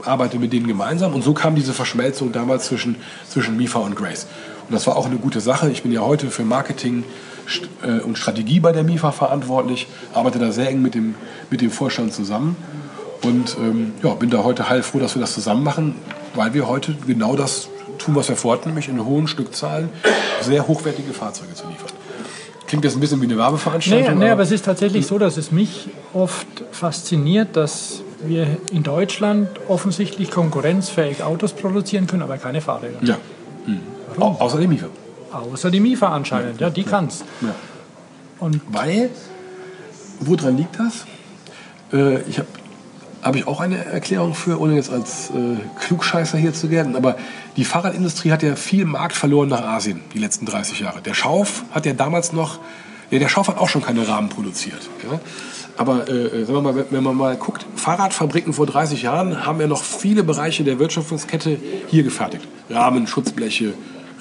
arbeite 0.05 0.39
mit 0.39 0.53
denen 0.53 0.67
gemeinsam. 0.67 1.15
Und 1.15 1.25
so 1.25 1.33
kam 1.33 1.55
diese 1.55 1.73
Verschmelzung 1.73 2.33
damals 2.33 2.67
zwischen, 2.67 2.97
zwischen 3.27 3.57
MIFA 3.57 3.79
und 3.79 3.97
Grace. 3.97 4.27
Und 4.69 4.75
das 4.75 4.87
war 4.87 4.97
auch 4.97 5.07
eine 5.07 5.17
gute 5.17 5.41
Sache. 5.41 5.71
Ich 5.71 5.83
bin 5.83 5.91
ja 5.91 6.03
heute 6.03 6.31
für 6.31 6.45
Marketing 6.45 7.05
äh, 7.83 8.01
und 8.01 8.19
Strategie 8.19 8.61
bei 8.61 8.73
der 8.73 8.85
MIFA 8.85 9.11
verantwortlich, 9.11 9.89
arbeite 10.13 10.39
da 10.39 10.53
sehr 10.53 10.69
eng 10.69 10.83
mit 10.83 10.95
dem, 10.95 11.15
mit 11.49 11.63
dem 11.63 11.71
Vorstand 11.71 12.13
zusammen. 12.13 12.57
Und 13.23 13.57
ähm, 13.59 13.95
ja, 14.03 14.13
bin 14.13 14.29
da 14.29 14.45
heute 14.45 14.69
heilfroh, 14.69 14.99
dass 14.99 15.15
wir 15.15 15.21
das 15.21 15.33
zusammen 15.33 15.65
machen, 15.65 15.95
weil 16.35 16.55
wir 16.55 16.69
heute 16.69 16.95
genau 17.07 17.37
das 17.37 17.69
tun, 17.99 18.15
was 18.15 18.29
wir 18.29 18.37
vorhatten, 18.37 18.69
nämlich 18.69 18.89
in 18.89 19.05
hohen 19.05 19.29
Stückzahlen 19.29 19.89
sehr 20.41 20.67
hochwertige 20.67 21.13
Fahrzeuge 21.13 21.55
zu 21.55 21.67
liefern. 21.69 21.91
Klingt 22.67 22.85
jetzt 22.85 22.95
ein 22.97 23.01
bisschen 23.01 23.21
wie 23.21 23.27
eine 23.27 23.37
Werbeveranstaltung. 23.37 24.19
nee, 24.19 24.31
aber 24.31 24.43
es 24.43 24.51
ist 24.51 24.65
tatsächlich 24.65 25.07
so, 25.07 25.19
dass 25.19 25.37
es 25.37 25.53
mich 25.53 25.89
oft 26.13 26.47
fasziniert, 26.73 27.57
dass 27.57 28.03
wir 28.25 28.57
in 28.73 28.83
Deutschland 28.83 29.49
offensichtlich 29.69 30.31
konkurrenzfähig 30.31 31.23
Autos 31.23 31.53
produzieren 31.53 32.07
können, 32.07 32.23
aber 32.23 32.39
keine 32.39 32.61
Fahrräder. 32.61 32.99
ja. 33.03 33.19
Mhm. 33.67 33.81
Au 34.21 34.37
außer 34.39 34.59
dem 34.59 34.71
Mieter. 34.71 34.89
Außer 35.33 35.71
die 35.71 35.81
MIFA 35.81 36.09
anscheinend, 36.09 36.61
ja, 36.61 36.71
die 36.71 36.85
kann's. 36.85 37.25
Ja. 37.41 37.55
Und 38.39 38.61
Weil, 38.69 39.11
woran 40.21 40.57
liegt 40.57 40.79
das? 40.79 41.05
Äh, 41.93 42.21
ich 42.29 42.39
habe 42.39 42.49
habe 43.25 43.39
ich 43.39 43.47
auch 43.47 43.61
eine 43.61 43.85
Erklärung 43.85 44.35
für, 44.35 44.61
ohne 44.61 44.75
jetzt 44.75 44.93
als 44.93 45.31
äh, 45.31 45.57
Klugscheißer 45.81 46.37
hier 46.39 46.53
zu 46.53 46.69
gelten. 46.69 46.95
Aber 46.95 47.17
die 47.57 47.65
Fahrradindustrie 47.65 48.31
hat 48.31 48.43
ja 48.43 48.55
viel 48.55 48.85
Markt 48.85 49.17
verloren 49.17 49.49
nach 49.49 49.63
Asien 49.63 50.01
die 50.13 50.19
letzten 50.19 50.47
30 50.47 50.81
Jahre. 50.81 51.01
Der 51.01 51.15
Schauf 51.15 51.65
hat 51.73 51.87
ja 51.87 51.95
damals 51.95 52.33
noch, 52.33 52.61
ja, 53.11 53.19
der 53.19 53.29
Schauf 53.29 53.49
hat 53.49 53.59
auch 53.59 53.69
schon 53.69 53.83
keine 53.83 54.07
Rahmen 54.07 54.29
produziert. 54.29 54.81
Ja? 55.11 55.19
Aber 55.77 56.09
äh, 56.09 56.45
sagen 56.45 56.55
wir 56.55 56.61
mal, 56.63 56.77
wenn- 56.77 56.87
wenn 56.91 57.03
man 57.03 57.17
mal 57.17 57.35
guckt, 57.37 57.67
Fahrradfabriken 57.77 58.53
vor 58.53 58.67
30 58.67 59.03
Jahren 59.03 59.45
haben 59.47 59.61
ja 59.61 59.67
noch 59.67 59.83
viele 59.83 60.23
Bereiche 60.23 60.63
der 60.63 60.79
Wertschöpfungskette 60.79 61.59
hier 61.89 62.03
gefertigt. 62.03 62.47
Rahmen, 62.71 63.07
Schutzbleche, 63.07 63.73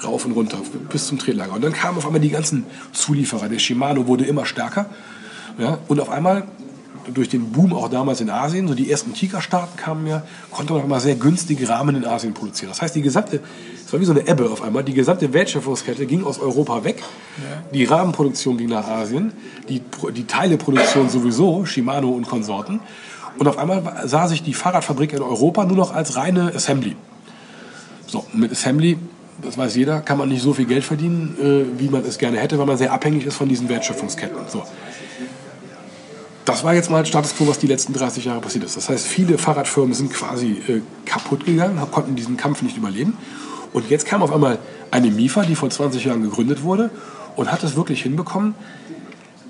rauf 0.04 0.26
und 0.26 0.32
runter 0.32 0.58
bis 0.89 1.08
zum 1.08 1.20
Tretlager. 1.20 1.54
Und 1.54 1.63
dann 1.63 1.74
kamen 1.74 1.98
auf 1.98 2.06
einmal 2.06 2.22
die 2.22 2.30
ganzen 2.32 2.66
Zulieferer. 2.94 3.50
Der 3.50 3.60
Shimano 3.60 4.08
wurde 4.08 4.26
immer 4.26 4.46
stärker. 4.46 4.86
Ja? 5.60 5.78
Und 5.89 6.00
auf 6.00 6.10
einmal 6.10 6.44
durch 7.13 7.30
den 7.30 7.52
Boom 7.52 7.74
auch 7.74 7.89
damals 7.89 8.22
in 8.22 8.30
Asien, 8.30 8.68
so 8.68 8.74
die 8.74 8.89
ersten 8.89 9.13
Kika-Staaten 9.13 9.78
kamen 9.78 10.08
ja, 10.08 10.24
konnte 10.52 10.74
man 10.74 10.84
auch 10.84 10.88
mal 10.88 11.00
sehr 11.00 11.16
günstige 11.16 11.68
Rahmen 11.68 11.96
in 11.96 12.06
Asien 12.06 12.34
produzieren. 12.34 12.70
Das 12.70 12.82
heißt, 12.82 12.96
die 12.96 13.02
gesamte, 13.02 13.39
es 13.86 13.92
war 13.92 14.00
wie 14.00 14.06
so 14.06 14.12
eine 14.12 14.28
Ebbe 14.28 14.50
auf 14.50 14.62
einmal, 14.62 14.84
die 14.84 14.94
gesamte 14.94 15.34
Wertschöpfungskette 15.34 16.06
ging 16.06 16.24
aus 16.24 16.39
Europa 16.39 16.84
weg. 16.84 17.04
Die 17.74 17.86
Rahmenproduktion 17.86 18.58
ging 18.58 18.70
nach 18.70 18.88
Asien, 18.88 19.34
die, 19.70 19.82
die 20.16 20.26
Teileproduktion 20.26 21.10
sowieso, 21.10 21.66
Shimano 21.66 22.10
und 22.10 22.28
Konsorten. 22.28 22.80
Und 23.38 23.48
auf 23.48 23.58
einmal 23.58 24.08
sah 24.08 24.28
sich 24.28 24.44
die 24.44 24.54
Fahrradfabrik 24.54 25.13
in 25.13 25.22
Europa 25.22 25.66
nur 25.66 25.78
noch 25.78 25.94
als 25.94 26.16
reine 26.16 26.54
Assembly. 26.56 26.96
So, 28.06 28.26
mit 28.34 28.52
Assembly, 28.52 28.98
das 29.42 29.58
weiß 29.58 29.76
jeder, 29.76 30.02
kann 30.02 30.20
man 30.20 30.30
nicht 30.30 30.44
so 30.44 30.54
viel 30.54 30.66
Geld 30.66 30.84
verdienen, 30.84 31.36
äh, 31.42 31.80
wie 31.80 31.89
man 31.89 32.06
es 32.06 32.20
gerne 32.20 32.38
hätte, 32.38 32.60
weil 32.60 32.68
man 32.68 32.78
sehr 32.78 32.94
abhängig 32.94 33.26
ist 33.26 33.36
von 33.36 33.50
diesen 33.50 33.70
Wertschöpfungsketten. 33.70 34.38
So. 34.48 34.63
Das 36.46 36.64
war 36.64 36.74
jetzt 36.74 36.90
mal 36.90 37.06
Status 37.06 37.36
quo, 37.36 37.48
was 37.48 37.60
die 37.60 37.68
letzten 37.68 37.94
30 37.94 38.26
Jahre 38.26 38.42
passiert 38.42 38.66
ist. 38.66 38.76
Das 38.76 38.90
heißt, 38.90 39.08
viele 39.08 39.38
Fahrradfirmen 39.38 39.94
sind 39.94 40.12
quasi 40.12 40.62
äh, 40.68 40.82
kaputt 41.06 41.46
gegangen, 41.46 41.80
konnten 41.92 42.16
diesen 42.16 42.36
Kampf 42.36 42.62
nicht 42.62 42.76
überleben. 42.76 43.18
Und 43.72 43.90
jetzt 43.90 44.06
kam 44.06 44.22
auf 44.22 44.32
einmal 44.32 44.60
eine 44.92 45.10
MIFA, 45.10 45.44
die 45.44 45.56
vor 45.56 45.70
20 45.70 46.06
Jahren 46.06 46.22
gegründet 46.22 46.64
wurde 46.64 46.92
und 47.36 47.52
hat 47.52 47.64
es 47.64 47.76
wirklich 47.76 48.04
hinbekommen, 48.04 48.56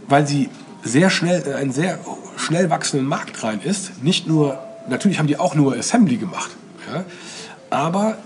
weil 0.08 0.28
sie 0.28 0.50
sehr 0.84 1.10
schnell 1.10 1.42
in 1.42 1.54
einen 1.54 1.72
sehr 1.72 2.00
schnell 2.38 2.70
wachsenden 2.70 3.08
Markt 3.08 3.44
rein 3.44 3.60
ist. 3.62 4.04
Nicht 4.04 4.28
nur, 4.28 4.60
natürlich 4.88 5.20
haben 5.20 5.28
die 5.28 5.38
auch 5.38 5.56
nur 5.56 5.76
Assembly 5.76 6.18
gemacht, 6.18 6.52
ja, 6.92 7.04
aber 7.70 8.18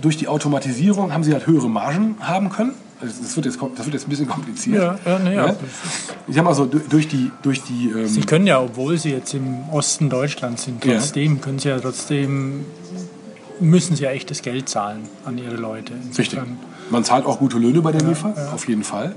durch 0.00 0.16
die 0.16 0.28
Automatisierung 0.28 1.12
haben 1.12 1.24
sie 1.24 1.32
halt 1.32 1.46
höhere 1.46 1.68
Margen 1.68 2.16
haben 2.20 2.50
können. 2.50 2.74
Also 3.00 3.22
Das 3.22 3.36
wird 3.36 3.46
jetzt, 3.46 3.58
das 3.76 3.84
wird 3.86 3.94
jetzt 3.94 4.06
ein 4.06 4.10
bisschen 4.10 4.26
kompliziert. 4.28 4.82
Ja, 4.82 4.98
ja, 5.04 5.18
nee, 5.18 5.34
ja. 5.34 5.54
Ich 6.28 6.38
habe 6.38 6.48
also 6.48 6.64
durch 6.64 7.08
die, 7.08 7.30
durch 7.42 7.62
die 7.62 7.90
ähm, 7.90 8.06
Sie 8.06 8.22
können 8.22 8.46
ja, 8.46 8.60
obwohl 8.60 8.96
Sie 8.98 9.10
jetzt 9.10 9.34
im 9.34 9.68
Osten 9.70 10.08
Deutschlands 10.08 10.64
sind, 10.64 10.84
Ja. 10.84 10.94
trotzdem 10.94 11.40
können 11.40 11.58
Sie 11.58 11.68
ja 11.68 11.78
trotzdem 11.78 12.64
müssen 13.60 13.96
Sie 13.96 14.04
ja 14.04 14.10
echtes 14.10 14.42
Geld 14.42 14.68
zahlen 14.68 15.02
an 15.24 15.38
Ihre 15.38 15.56
Leute. 15.56 15.92
Richtig. 16.16 16.38
Man 16.90 17.04
zahlt 17.04 17.24
auch 17.26 17.38
gute 17.38 17.58
Löhne 17.58 17.80
bei 17.82 17.92
der 17.92 18.02
MIFA, 18.02 18.52
auf 18.54 18.68
jeden 18.68 18.84
Fall. 18.84 19.14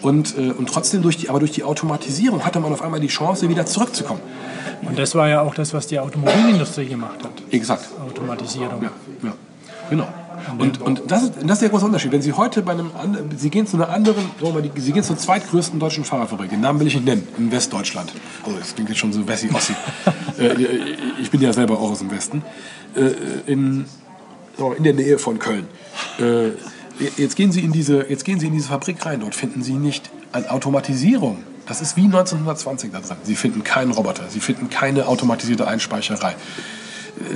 Und, 0.00 0.36
äh, 0.38 0.52
und 0.52 0.68
trotzdem, 0.68 1.02
durch 1.02 1.18
die, 1.18 1.28
aber 1.28 1.40
durch 1.40 1.50
die 1.52 1.62
Automatisierung 1.62 2.44
hatte 2.44 2.58
man 2.60 2.72
auf 2.72 2.82
einmal 2.82 3.00
die 3.00 3.08
Chance, 3.08 3.48
wieder 3.48 3.66
zurückzukommen. 3.66 4.20
Und 4.82 4.98
das 4.98 5.14
war 5.14 5.28
ja 5.28 5.42
auch 5.42 5.54
das, 5.54 5.74
was 5.74 5.86
die 5.88 5.98
Automobilindustrie 5.98 6.86
gemacht 6.86 7.22
hat. 7.22 7.32
Exakt. 7.50 7.86
Automatisierung. 8.00 8.82
Ja, 8.82 8.90
ja. 9.22 9.32
Genau. 9.90 10.08
Und, 10.58 10.80
und 10.80 11.02
das, 11.10 11.22
ist, 11.24 11.32
das 11.42 11.52
ist 11.52 11.62
der 11.62 11.68
große 11.68 11.84
Unterschied. 11.84 12.12
Wenn 12.12 12.22
Sie 12.22 12.32
heute 12.32 12.62
bei 12.62 12.72
einem 12.72 12.90
anderen, 13.00 13.36
Sie 13.36 13.50
gehen 13.50 13.66
zu 13.66 13.76
einer 13.76 13.88
anderen, 13.88 14.22
sagen 14.22 14.32
wir 14.40 14.52
mal, 14.52 14.62
die- 14.62 14.80
Sie 14.80 14.92
gehen 14.92 15.02
zur 15.02 15.16
zweitgrößten 15.18 15.78
deutschen 15.78 16.04
Fahrradfabrik, 16.04 16.50
den 16.50 16.60
Namen 16.60 16.80
will 16.80 16.86
ich 16.86 16.94
nicht 16.94 17.04
nennen, 17.06 17.26
in 17.38 17.50
Westdeutschland. 17.50 18.12
Also 18.44 18.58
das 18.58 18.74
klingt 18.74 18.88
jetzt 18.90 18.98
schon 18.98 19.12
so 19.12 19.26
Wessi-Ossi. 19.26 19.74
äh, 20.38 20.54
ich 21.20 21.30
bin 21.30 21.40
ja 21.40 21.52
selber 21.52 21.78
auch 21.78 21.90
aus 21.90 21.98
dem 22.00 22.10
Westen. 22.10 22.42
Äh, 22.94 23.10
in, 23.50 23.84
in 24.76 24.82
der 24.84 24.94
Nähe 24.94 25.18
von 25.18 25.38
Köln. 25.38 25.66
Äh, 26.18 26.50
jetzt, 27.16 27.36
gehen 27.36 27.52
Sie 27.52 27.60
in 27.60 27.72
diese, 27.72 28.06
jetzt 28.08 28.24
gehen 28.24 28.40
Sie 28.40 28.46
in 28.46 28.52
diese 28.52 28.68
Fabrik 28.68 29.04
rein. 29.06 29.20
Dort 29.20 29.34
finden 29.34 29.62
Sie 29.62 29.74
nicht 29.74 30.10
an 30.32 30.46
Automatisierung. 30.46 31.44
Das 31.66 31.80
ist 31.80 31.96
wie 31.96 32.04
1920 32.04 32.90
da 32.90 33.00
drin. 33.00 33.16
Sie 33.22 33.36
finden 33.36 33.62
keinen 33.62 33.92
Roboter. 33.92 34.24
Sie 34.28 34.40
finden 34.40 34.70
keine 34.70 35.06
automatisierte 35.06 35.68
Einspeicherei 35.68 36.34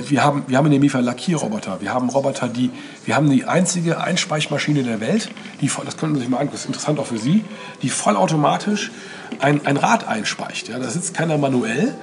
wir 0.07 0.23
haben, 0.23 0.43
wir 0.47 0.57
haben 0.57 0.65
in 0.65 0.71
der 0.71 0.79
MIFA 0.79 0.99
Lackierroboter. 0.99 1.81
Wir 1.81 1.93
haben 1.93 2.09
Roboter, 2.09 2.47
die, 2.47 2.71
wir 3.05 3.15
haben 3.15 3.29
die 3.29 3.45
einzige 3.45 4.01
Einspeichmaschine 4.01 4.83
der 4.83 4.99
Welt, 4.99 5.29
die, 5.61 5.69
das 5.83 5.97
können 5.97 6.15
Sie 6.15 6.21
sich 6.21 6.29
mal 6.29 6.37
angucken, 6.37 6.53
das 6.53 6.61
ist 6.61 6.67
interessant 6.67 6.99
auch 6.99 7.07
für 7.07 7.17
Sie, 7.17 7.43
die 7.81 7.89
vollautomatisch 7.89 8.91
ein, 9.39 9.65
ein 9.65 9.77
Rad 9.77 10.07
einspeicht. 10.07 10.69
Ja, 10.69 10.79
da 10.79 10.89
sitzt 10.89 11.13
keiner 11.13 11.37
manuell 11.37 11.95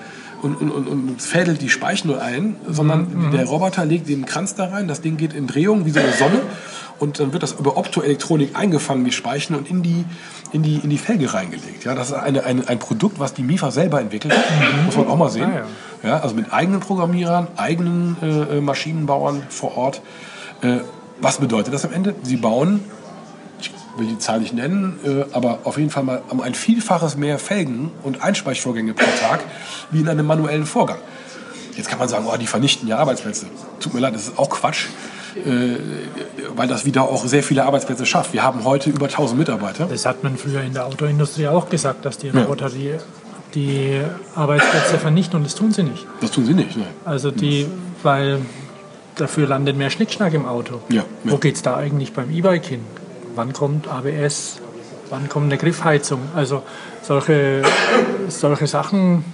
und, 0.42 0.56
und, 0.60 0.70
und, 0.70 0.88
und 0.88 1.22
fädelt 1.22 1.62
die 1.62 1.68
Speichen 1.68 2.08
nur 2.08 2.20
ein, 2.20 2.56
sondern 2.68 3.30
der 3.32 3.46
Roboter 3.46 3.84
legt 3.84 4.08
den 4.08 4.26
Kranz 4.26 4.54
da 4.54 4.66
rein, 4.66 4.88
das 4.88 5.00
Ding 5.00 5.16
geht 5.16 5.32
in 5.32 5.46
Drehung 5.46 5.86
wie 5.86 5.90
so 5.90 6.00
eine 6.00 6.12
Sonne 6.12 6.40
und 7.02 7.18
dann 7.18 7.32
wird 7.32 7.42
das 7.42 7.50
über 7.50 7.76
Optoelektronik 7.76 8.54
eingefangen, 8.54 9.04
die 9.04 9.10
Speichen, 9.10 9.56
und 9.56 9.68
in 9.68 9.82
die, 9.82 10.04
in 10.52 10.62
die, 10.62 10.76
in 10.76 10.88
die 10.88 10.98
Felge 10.98 11.34
reingelegt. 11.34 11.84
Ja, 11.84 11.96
das 11.96 12.10
ist 12.10 12.14
eine, 12.14 12.44
eine, 12.44 12.68
ein 12.68 12.78
Produkt, 12.78 13.18
was 13.18 13.34
die 13.34 13.42
MIFA 13.42 13.72
selber 13.72 14.00
entwickelt 14.00 14.32
hat, 14.32 14.44
muss 14.86 14.96
man 14.96 15.08
auch 15.08 15.16
mal 15.16 15.28
sehen. 15.28 15.50
Ah, 15.52 15.66
ja. 16.04 16.08
Ja, 16.08 16.20
also 16.20 16.36
mit 16.36 16.52
eigenen 16.52 16.78
Programmierern, 16.78 17.48
eigenen 17.56 18.16
äh, 18.22 18.58
äh, 18.58 18.60
Maschinenbauern 18.60 19.42
vor 19.48 19.76
Ort. 19.76 20.00
Äh, 20.62 20.78
was 21.20 21.38
bedeutet 21.38 21.74
das 21.74 21.84
am 21.84 21.92
Ende? 21.92 22.14
Sie 22.22 22.36
bauen, 22.36 22.84
ich 23.60 23.72
will 23.96 24.06
die 24.06 24.18
Zahl 24.20 24.38
nicht 24.38 24.54
nennen, 24.54 25.00
äh, 25.04 25.24
aber 25.34 25.58
auf 25.64 25.78
jeden 25.78 25.90
Fall 25.90 26.04
mal 26.04 26.22
um 26.28 26.40
ein 26.40 26.54
Vielfaches 26.54 27.16
mehr 27.16 27.40
Felgen 27.40 27.90
und 28.04 28.22
Einspeichvorgänge 28.22 28.94
pro 28.94 29.10
Tag 29.20 29.40
wie 29.90 29.98
in 29.98 30.08
einem 30.08 30.26
manuellen 30.26 30.66
Vorgang. 30.66 30.98
Jetzt 31.76 31.88
kann 31.88 31.98
man 31.98 32.08
sagen, 32.08 32.26
oh, 32.32 32.36
die 32.36 32.46
vernichten 32.46 32.86
ja 32.86 32.98
Arbeitsplätze. 32.98 33.46
Tut 33.80 33.92
mir 33.92 33.98
leid, 33.98 34.14
das 34.14 34.28
ist 34.28 34.38
auch 34.38 34.50
Quatsch, 34.50 34.86
weil 36.56 36.68
das 36.68 36.84
wieder 36.84 37.02
auch 37.02 37.24
sehr 37.26 37.42
viele 37.42 37.64
Arbeitsplätze 37.64 38.06
schafft. 38.06 38.32
Wir 38.32 38.42
haben 38.42 38.64
heute 38.64 38.90
über 38.90 39.06
1000 39.06 39.38
Mitarbeiter. 39.38 39.86
Das 39.86 40.06
hat 40.06 40.22
man 40.22 40.36
früher 40.36 40.62
in 40.62 40.74
der 40.74 40.86
Autoindustrie 40.86 41.48
auch 41.48 41.68
gesagt, 41.68 42.04
dass 42.04 42.18
die 42.18 42.28
Roboter 42.28 42.70
die, 42.70 42.94
die 43.54 44.00
Arbeitsplätze 44.34 44.98
vernichten 44.98 45.36
und 45.38 45.44
das 45.44 45.54
tun 45.54 45.72
sie 45.72 45.82
nicht. 45.82 46.06
Das 46.20 46.30
tun 46.30 46.44
sie 46.44 46.54
nicht. 46.54 46.76
Ne? 46.76 46.84
Also 47.04 47.30
die, 47.30 47.66
weil 48.02 48.40
dafür 49.16 49.46
landet 49.46 49.76
mehr 49.76 49.90
Schnickschnack 49.90 50.34
im 50.34 50.46
Auto. 50.46 50.80
Ja, 50.88 51.04
Wo 51.24 51.34
ja. 51.34 51.38
geht 51.38 51.56
es 51.56 51.62
da 51.62 51.76
eigentlich 51.76 52.12
beim 52.12 52.30
E-Bike 52.30 52.66
hin? 52.66 52.80
Wann 53.34 53.52
kommt 53.52 53.88
ABS? 53.88 54.58
Wann 55.10 55.28
kommt 55.28 55.46
eine 55.46 55.58
Griffheizung? 55.58 56.20
Also 56.34 56.62
solche, 57.02 57.62
solche 58.28 58.66
Sachen 58.66 59.24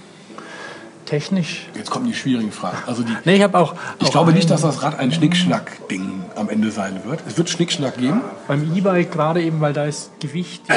technisch. 1.09 1.65
Jetzt 1.75 1.89
kommen 1.89 2.05
die 2.05 2.13
schwierigen 2.13 2.51
Fragen. 2.51 2.77
Also 2.85 3.01
die, 3.03 3.15
Nee, 3.25 3.35
ich 3.37 3.41
habe 3.41 3.57
auch, 3.57 3.73
Ich 3.99 4.07
auch 4.07 4.11
glaube 4.11 4.31
nicht, 4.31 4.49
dass 4.49 4.61
das 4.61 4.83
Rad 4.83 4.99
ein 4.99 5.11
Schnickschnack-Ding 5.11 6.23
am 6.35 6.49
Ende 6.49 6.71
sein 6.71 7.01
wird. 7.05 7.21
Es 7.27 7.37
wird 7.37 7.49
Schnickschnack 7.49 7.97
geben. 7.97 8.21
beim 8.47 8.75
E-Bike 8.75 9.11
gerade 9.11 9.41
eben, 9.41 9.59
weil 9.59 9.73
da 9.73 9.85
ist 9.85 10.11
Gewicht 10.19 10.61
ja 10.69 10.75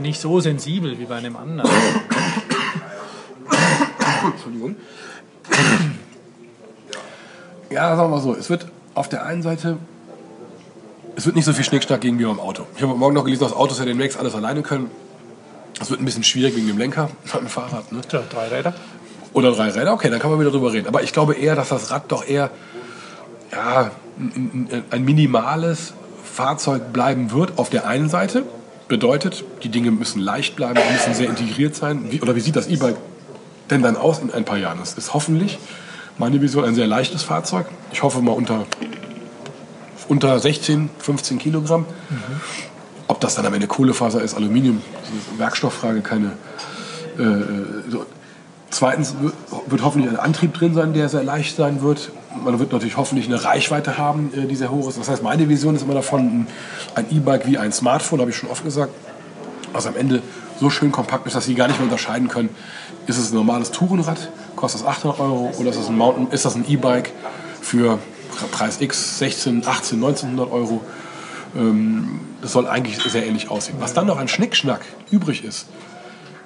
nicht 0.00 0.20
so 0.20 0.38
sensibel 0.40 0.98
wie 0.98 1.04
bei 1.06 1.16
einem 1.16 1.36
anderen. 1.36 1.68
Entschuldigung. 4.34 4.76
Ja, 7.70 7.96
sagen 7.96 8.10
wir 8.10 8.16
mal 8.16 8.22
so. 8.22 8.34
Es 8.34 8.48
wird 8.50 8.66
auf 8.94 9.08
der 9.08 9.26
einen 9.26 9.42
Seite, 9.42 9.78
es 11.16 11.26
wird 11.26 11.34
nicht 11.34 11.44
so 11.44 11.52
viel 11.52 11.64
Schnickschnack 11.64 12.00
geben 12.00 12.18
wie 12.20 12.24
beim 12.24 12.38
Auto. 12.38 12.66
Ich 12.76 12.82
habe 12.82 12.94
morgen 12.94 13.14
noch 13.14 13.24
gelesen, 13.24 13.42
dass 13.42 13.52
Autos 13.52 13.78
ja 13.80 13.84
demnächst 13.84 14.16
alles 14.18 14.34
alleine 14.34 14.62
können. 14.62 14.90
Das 15.78 15.90
wird 15.90 16.00
ein 16.00 16.04
bisschen 16.04 16.22
schwierig 16.22 16.54
wegen 16.54 16.68
dem 16.68 16.78
Lenker 16.78 17.10
beim 17.32 17.48
Fahrrad. 17.48 17.90
Ne? 17.90 18.00
Tja, 18.08 18.22
drei 18.30 18.46
Räder. 18.48 18.74
Oder 19.32 19.52
drei 19.52 19.70
Räder, 19.70 19.92
okay, 19.92 20.10
dann 20.10 20.18
kann 20.18 20.30
man 20.30 20.40
wieder 20.40 20.50
drüber 20.50 20.72
reden. 20.72 20.88
Aber 20.88 21.02
ich 21.02 21.12
glaube 21.12 21.34
eher, 21.34 21.56
dass 21.56 21.70
das 21.70 21.90
Rad 21.90 22.10
doch 22.12 22.26
eher 22.26 22.50
ja, 23.50 23.90
ein, 24.90 25.04
minimales 25.04 25.94
Fahrzeug 26.24 26.92
bleiben 26.92 27.32
wird 27.32 27.58
auf 27.58 27.70
der 27.70 27.86
einen 27.86 28.08
Seite. 28.08 28.44
Bedeutet, 28.88 29.44
die 29.62 29.68
Dinge 29.68 29.90
müssen 29.90 30.20
leicht 30.20 30.56
bleiben, 30.56 30.74
die 30.74 30.92
müssen 30.92 31.14
sehr 31.14 31.28
integriert 31.28 31.74
sein. 31.74 32.10
Wie, 32.10 32.20
oder 32.20 32.36
wie 32.36 32.40
sieht 32.40 32.56
das 32.56 32.68
E-Bike 32.68 32.96
denn 33.70 33.82
dann 33.82 33.96
aus 33.96 34.18
in 34.18 34.30
ein 34.30 34.44
paar 34.44 34.58
Jahren? 34.58 34.78
Das 34.78 34.94
ist 34.94 35.14
hoffentlich 35.14 35.58
meine 36.18 36.40
Vision 36.40 36.64
ein 36.64 36.74
sehr 36.74 36.86
leichtes 36.86 37.22
Fahrzeug. 37.22 37.66
Ich 37.90 38.02
hoffe 38.02 38.20
mal 38.20 38.32
unter, 38.32 38.66
unter 40.08 40.38
16, 40.38 40.90
15 40.98 41.38
Kilogramm. 41.38 41.86
Ob 43.08 43.20
das 43.20 43.34
dann 43.34 43.46
am 43.46 43.54
Ende 43.54 43.66
Kohlefaser 43.66 44.22
ist, 44.22 44.34
Aluminium, 44.34 44.82
Werkstofffrage, 45.36 46.00
keine. 46.00 46.32
Äh, 47.18 47.22
äh, 47.22 47.90
so. 47.90 48.06
Zweitens 48.72 49.14
wird, 49.68 49.82
hoffentlich 49.84 50.10
ein 50.10 50.16
Antrieb 50.18 50.54
drin 50.54 50.72
sein, 50.72 50.94
der 50.94 51.08
sehr 51.10 51.22
leicht 51.22 51.56
sein 51.56 51.82
wird. 51.82 52.10
Man 52.42 52.58
wird 52.58 52.72
natürlich 52.72 52.96
hoffentlich 52.96 53.26
eine 53.26 53.44
Reichweite 53.44 53.98
haben, 53.98 54.32
äh, 54.34 54.46
die 54.46 54.56
sehr 54.56 54.70
hoch 54.70 54.88
ist. 54.88 54.98
Das 54.98 55.08
heißt, 55.10 55.22
meine 55.22 55.48
Vision 55.50 55.76
ist 55.76 55.82
immer 55.82 55.92
davon, 55.94 56.20
ein- 56.20 56.46
ein 56.94 57.06
E-Bike 57.10 57.46
wie 57.46 57.58
ein 57.58 57.70
Smartphone, 57.70 58.20
habe 58.20 58.30
ich 58.30 58.36
schon 58.36 58.48
oft 58.48 58.64
gesagt, 58.64 58.92
was 59.74 59.86
am 59.86 59.94
Ende 59.94 60.22
so 60.58 60.70
schön 60.70 60.90
kompakt 60.90 61.26
ist, 61.26 61.36
dass 61.36 61.44
Sie 61.44 61.54
gar 61.54 61.68
nicht 61.68 61.78
mehr 61.80 61.84
unterscheiden 61.84 62.28
können, 62.28 62.48
ist 63.06 63.18
es 63.18 63.30
ein 63.30 63.34
normales 63.34 63.72
Tourenrad, 63.72 64.30
kostet 64.56 64.80
das 64.82 64.88
800 64.88 65.20
Euro 65.20 65.52
oder 65.58 65.68
ist 65.70 65.78
das 65.78 65.88
ein 65.88 65.96
Mountain, 65.98 66.28
ist 66.30 66.44
das 66.46 66.54
ein 66.54 66.64
E-Bike 66.66 67.10
für 67.60 67.98
Preis 68.52 68.80
X 68.80 69.18
16, 69.18 69.66
18, 69.66 69.98
1900 70.00 70.50
Euro. 70.50 70.80
Ähm, 71.54 72.20
Das 72.40 72.52
soll 72.54 72.66
eigentlich 72.66 72.98
sehr 73.00 73.24
ähnlich 73.24 73.50
aussehen. 73.52 73.76
Was 73.78 73.92
dann 73.94 74.06
noch 74.06 74.18
an 74.18 74.26
Schnickschnack 74.26 74.80
übrig 75.12 75.44
ist, 75.44 75.66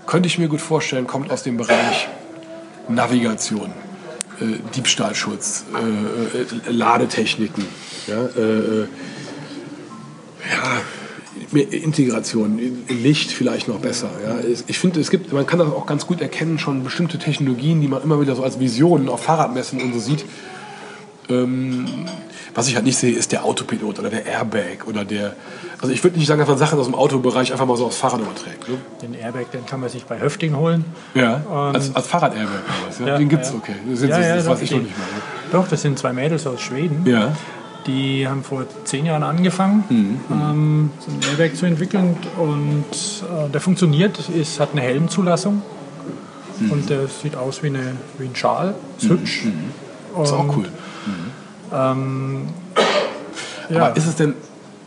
könnte 0.07 0.29
ich 0.29 0.39
mir 0.39 0.49
gut 0.49 0.61
vorstellen, 0.61 1.07
kommt 1.07 1.31
aus 1.31 1.43
dem 1.43 1.57
Bereich 1.57 2.09
Navigation, 2.89 3.73
äh, 4.41 4.59
Diebstahlschutz, 4.75 5.65
äh, 5.75 6.69
äh, 6.69 6.73
Ladetechniken, 6.73 7.67
ja, 8.07 8.25
äh, 8.25 8.41
äh, 8.41 8.89
ja, 10.53 10.81
Integration, 11.53 12.59
Licht 12.89 13.31
vielleicht 13.31 13.69
noch 13.69 13.79
besser. 13.81 14.11
Ja. 14.25 14.39
Ich 14.67 14.79
finde, 14.79 15.01
es 15.01 15.11
gibt, 15.11 15.33
man 15.33 15.47
kann 15.47 15.59
das 15.59 15.69
auch 15.69 15.87
ganz 15.87 16.07
gut 16.07 16.21
erkennen, 16.21 16.59
schon 16.59 16.83
bestimmte 16.83 17.19
Technologien, 17.19 17.81
die 17.81 17.89
man 17.89 18.03
immer 18.03 18.21
wieder 18.21 18.35
so 18.35 18.43
als 18.43 18.59
Visionen 18.59 19.09
auf 19.09 19.25
Fahrradmessen 19.25 19.81
und 19.81 19.93
so 19.93 20.01
sieht. 20.01 20.25
Ähm, 21.29 21.87
was 22.55 22.69
ich 22.69 22.75
halt 22.77 22.85
nicht 22.87 22.97
sehe, 22.97 23.13
ist 23.15 23.33
der 23.33 23.45
Autopilot 23.45 23.99
oder 23.99 24.09
der 24.09 24.25
Airbag 24.27 24.87
oder 24.87 25.05
der. 25.05 25.35
Also 25.81 25.93
ich 25.93 26.03
würde 26.03 26.17
nicht 26.19 26.27
sagen, 26.27 26.39
dass 26.41 26.49
man 26.49 26.57
Sachen 26.57 26.79
aus 26.79 26.87
dem 26.87 26.95
Autobereich 26.95 27.53
einfach 27.53 27.67
mal 27.67 27.77
so 27.77 27.87
aufs 27.87 27.99
Fahrrad 27.99 28.21
überträgt. 28.21 28.69
Ne? 28.69 28.77
Den 29.03 29.13
Airbag, 29.15 29.51
den 29.53 29.67
kann 29.67 29.81
man 29.81 29.91
sich 29.91 30.05
bei 30.07 30.19
Höfting 30.21 30.57
holen. 30.57 30.85
Ja. 31.15 31.43
Als, 31.73 31.95
als 31.95 32.07
Fahrrad-Airbag 32.07 32.49
oder 32.65 32.89
was? 32.89 32.99
Ja? 32.99 33.07
Ja, 33.09 33.19
Den 33.19 33.29
gibt's, 33.29 33.51
ja. 33.51 33.57
okay. 33.57 33.75
Das, 33.91 33.99
sind, 34.01 34.09
Ja, 34.09 34.21
ja, 34.21 34.37
das 34.37 34.47
weiß 34.47 34.63
ich 34.63 34.71
noch 34.71 34.79
nicht 34.81 34.97
mal. 34.97 35.05
Doch, 35.53 35.69
das 35.69 35.83
sind 35.83 35.99
zwei 35.99 36.13
Mädels 36.15 36.47
aus 36.47 36.61
Schweden. 36.63 37.03
Ne? 37.05 37.11
Ja. 37.11 37.33
Die 37.87 38.27
haben 38.27 38.43
vor 38.43 38.65
zehn 38.85 39.05
Jahren 39.07 39.23
angefangen, 39.23 39.85
Mhm. 39.89 40.21
ähm, 40.33 40.91
so 40.99 41.11
ein 41.13 41.21
Airbag 41.39 41.57
zu 41.57 41.67
entwickeln 41.67 42.17
und 42.39 42.85
äh, 43.47 43.51
der 43.51 43.61
funktioniert, 43.61 44.19
ist, 44.31 44.59
hat 44.59 44.71
eine 44.73 44.81
Helmzulassung 44.81 45.63
und 46.71 46.89
der 46.91 47.07
sieht 47.09 47.37
aus 47.37 47.63
wie, 47.63 47.69
eine, 47.69 47.93
wie 48.19 48.25
ein 48.25 48.35
Schal. 48.35 48.75
Ist 48.99 49.09
hübsch. 49.11 49.45
Ist 50.23 50.33
auch 50.33 50.57
Und, 50.57 50.69
cool. 51.07 51.79
Ähm, 51.79 52.49
ja, 53.69 53.87
Aber 53.87 53.97
ist 53.97 54.07
es 54.07 54.17
denn, 54.17 54.35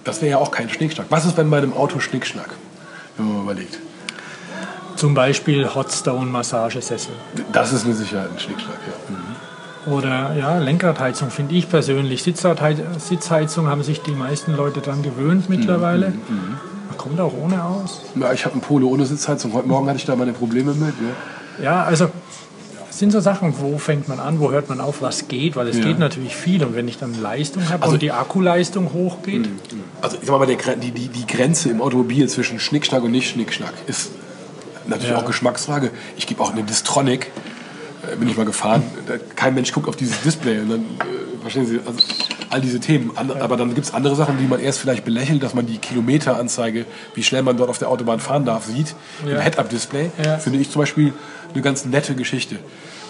das 0.04 0.22
wäre 0.22 0.32
ja 0.32 0.38
auch 0.38 0.52
kein 0.52 0.70
Schnickschnack. 0.70 1.08
Was 1.10 1.26
ist, 1.26 1.38
wenn 1.38 1.50
bei 1.50 1.58
einem 1.58 1.74
Auto 1.74 2.00
Schnickschnack, 2.00 2.56
wenn 3.18 3.28
man 3.28 3.36
mal 3.38 3.52
überlegt? 3.52 3.80
zum 5.00 5.14
Beispiel 5.14 5.66
Hotstone-Massagesessel. 5.74 7.14
Das 7.54 7.72
ist 7.72 7.88
mit 7.88 7.96
Sicherheit 7.96 8.30
ein 8.32 8.40
Schnickschnack, 8.40 8.78
ja. 8.86 9.16
Mhm. 9.16 9.94
Oder 9.94 10.36
ja, 10.36 10.58
Lenkradheizung 10.58 11.32
finde 11.32 11.56
ich 11.56 11.70
persönlich. 11.70 12.22
Sitzheizung 12.22 13.68
haben 13.68 13.82
sich 13.82 14.02
die 14.02 14.12
meisten 14.12 14.56
Leute 14.56 14.82
dran 14.82 15.02
gewöhnt 15.02 15.50
mittlerweile. 15.50 16.14
Man 16.90 16.98
kommt 16.98 17.20
auch 17.22 17.34
ohne 17.34 17.64
aus. 17.64 18.02
Ja, 18.16 18.34
ich 18.34 18.46
habe 18.46 18.56
ein 18.56 18.62
Polo 18.62 18.90
ohne 18.90 19.06
Sitzheizung. 19.06 19.54
Heute 19.54 19.70
Morgen 19.70 19.88
hatte 19.88 19.98
ich 19.98 20.06
da 20.06 20.18
meine 20.18 20.34
Probleme 20.34 20.74
mit. 20.74 21.02
Ne? 21.02 21.16
Ja, 21.64 21.84
also 21.84 22.10
sind 23.00 23.12
so 23.12 23.20
Sachen, 23.22 23.54
wo 23.60 23.78
fängt 23.78 24.08
man 24.10 24.20
an, 24.20 24.40
wo 24.40 24.52
hört 24.52 24.68
man 24.70 24.82
auf, 24.82 25.02
was 25.02 25.28
geht, 25.28 25.56
weil 25.56 25.68
es 25.70 25.78
Ja. 25.78 25.86
geht 25.86 26.00
natürlich 26.00 26.36
viel. 26.36 26.64
Und 26.64 26.76
wenn 26.76 26.88
ich 26.88 26.98
dann 26.98 27.20
Leistung 27.22 27.68
habe 27.70 27.82
Also- 27.84 27.94
und 27.94 28.02
die 28.02 28.12
Akkuleistung 28.12 28.92
hochgeht, 28.94 29.48
Also 30.02 30.18
ich 30.22 30.28
sag 30.28 30.38
mal, 30.38 30.46
die, 30.46 30.92
die, 30.92 31.08
die 31.08 31.26
Grenze 31.28 31.70
im 31.70 31.82
Automobil 31.82 32.28
zwischen 32.30 32.60
Schnickschnack 32.60 33.02
und 33.04 33.12
nicht 33.12 33.30
Schnickschnack 33.30 33.74
ist 33.88 34.12
natürlich 34.88 35.10
Ja. 35.12 35.18
auch 35.18 35.26
Geschmacksfrage. 35.26 35.92
Ich 36.18 36.28
gebe 36.28 36.42
auch 36.44 36.52
eine 36.52 36.64
Distronic, 36.64 37.32
äh, 38.12 38.16
bin 38.18 38.28
ich 38.30 38.36
mal 38.38 38.46
gefahren. 38.46 38.84
Kein 39.36 39.54
Mensch 39.56 39.72
guckt 39.72 39.88
auf 39.88 39.96
dieses 39.96 40.22
Display 40.22 40.60
und 40.60 40.70
dann 40.70 40.80
äh, 40.82 41.42
verstehen 41.42 41.66
Sie, 41.68 41.80
also 41.86 42.00
all 42.50 42.62
diese 42.62 42.80
Themen. 42.80 43.12
An, 43.16 43.32
Aber 43.32 43.58
dann 43.58 43.74
gibt 43.76 43.88
es 43.88 43.94
andere 43.94 44.16
Sachen, 44.16 44.38
die 44.38 44.46
man 44.46 44.60
erst 44.60 44.80
vielleicht 44.80 45.06
belächelt, 45.06 45.44
dass 45.44 45.54
man 45.54 45.66
die 45.66 45.78
Kilometeranzeige, 45.78 46.86
wie 47.14 47.24
schnell 47.24 47.44
man 47.44 47.58
dort 47.58 47.70
auf 47.70 47.78
der 47.78 47.90
Autobahn 47.90 48.20
fahren 48.20 48.46
darf, 48.46 48.66
sieht. 48.66 48.96
Ja. 49.26 49.38
Im 49.38 49.42
Head-Up-Display 49.42 50.12
Ja. 50.24 50.38
finde 50.38 50.60
ich 50.60 50.70
zum 50.70 50.82
Beispiel 50.82 51.14
eine 51.54 51.62
ganz 51.62 51.86
nette 51.86 52.16
Geschichte. 52.16 52.58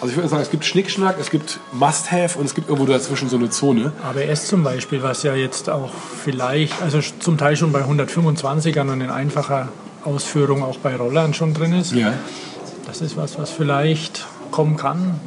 Also 0.00 0.12
ich 0.12 0.16
würde 0.16 0.28
sagen, 0.30 0.42
es 0.42 0.50
gibt 0.50 0.64
Schnickschnack, 0.64 1.16
es 1.20 1.30
gibt 1.30 1.60
Must-Have 1.72 2.38
und 2.38 2.46
es 2.46 2.54
gibt 2.54 2.68
irgendwo 2.70 2.90
dazwischen 2.90 3.28
so 3.28 3.36
eine 3.36 3.50
Zone. 3.50 3.92
ABS 4.02 4.46
zum 4.46 4.62
Beispiel, 4.62 5.02
was 5.02 5.22
ja 5.22 5.34
jetzt 5.34 5.68
auch 5.68 5.90
vielleicht, 6.24 6.80
also 6.80 7.00
zum 7.18 7.36
Teil 7.36 7.56
schon 7.56 7.70
bei 7.70 7.82
125ern 7.82 8.90
und 8.90 9.02
in 9.02 9.10
einfacher 9.10 9.68
Ausführung 10.04 10.62
auch 10.62 10.78
bei 10.78 10.96
Rollern 10.96 11.34
schon 11.34 11.52
drin 11.52 11.74
ist. 11.74 11.92
Ja. 11.92 12.14
Das 12.86 13.02
ist 13.02 13.16
was, 13.18 13.38
was 13.38 13.50
vielleicht 13.50 14.26
kommen 14.50 14.76
kann 14.76 15.20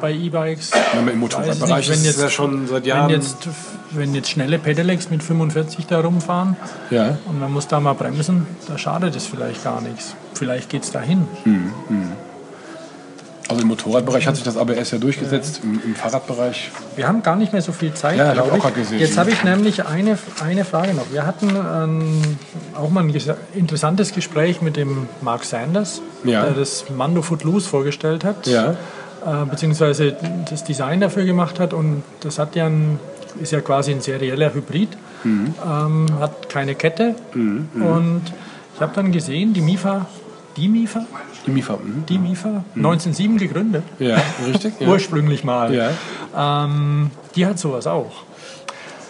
bei 0.00 0.12
E-Bikes. 0.12 0.70
Wenn 0.94 1.04
man 1.04 1.14
im 1.14 1.20
Motorradbereich 1.20 1.88
wenn 1.88 1.94
ist, 1.94 2.04
jetzt- 2.04 2.20
ja 2.20 2.28
schon 2.28 2.66
seit 2.66 2.82
Wenn 2.82 2.88
Jahren. 2.88 3.10
jetzt, 3.10 3.48
wenn 3.92 4.14
jetzt 4.14 4.30
schnelle 4.30 4.58
Pedelecs 4.58 5.10
mit 5.10 5.22
45 5.22 5.86
da 5.86 6.00
rumfahren 6.00 6.56
ja. 6.90 7.18
und 7.26 7.38
man 7.40 7.52
muss 7.52 7.68
da 7.68 7.80
mal 7.80 7.94
bremsen, 7.94 8.46
da 8.68 8.78
schadet 8.78 9.14
es 9.16 9.26
vielleicht 9.26 9.62
gar 9.64 9.80
nichts. 9.80 10.14
Vielleicht 10.34 10.68
geht 10.70 10.82
es 10.84 10.92
dahin. 10.92 11.26
Also 13.48 13.62
im 13.62 13.68
Motorradbereich 13.68 14.28
hat 14.28 14.36
sich 14.36 14.44
das 14.44 14.56
ABS 14.56 14.92
ja 14.92 14.98
durchgesetzt, 14.98 15.60
im, 15.64 15.80
im 15.84 15.96
Fahrradbereich. 15.96 16.70
Wir 16.94 17.08
haben 17.08 17.20
gar 17.24 17.34
nicht 17.34 17.52
mehr 17.52 17.62
so 17.62 17.72
viel 17.72 17.92
Zeit, 17.94 18.16
Ja, 18.16 18.28
ich 18.28 18.34
glaube 18.34 18.52
auch 18.52 18.56
ich. 18.58 18.62
grad 18.62 18.76
gesehen. 18.76 19.00
Jetzt 19.00 19.18
habe 19.18 19.30
ich 19.32 19.42
nämlich 19.42 19.84
eine, 19.86 20.16
eine 20.44 20.64
Frage 20.64 20.94
noch. 20.94 21.10
Wir 21.10 21.26
hatten 21.26 21.48
ähm, 21.56 22.22
auch 22.76 22.90
mal 22.90 23.02
ein 23.02 23.12
interessantes 23.54 24.12
Gespräch 24.12 24.62
mit 24.62 24.76
dem 24.76 25.08
Mark 25.20 25.42
Sanders, 25.42 26.00
Ja. 26.22 26.44
der 26.44 26.52
das 26.52 26.84
Mando 26.96 27.22
Footloose 27.22 27.68
vorgestellt 27.68 28.22
hat, 28.22 28.46
Ja. 28.46 28.76
Äh, 29.26 29.44
beziehungsweise 29.44 30.16
das 30.48 30.64
Design 30.64 31.00
dafür 31.00 31.24
gemacht 31.24 31.58
hat. 31.60 31.72
Und 31.72 32.02
das 32.20 32.38
hat 32.38 32.56
ja 32.56 32.66
ein, 32.66 32.98
ist 33.40 33.52
ja 33.52 33.60
quasi 33.60 33.92
ein 33.92 34.00
serieller 34.00 34.52
Hybrid, 34.54 34.96
Mhm. 35.22 35.54
ähm, 35.64 36.06
hat 36.18 36.48
keine 36.48 36.74
Kette. 36.74 37.14
Und 37.34 38.22
ich 38.74 38.80
habe 38.80 38.92
dann 38.94 39.12
gesehen, 39.12 39.52
die 39.52 39.60
MIFA, 39.60 40.06
die 40.56 40.66
MIFA, 40.68 41.04
Die 41.46 41.50
MIFA. 41.50 41.76
Mhm. 41.76 42.04
die 42.08 42.18
MIFA, 42.18 42.64
1907 42.74 43.36
gegründet, 43.38 43.82
Ja, 43.98 44.16
richtig. 44.46 44.74
Ja. 44.80 44.88
ursprünglich 44.88 45.44
mal. 45.44 45.74
Ja. 45.74 45.90
Ähm, 46.64 47.10
die 47.36 47.44
hat 47.46 47.58
sowas 47.58 47.86
auch 47.86 48.12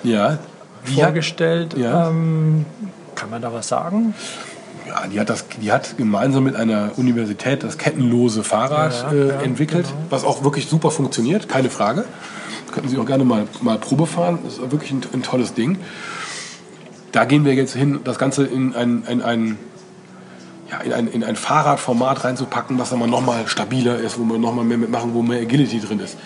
ja. 0.03 0.39
Vorgestellt. 0.85 1.77
Ja. 1.77 2.09
Ähm, 2.09 2.65
kann 3.15 3.31
man 3.31 3.43
da 3.43 3.53
was 3.53 3.69
sagen? 3.69 4.15
Ja, 4.91 5.07
die 5.07 5.21
hat 5.21 5.31
das, 5.31 5.45
die 5.63 5.73
hat 5.73 5.97
gemeinsam 5.97 6.45
mit 6.45 6.57
einer 6.57 6.93
Universität 6.97 7.63
das 7.63 7.79
kettenlose 7.79 8.43
Fahrrad 8.43 8.93
Ja, 8.93 9.13
äh, 9.13 9.29
ja, 9.29 9.41
entwickelt, 9.41 9.87
genau. 9.87 9.99
was 10.11 10.25
auch 10.25 10.45
wirklich 10.45 10.67
super 10.67 10.91
funktioniert, 10.91 11.49
keine 11.49 11.71
Frage. 11.71 12.05
Könnten 12.73 12.89
Sie 12.89 12.99
auch 12.99 13.07
gerne 13.07 13.25
mal, 13.25 13.47
mal 13.63 13.79
Probe 13.79 14.07
fahren. 14.07 14.39
Das 14.45 14.55
ist 14.55 14.71
wirklich 14.71 14.93
ein, 14.93 15.03
ein 15.13 15.23
tolles 15.23 15.55
Ding. 15.55 15.79
Da 17.13 17.25
gehen 17.25 17.45
wir 17.45 17.55
jetzt 17.55 17.75
hin, 17.75 18.01
das 18.05 18.19
Ganze 18.19 18.45
in 18.45 18.75
ein, 18.75 19.03
in 19.09 19.23
ein, 19.23 19.59
ja, 20.71 20.79
in 20.79 20.93
ein, 20.93 21.09
in 21.09 21.25
ein 21.25 21.35
Fahrradformat 21.35 22.25
reinzupacken, 22.25 22.79
was 22.79 22.91
dann 22.91 23.01
mal 23.01 23.09
nochmal 23.09 23.49
stabiler 23.49 23.99
ist, 23.99 24.19
wo 24.19 24.25
wir 24.25 24.39
nochmal 24.39 24.65
mehr 24.65 24.79
mitmachen, 24.79 25.15
wo 25.15 25.23
mehr 25.23 25.41
Agility 25.41 25.81
drin 25.81 25.99
ist. 25.99 26.17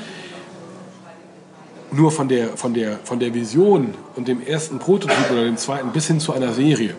Nur 1.92 2.10
von 2.10 2.28
der, 2.28 2.56
von, 2.56 2.74
der, 2.74 2.98
von 3.04 3.20
der 3.20 3.32
Vision 3.32 3.94
und 4.16 4.28
dem 4.28 4.42
ersten 4.44 4.78
Prototyp 4.78 5.30
oder 5.30 5.44
dem 5.44 5.56
zweiten 5.56 5.90
bis 5.92 6.08
hin 6.08 6.20
zu 6.20 6.34
einer 6.34 6.52
Serie, 6.52 6.94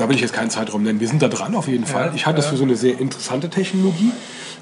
da 0.00 0.08
will 0.08 0.16
ich 0.16 0.22
jetzt 0.22 0.32
keinen 0.32 0.50
Zeitraum 0.50 0.82
nennen. 0.82 0.98
Wir 1.00 1.08
sind 1.08 1.22
da 1.22 1.28
dran 1.28 1.54
auf 1.54 1.68
jeden 1.68 1.84
Fall. 1.86 2.12
Ich 2.14 2.26
halte 2.26 2.40
es 2.40 2.46
für 2.46 2.56
so 2.56 2.64
eine 2.64 2.76
sehr 2.76 2.98
interessante 2.98 3.48
Technologie. 3.50 4.12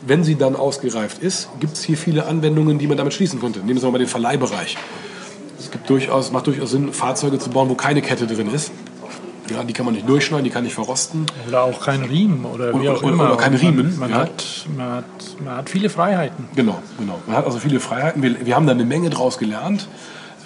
Wenn 0.06 0.22
sie 0.24 0.36
dann 0.36 0.54
ausgereift 0.56 1.18
ist, 1.22 1.48
gibt 1.60 1.74
es 1.74 1.82
hier 1.84 1.96
viele 1.96 2.26
Anwendungen, 2.26 2.78
die 2.78 2.86
man 2.86 2.96
damit 2.96 3.14
schließen 3.14 3.40
könnte. 3.40 3.60
Nehmen 3.60 3.80
wir 3.80 3.90
mal 3.90 3.98
den 3.98 4.06
Verleihbereich. 4.08 4.76
Es 5.58 5.70
gibt 5.70 5.88
durchaus, 5.90 6.30
macht 6.32 6.46
durchaus 6.46 6.70
Sinn, 6.70 6.92
Fahrzeuge 6.92 7.38
zu 7.38 7.50
bauen, 7.50 7.68
wo 7.68 7.74
keine 7.74 8.00
Kette 8.02 8.26
drin 8.26 8.52
ist. 8.52 8.70
Ja, 9.50 9.64
die 9.64 9.72
kann 9.72 9.86
man 9.86 9.94
nicht 9.94 10.08
durchschneiden, 10.08 10.44
die 10.44 10.50
kann 10.50 10.62
nicht 10.64 10.74
verrosten. 10.74 11.24
Oder 11.48 11.62
auch 11.62 11.80
kein 11.80 12.02
Riemen 12.02 12.44
oder 12.44 12.72
wie 12.74 12.80
Oder- 12.80 12.92
auch 12.92 13.02
oder- 13.02 13.12
immer. 13.12 13.24
oder 13.28 13.36
kein 13.36 13.52
Man- 13.52 13.60
Riemen, 13.60 13.98
Man, 13.98 14.10
ja. 14.10 14.16
hat, 14.18 14.66
man, 14.76 14.90
hat, 14.92 15.04
man 15.42 15.56
hat 15.56 15.70
viele 15.70 15.88
Freiheiten. 15.88 16.44
Genau, 16.54 16.82
genau. 16.98 17.18
Man 17.26 17.36
hat 17.36 17.46
also 17.46 17.58
viele 17.58 17.80
Freiheiten. 17.80 18.22
Wir, 18.22 18.44
wir 18.44 18.54
haben 18.54 18.66
da 18.66 18.72
eine 18.72 18.84
Menge 18.84 19.08
draus 19.10 19.38
gelernt. 19.38 19.88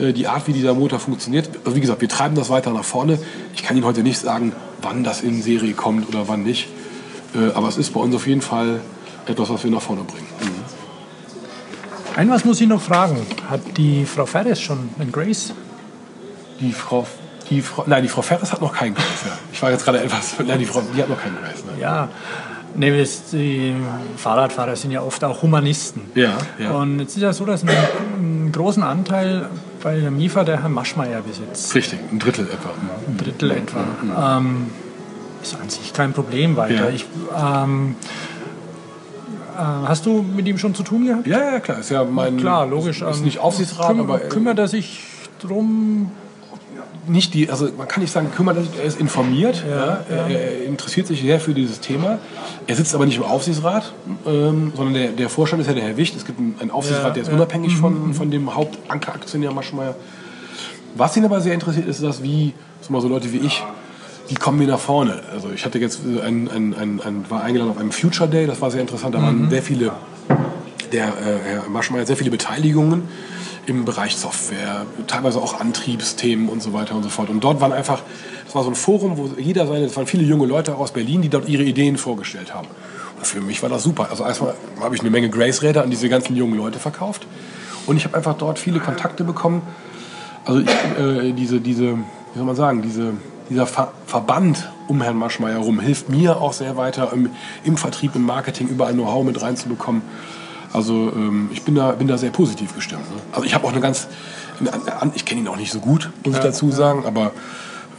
Äh, 0.03 0.13
Die 0.13 0.27
Art, 0.27 0.47
wie 0.49 0.53
dieser 0.53 0.75
Motor 0.75 0.99
funktioniert. 0.99 1.49
Also 1.65 1.77
wie 1.77 1.81
gesagt, 1.81 2.01
wir 2.01 2.09
treiben 2.09 2.35
das 2.35 2.51
weiter 2.51 2.73
nach 2.73 2.85
vorne. 2.85 3.19
Ich 3.55 3.63
kann 3.63 3.77
Ihnen 3.77 3.87
heute 3.87 4.03
nicht 4.03 4.19
sagen, 4.19 4.53
wann 4.83 5.05
das 5.05 5.23
in 5.23 5.41
Serie 5.43 5.73
kommt 5.75 6.09
oder 6.09 6.29
wann 6.29 6.43
nicht. 6.43 6.69
Äh, 7.35 7.53
Aber 7.55 7.69
es 7.69 7.77
ist 7.77 7.95
bei 7.95 8.01
uns 8.01 8.15
auf 8.15 8.27
jeden 8.27 8.43
Fall 8.43 8.81
etwas, 9.27 9.49
was 9.49 9.63
wir 9.65 9.71
nach 9.71 9.83
vorne 9.83 10.03
bringen. 10.03 10.27
Ein 12.17 12.29
was 12.29 12.45
muss 12.45 12.61
ich 12.61 12.69
noch 12.69 12.83
fragen. 12.83 13.17
Hat 13.49 13.61
die 13.79 14.05
Frau 14.05 14.27
Ferres 14.27 14.61
schon 14.61 14.91
einen 14.99 15.13
Grace? 15.13 15.55
Die 16.61 16.73
Frau, 16.73 17.07
die 17.49 17.63
Frau, 17.63 17.85
nein, 17.87 18.03
die 18.03 18.09
Frau 18.09 18.21
Ferres 18.21 18.53
hat 18.53 18.61
noch 18.61 18.75
keinen 18.75 18.95
Grace. 18.95 19.25
Ja. 19.25 19.39
Ich 19.51 19.63
war 19.63 19.71
jetzt 19.71 19.85
gerade 19.85 20.01
etwas, 20.01 20.35
nein, 20.47 20.59
die 20.59 20.67
Frau, 20.67 20.83
die 20.95 21.01
hat 21.01 21.09
noch 21.09 21.21
keinen 21.21 21.37
Grace. 21.37 21.65
Ja. 21.81 22.09
Nee, 22.75 23.05
die 23.33 23.75
Fahrradfahrer 24.17 24.77
sind 24.77 24.91
ja 24.91 25.03
oft 25.03 25.25
auch 25.25 25.43
Humanisten. 25.43 26.03
Ja, 26.15 26.37
ja. 26.59 26.73
Und 26.73 27.01
jetzt 27.01 27.17
ist 27.17 27.23
ja 27.23 27.33
so, 27.33 27.45
dass 27.45 27.63
ein, 27.63 27.71
einen 28.19 28.53
großen 28.53 28.83
Anteil 28.83 29.49
bei 29.83 29.99
der 30.01 30.11
MIFA 30.11 30.45
der 30.45 30.63
Herr 30.63 30.69
Maschmeyer 30.69 31.23
besitzt. 31.23 31.75
Richtig, 31.75 31.99
ein 32.11 32.19
Drittel 32.19 32.47
etwa. 32.47 32.71
Ein 33.09 33.17
Drittel 33.17 33.51
etwa. 33.51 34.37
Ähm, 34.39 34.67
ist 35.43 35.57
an 35.61 35.69
sich 35.69 35.93
kein 35.93 36.13
Problem 36.13 36.57
weiter. 36.57 36.89
Ja. 36.89 36.95
Ich, 36.95 37.07
ähm, 37.37 37.97
äh, 39.57 39.61
hast 39.89 40.07
du 40.07 40.23
mit 40.23 40.47
ihm 40.47 40.59
schon 40.59 40.75
zu 40.75 40.83
tun 40.83 41.07
gehabt? 41.07 41.27
Ja, 41.27 41.39
ja, 41.55 41.61
klar. 41.61 41.81
Ist 41.81 41.91
ja 41.91 42.05
mein. 42.05 42.37
Klar, 42.37 42.67
logisch. 42.67 43.03
Ist 43.03 43.19
ähm, 43.19 43.25
nicht 43.25 43.39
Aufsichtsrat, 43.41 43.91
küm- 43.97 44.01
aber. 44.01 44.25
äh, 44.25 44.29
kümmert 44.29 44.59
er 44.59 44.69
sich 44.69 45.03
drum? 45.41 46.11
Nicht 47.07 47.35
die, 47.35 47.51
also 47.51 47.69
man 47.77 47.89
kann 47.89 48.03
nicht 48.03 48.13
sagen, 48.13 48.31
kümmert 48.35 48.57
er 48.57 48.63
sich, 48.63 48.73
er 48.79 48.85
ist 48.85 49.01
informiert, 49.01 49.65
ja, 49.69 50.05
Er, 50.09 50.27
er 50.29 50.65
interessiert 50.65 51.07
sich 51.07 51.21
sehr 51.21 51.41
für 51.41 51.55
dieses 51.55 51.81
Thema. 51.81 52.19
Er 52.67 52.77
sitzt 52.77 52.95
aber 52.95 53.07
nicht 53.07 53.17
im 53.17 53.25
Aufsichtsrat, 53.25 53.93
ähm, 54.27 54.73
sondern 54.77 54.95
der, 54.95 55.09
der 55.09 55.29
Vorstand 55.29 55.63
ist 55.63 55.69
ja 55.69 55.75
der 55.75 55.85
Herr 55.85 55.97
Wicht. 55.97 56.17
Es 56.17 56.25
gibt 56.25 56.39
einen, 56.39 56.55
einen 56.61 56.71
Aufsichtsrat, 56.71 57.09
Ja, 57.09 57.13
der 57.15 57.23
ist 57.23 57.29
ja. 57.29 57.35
unabhängig 57.35 57.77
von, 57.77 58.15
von 58.15 58.31
dem 58.31 58.55
Hauptankeraktionär 58.55 59.53
Maschmeyer. 59.53 59.97
Was 60.95 61.17
ihn 61.17 61.25
aber 61.25 61.41
sehr 61.41 61.55
interessiert, 61.55 61.89
ist 61.89 62.03
das, 62.03 62.23
wie 62.23 62.53
so, 62.81 62.93
mal 62.93 63.01
so 63.01 63.09
Leute 63.09 63.33
wie 63.33 63.39
ich, 63.39 63.63
wie 64.29 64.35
kommen 64.35 64.61
wir 64.61 64.67
nach 64.69 64.79
vorne? 64.79 65.21
Also 65.33 65.51
ich 65.51 65.65
hatte 65.65 65.79
jetzt 65.79 66.01
ein, 66.05 66.49
ein, 66.49 66.75
ein, 66.75 67.01
ein, 67.01 67.25
war 67.29 67.43
eingeladen 67.43 67.71
auf 67.71 67.79
einem 67.79 67.93
Future 67.93 68.29
Day, 68.29 68.47
das 68.47 68.61
war 68.61 68.71
sehr 68.71 68.81
interessant. 68.81 69.15
Da 69.15 69.23
waren 69.23 69.51
sehr 69.51 69.63
viele 69.63 69.93
der 70.93 71.07
äh, 71.07 71.39
Herr 71.45 71.69
Maschmeyer 71.69 72.07
sehr 72.07 72.17
viele 72.17 72.31
Beteiligungen 72.31 73.05
im 73.67 73.85
Bereich 73.85 74.17
Software, 74.17 74.87
teilweise 75.07 75.41
auch 75.41 75.61
Antriebsthemen 75.61 76.49
und 76.49 76.63
so 76.63 76.73
weiter 76.73 76.95
und 76.97 77.03
so 77.03 77.09
fort. 77.09 77.31
Und 77.31 77.43
dort 77.45 77.61
waren 77.61 77.73
einfach, 77.73 78.03
das 78.45 78.55
war 78.55 78.65
so 78.65 78.71
ein 78.71 78.75
Forum, 78.75 79.17
wo 79.17 79.31
jeder 79.39 79.67
seine, 79.67 79.85
es 79.85 79.97
waren 79.97 80.07
viele 80.07 80.25
junge 80.25 80.47
Leute 80.47 80.75
aus 80.75 80.93
Berlin, 80.93 81.23
die 81.23 81.29
dort 81.29 81.49
ihre 81.49 81.63
Ideen 81.63 81.97
vorgestellt 81.97 82.55
haben. 82.55 82.69
Und 83.17 83.27
für 83.27 83.41
mich 83.41 83.63
war 83.63 83.69
das 83.69 83.85
super. 83.85 84.09
Also 84.11 84.25
erstmal 84.25 84.55
habe 84.81 84.95
ich 84.95 85.01
eine 85.01 85.11
Menge 85.11 85.31
Grace-Räder 85.31 85.83
an 85.83 85.91
diese 85.91 86.09
ganzen 86.09 86.35
jungen 86.35 86.57
Leute 86.57 86.81
verkauft. 86.81 87.27
Und 87.87 87.97
ich 87.97 88.05
habe 88.05 88.17
einfach 88.17 88.35
dort 88.35 88.59
viele 88.59 88.81
Kontakte 88.81 89.23
bekommen. 89.25 89.63
Also 90.45 90.61
ich, 90.61 90.69
äh, 90.69 91.33
diese, 91.33 91.61
diese, 91.61 91.95
wie 91.95 92.37
soll 92.37 92.45
man 92.45 92.57
sagen, 92.57 92.83
diese, 92.83 93.13
dieser 93.49 93.67
Ver 93.67 93.93
Verband 94.07 94.69
um 94.89 95.01
Herrn 95.03 95.17
Maschmeyer 95.17 95.59
rum 95.59 95.81
hilft 95.81 96.09
mir 96.09 96.41
auch 96.41 96.53
sehr 96.53 96.77
weiter 96.77 97.13
im, 97.13 97.31
im 97.65 97.77
Vertrieb, 97.77 98.15
im 98.17 98.25
Marketing, 98.25 98.69
überall 98.69 98.93
Know-how 98.93 99.25
mit 99.25 99.41
reinzubekommen. 99.41 100.03
Also 100.73 101.13
ähm, 101.15 101.51
ich 101.53 101.63
bin 101.63 101.75
da, 101.75 101.93
bin 101.93 102.09
da 102.09 102.17
sehr 102.19 102.31
positiv 102.31 102.75
gestimmt. 102.75 103.03
Ne? 103.11 103.21
Also 103.33 103.45
ich 103.45 103.55
habe 103.55 103.67
auch 103.67 103.73
eine 103.73 103.81
ganz, 103.81 104.09
ich 105.15 105.25
kenne 105.25 105.41
ihn 105.43 105.49
auch 105.49 105.57
nicht 105.57 105.73
so 105.73 105.81
gut, 105.81 106.11
muss 106.25 106.37
ich 106.37 106.43
dazu 106.43 106.71
sagen, 106.71 107.05
aber 107.07 107.33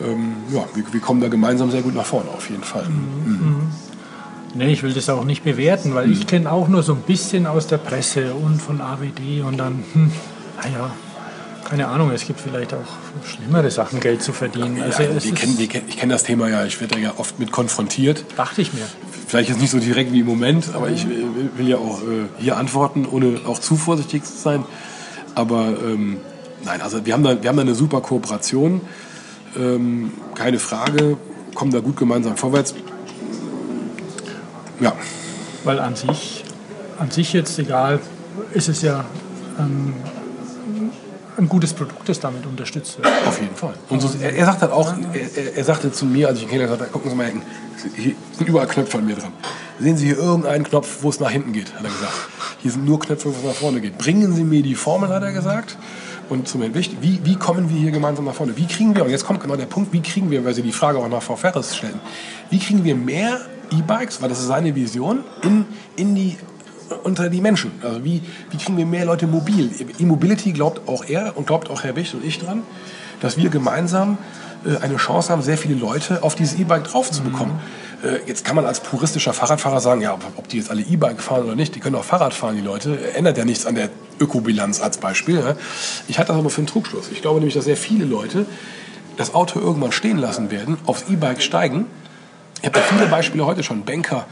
ähm, 0.01 0.33
ja, 0.51 0.63
wir, 0.73 0.83
wir 0.91 0.99
kommen 0.99 1.21
da 1.21 1.27
gemeinsam 1.27 1.69
sehr 1.71 1.81
gut 1.81 1.93
nach 1.95 2.05
vorne 2.05 2.29
auf 2.31 2.49
jeden 2.49 2.63
Fall. 2.63 2.85
Nee, 4.55 4.71
ich 4.71 4.83
will 4.83 4.93
das 4.93 5.09
auch 5.09 5.23
nicht 5.23 5.43
bewerten, 5.43 5.95
weil 5.95 6.11
ich 6.11 6.27
kenne 6.27 6.51
auch 6.51 6.67
nur 6.67 6.83
so 6.83 6.93
ein 6.93 7.01
bisschen 7.01 7.47
aus 7.47 7.67
der 7.67 7.77
Presse 7.77 8.33
und 8.33 8.61
von 8.61 8.81
AWD 8.81 9.41
und 9.43 9.57
dann, 9.57 9.83
hm, 9.93 10.11
naja, 10.63 10.91
keine 11.67 11.87
Ahnung, 11.87 12.11
es 12.11 12.25
gibt 12.27 12.39
vielleicht 12.39 12.73
auch 12.73 13.25
schlimmere 13.25 13.71
Sachen, 13.71 13.99
Geld 13.99 14.21
zu 14.21 14.31
verdienen. 14.31 14.77
Ja, 14.77 14.83
Also 14.85 15.33
kennen, 15.33 15.57
ich 15.59 15.97
kenne 15.97 16.13
das 16.13 16.23
Thema 16.23 16.49
ja, 16.49 16.65
ich 16.65 16.79
werde 16.79 16.95
da 16.95 17.01
ja 17.01 17.13
oft 17.17 17.39
mit 17.39 17.51
konfrontiert. 17.51 18.25
dachte 18.37 18.61
ich 18.61 18.73
mir. 18.73 18.85
Vielleicht 19.33 19.49
jetzt 19.49 19.61
nicht 19.61 19.71
so 19.71 19.79
direkt 19.79 20.11
wie 20.11 20.19
im 20.19 20.27
Moment, 20.27 20.75
aber 20.75 20.91
ich 20.91 21.07
will, 21.07 21.67
ja 21.67 21.77
auch 21.77 22.03
äh, 22.03 22.27
hier 22.37 22.55
antworten, 22.55 23.07
ohne 23.09 23.39
auch 23.47 23.57
zu 23.57 23.77
vorsichtig 23.77 24.23
zu 24.23 24.37
sein. 24.37 24.63
Aber 25.33 25.73
ähm, 25.83 26.19
nein, 26.63 26.83
also 26.83 27.03
wir 27.03 27.13
haben, 27.15 27.23
da, 27.23 27.41
wir 27.41 27.49
haben 27.49 27.55
da 27.55 27.63
eine 27.63 27.73
super 27.73 28.01
Kooperation, 28.01 28.81
ähm, 29.57 30.11
keine 30.35 30.59
Frage, 30.59 31.17
kommen 31.55 31.71
da 31.71 31.79
gut 31.79 31.97
gemeinsam 31.97 32.37
vorwärts. 32.37 32.75
Ja, 34.79 34.93
Weil 35.63 35.79
an 35.79 35.95
sich, 35.95 36.43
an 36.99 37.09
sich 37.09 37.33
jetzt 37.33 37.57
egal, 37.57 38.01
ist 38.53 38.69
es 38.69 38.83
ja 38.83 39.03
ähm, 39.57 39.95
ein 41.37 41.49
gutes 41.49 41.73
Produkt, 41.73 42.07
das 42.07 42.19
damit 42.19 42.45
unterstützt 42.45 42.97
wird. 42.97 43.07
auf 43.27 43.39
jeden 43.41 43.55
Fall. 43.55 43.73
Und 43.89 44.01
so, 44.01 44.09
er, 44.21 44.33
er 44.35 44.45
sagt 44.45 44.61
halt 44.61 44.71
auch, 44.71 44.93
er, 45.13 45.37
er- 45.37 45.57
er 45.57 45.63
sagte 45.63 45.91
zu 45.91 46.05
mir, 46.05 46.27
als 46.27 46.37
ich 46.37 46.43
ihn 46.43 46.49
kennengelernt 46.49 46.81
habe, 46.81 46.91
gucken 46.91 47.09
Sie 47.09 47.15
mal, 47.15 47.27
hinten, 47.27 47.43
hier 47.95 48.13
sind 48.37 48.47
überall 48.49 48.67
Knöpfe 48.67 48.97
an 48.97 49.05
mir 49.05 49.15
dran. 49.15 49.31
Sehen 49.79 49.97
Sie 49.97 50.05
hier 50.05 50.17
irgendeinen 50.17 50.63
Knopf, 50.63 50.99
wo 51.01 51.09
es 51.09 51.19
nach 51.19 51.31
hinten 51.31 51.51
geht, 51.53 51.73
hat 51.73 51.83
er 51.83 51.89
gesagt. 51.89 52.13
Hier 52.61 52.71
sind 52.71 52.85
nur 52.85 52.99
Knöpfe, 52.99 53.25
wo 53.33 53.37
es 53.37 53.43
nach 53.43 53.53
vorne 53.59 53.81
geht. 53.81 53.97
Bringen 53.97 54.33
Sie 54.33 54.43
mir 54.43 54.61
die 54.63 54.75
Formel, 54.75 55.09
hat 55.09 55.23
er 55.23 55.31
gesagt. 55.33 55.77
Und 56.29 56.47
zum 56.47 56.61
Wichtig, 56.73 56.97
wie, 57.01 57.19
wie 57.25 57.35
kommen 57.35 57.69
wir 57.69 57.77
hier 57.77 57.91
gemeinsam 57.91 58.25
nach 58.25 58.33
vorne? 58.33 58.55
Wie 58.55 58.65
kriegen 58.65 58.95
wir, 58.95 59.03
und 59.03 59.09
jetzt 59.09 59.25
kommt 59.25 59.41
genau 59.41 59.55
der 59.57 59.65
Punkt, 59.65 59.91
wie 59.91 60.01
kriegen 60.01 60.31
wir, 60.31 60.45
weil 60.45 60.53
Sie 60.53 60.61
die 60.61 60.71
Frage 60.71 60.97
auch 60.97 61.09
nach 61.09 61.21
Frau 61.21 61.35
Ferres 61.35 61.75
stellen, 61.75 61.99
wie 62.49 62.59
kriegen 62.59 62.83
wir 62.85 62.95
mehr 62.95 63.41
E-Bikes, 63.71 64.21
weil 64.21 64.29
das 64.29 64.39
ist 64.39 64.47
seine 64.47 64.73
Vision, 64.73 65.23
in, 65.43 65.65
in 65.97 66.15
die, 66.15 66.37
unter 67.03 67.29
die 67.29 67.41
Menschen? 67.41 67.71
Also 67.83 68.03
wie, 68.03 68.21
wie 68.51 68.57
kriegen 68.57 68.77
wir 68.77 68.85
mehr 68.85 69.05
Leute 69.05 69.27
mobil? 69.27 69.71
E-Mobility 69.99 70.51
glaubt 70.51 70.87
auch 70.87 71.05
er 71.05 71.37
und 71.37 71.47
glaubt 71.47 71.69
auch 71.69 71.83
Herr 71.83 71.95
Wicht 71.95 72.13
und 72.13 72.23
ich 72.25 72.39
dran, 72.39 72.63
dass 73.19 73.37
wir 73.37 73.49
gemeinsam 73.49 74.17
äh, 74.65 74.77
eine 74.77 74.97
Chance 74.97 75.31
haben, 75.31 75.41
sehr 75.41 75.57
viele 75.57 75.75
Leute 75.75 76.23
auf 76.23 76.35
dieses 76.35 76.59
E-Bike 76.59 76.85
drauf 76.85 77.11
zu 77.11 77.23
bekommen. 77.23 77.59
Äh, 78.03 78.27
Jetzt 78.27 78.45
kann 78.45 78.55
man 78.55 78.65
als 78.65 78.79
puristischer 78.79 79.33
Fahrradfahrer 79.33 79.79
sagen, 79.79 80.01
ja, 80.01 80.17
ob 80.35 80.47
die 80.47 80.57
jetzt 80.57 80.69
alle 80.69 80.81
E-Bike 80.81 81.21
fahren 81.21 81.43
oder 81.43 81.55
nicht, 81.55 81.75
die 81.75 81.79
können 81.79 81.95
auch 81.95 82.03
Fahrrad 82.03 82.33
fahren, 82.33 82.55
die 82.55 82.61
Leute. 82.61 83.13
Ändert 83.13 83.37
ja 83.37 83.45
nichts 83.45 83.65
an 83.65 83.75
der 83.75 83.89
Ökobilanz 84.19 84.81
als 84.81 84.97
Beispiel. 84.97 85.55
Ich 86.07 86.17
halte 86.17 86.31
das 86.31 86.39
aber 86.39 86.49
für 86.49 86.59
einen 86.59 86.67
Trugschluss. 86.67 87.09
Ich 87.11 87.21
glaube 87.21 87.39
nämlich, 87.39 87.53
dass 87.55 87.65
sehr 87.65 87.77
viele 87.77 88.05
Leute 88.05 88.45
das 89.17 89.33
Auto 89.35 89.59
irgendwann 89.59 89.91
stehen 89.91 90.17
lassen 90.17 90.51
werden, 90.51 90.77
aufs 90.85 91.05
E-Bike 91.09 91.41
steigen. 91.41 91.85
Ich 92.63 92.67
habe 92.67 92.79
da 92.79 92.85
viele 92.85 93.07
Beispiele 93.07 93.45
heute 93.45 93.61
schon. 93.61 93.83
Banker, 93.83 94.25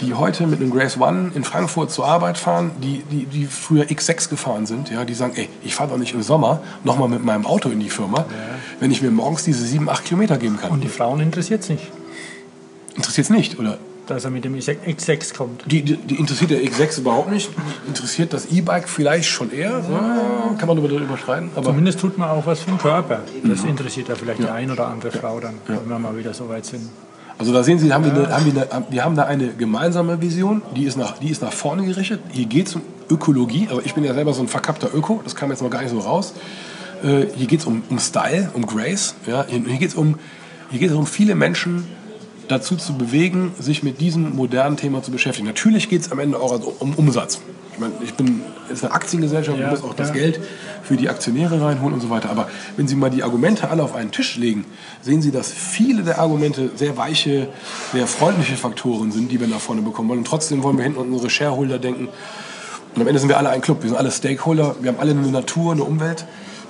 die 0.00 0.12
heute 0.14 0.48
mit 0.48 0.60
einem 0.60 0.72
Grace 0.72 0.98
One 0.98 1.30
in 1.36 1.44
Frankfurt 1.44 1.92
zur 1.92 2.04
Arbeit 2.04 2.36
fahren, 2.36 2.72
die, 2.82 3.04
die, 3.12 3.26
die 3.26 3.46
früher 3.46 3.84
X6 3.84 4.28
gefahren 4.28 4.66
sind, 4.66 4.90
ja, 4.90 5.04
die 5.04 5.14
sagen, 5.14 5.34
ey, 5.36 5.48
ich 5.62 5.76
fahre 5.76 5.90
doch 5.90 5.96
nicht 5.96 6.12
im 6.12 6.22
Sommer 6.22 6.64
nochmal 6.82 7.08
mit 7.08 7.24
meinem 7.24 7.46
Auto 7.46 7.68
in 7.68 7.78
die 7.78 7.88
Firma, 7.88 8.26
wenn 8.80 8.90
ich 8.90 9.02
mir 9.02 9.12
morgens 9.12 9.44
diese 9.44 9.64
7, 9.64 9.88
8 9.88 10.04
Kilometer 10.04 10.36
geben 10.36 10.58
kann. 10.60 10.72
Und 10.72 10.82
die 10.82 10.88
Frauen 10.88 11.20
interessiert 11.20 11.62
es 11.62 11.68
nicht, 11.68 11.92
Interessiert 12.96 13.26
es 13.26 13.30
nicht, 13.30 13.56
oder? 13.60 13.78
dass 14.08 14.24
er 14.24 14.32
mit 14.32 14.44
dem 14.44 14.56
X6 14.56 15.36
kommt. 15.36 15.62
Die, 15.70 15.82
die, 15.82 15.96
die 15.96 16.16
interessiert 16.16 16.50
der 16.50 16.64
X6 16.64 16.98
überhaupt 16.98 17.30
nicht. 17.30 17.48
Interessiert 17.86 18.32
das 18.32 18.46
E-Bike 18.46 18.88
vielleicht 18.88 19.28
schon 19.28 19.52
eher. 19.52 19.84
Ja, 19.88 20.56
kann 20.58 20.66
man 20.66 20.76
darüber 20.76 20.96
überschreiten. 20.96 21.50
Aber 21.54 21.66
Zumindest 21.66 22.00
tut 22.00 22.18
man 22.18 22.30
auch 22.30 22.44
was 22.44 22.58
für 22.58 22.70
den 22.72 22.78
Körper. 22.78 23.20
Das 23.44 23.62
interessiert 23.62 24.08
ja 24.08 24.16
vielleicht 24.16 24.40
die 24.40 24.48
ein 24.48 24.68
oder 24.68 24.88
andere 24.88 25.12
Frau 25.12 25.38
dann, 25.38 25.54
wenn 25.68 25.88
wir 25.88 25.98
mal 26.00 26.16
wieder 26.16 26.34
so 26.34 26.48
weit 26.48 26.66
sind. 26.66 26.90
Also 27.40 27.54
da 27.54 27.64
sehen 27.64 27.78
Sie, 27.78 27.90
haben 27.90 28.04
wir, 28.04 28.12
eine, 28.12 28.28
haben 28.28 28.54
wir, 28.54 28.70
eine, 28.70 28.84
wir 28.90 29.02
haben 29.02 29.16
da 29.16 29.24
eine 29.24 29.48
gemeinsame 29.54 30.20
Vision, 30.20 30.60
die 30.76 30.84
ist 30.84 30.98
nach, 30.98 31.16
die 31.20 31.30
ist 31.30 31.40
nach 31.40 31.54
vorne 31.54 31.86
gerichtet. 31.86 32.20
Hier 32.30 32.44
geht 32.44 32.66
es 32.66 32.74
um 32.74 32.82
Ökologie, 33.08 33.66
aber 33.70 33.82
ich 33.82 33.94
bin 33.94 34.04
ja 34.04 34.12
selber 34.12 34.34
so 34.34 34.42
ein 34.42 34.48
verkappter 34.48 34.94
Öko, 34.94 35.22
das 35.24 35.34
kam 35.34 35.48
jetzt 35.48 35.62
noch 35.62 35.70
gar 35.70 35.80
nicht 35.80 35.90
so 35.90 36.00
raus. 36.00 36.34
Äh, 37.02 37.28
hier 37.34 37.46
geht 37.46 37.60
es 37.60 37.64
um, 37.64 37.82
um 37.88 37.98
Style, 37.98 38.50
um 38.52 38.66
Grace. 38.66 39.14
Ja? 39.26 39.46
Hier, 39.48 39.58
hier 39.58 39.78
geht 39.78 39.88
es 39.88 39.94
um, 39.94 40.16
um 40.70 41.06
viele 41.06 41.34
Menschen 41.34 41.86
dazu 42.46 42.76
zu 42.76 42.98
bewegen, 42.98 43.52
sich 43.58 43.82
mit 43.82 44.02
diesem 44.02 44.36
modernen 44.36 44.76
Thema 44.76 45.02
zu 45.02 45.10
beschäftigen. 45.10 45.46
Natürlich 45.46 45.88
geht 45.88 46.02
es 46.02 46.12
am 46.12 46.18
Ende 46.18 46.38
auch 46.38 46.60
um 46.80 46.92
Umsatz. 46.92 47.40
Ich 47.80 47.88
meine, 47.88 47.94
ich 48.04 48.12
bin, 48.14 48.42
es 48.66 48.74
ist 48.80 48.84
eine 48.84 48.92
Aktiengesellschaft, 48.92 49.58
Ja, 49.58 49.64
du 49.64 49.70
musst 49.70 49.84
auch 49.84 49.94
das. 49.94 50.12
Geld 50.12 50.38
für 50.82 50.98
die 50.98 51.08
Aktionäre 51.08 51.62
reinholen 51.62 51.94
und 51.94 52.00
so 52.02 52.10
weiter. 52.10 52.28
Aber 52.28 52.46
wenn 52.76 52.86
Sie 52.86 52.94
mal 52.94 53.08
die 53.08 53.22
Argumente 53.22 53.70
alle 53.70 53.82
auf 53.82 53.94
einen 53.94 54.10
Tisch 54.10 54.36
legen, 54.36 54.66
sehen 55.00 55.22
Sie, 55.22 55.30
dass 55.30 55.50
viele 55.50 56.02
der 56.02 56.18
Argumente 56.18 56.70
sehr 56.74 56.98
weiche, 56.98 57.48
sehr 57.94 58.06
freundliche 58.06 58.56
Faktoren 58.56 59.12
sind, 59.12 59.32
die 59.32 59.40
wir 59.40 59.46
nach 59.46 59.60
vorne 59.60 59.80
bekommen 59.80 60.10
wollen. 60.10 60.18
Und 60.18 60.26
trotzdem 60.26 60.62
wollen 60.62 60.76
wir 60.76 60.84
hinten 60.84 60.98
unsere 61.00 61.30
Shareholder 61.30 61.78
denken. 61.78 62.08
Und 62.94 63.00
am 63.00 63.08
Ende 63.08 63.18
sind 63.18 63.30
wir 63.30 63.38
alle 63.38 63.48
ein 63.48 63.62
Club. 63.62 63.82
Wir 63.82 63.88
sind 63.88 63.98
alle 63.98 64.10
Stakeholder. 64.10 64.76
Wir 64.82 64.92
haben 64.92 65.00
alle 65.00 65.12
eine 65.12 65.22
Natur, 65.28 65.72
eine 65.72 65.84
Umwelt. 65.84 66.26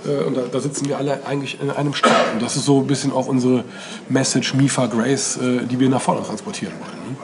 Äh, 0.07 0.23
Und 0.23 0.37
da, 0.37 0.43
da 0.43 0.61
sitzen 0.61 0.89
wir 0.89 0.97
alle 0.97 1.27
eigentlich 1.27 1.61
in 1.61 1.71
einem 1.73 1.95
Stab. 1.95 2.35
Und 2.35 2.41
das 2.41 2.55
ist 2.55 2.67
so 2.67 2.79
ein 2.83 2.87
bisschen 2.87 3.13
auch 3.13 3.27
unsere 3.27 3.65
Message, 4.09 4.55
MIFA 4.55 4.87
Grace, 4.87 5.39
äh, 5.39 5.67
die 5.67 5.81
wir 5.81 5.89
nach 5.89 6.03
vorne 6.03 6.23
transportieren 6.25 6.75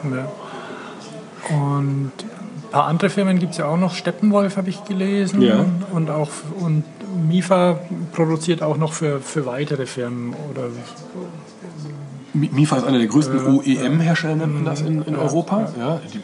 wollen. 0.01 0.13
ne? 0.13 0.17
Ja. 0.17 1.55
Und 1.55 2.11
ein 2.67 2.71
paar 2.71 2.85
andere 2.85 3.09
Firmen 3.09 3.39
gibt 3.39 3.53
es 3.53 3.57
ja 3.57 3.65
auch 3.65 3.77
noch. 3.77 3.95
Steppenwolf 3.95 4.57
habe 4.57 4.69
ich 4.69 4.83
gelesen. 4.85 5.41
Ja. 5.41 5.65
Und 5.93 6.09
auch 6.09 6.29
und 6.59 6.83
Mifa 7.27 7.79
produziert 8.13 8.61
auch 8.61 8.77
noch 8.77 8.93
für, 8.93 9.19
für 9.21 9.45
weitere 9.45 9.85
Firmen. 9.85 10.33
Oder 10.51 10.63
Mi- 12.33 12.49
MIFA 12.51 12.77
ist 12.77 12.83
einer 12.85 12.97
der 12.99 13.07
größten 13.07 13.39
OEM-Hersteller, 13.57 14.35
nennt 14.35 14.53
man 14.53 14.65
das 14.65 14.81
in, 14.81 15.01
in 15.03 15.15
Europa. 15.15 15.69
Ja, 15.79 15.99
die, 16.13 16.19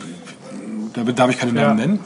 da 0.93 1.11
darf 1.11 1.29
ich 1.31 1.37
keine 1.39 1.53
Namen 1.53 1.79
Ja. 1.79 1.85
nennen. 1.85 1.99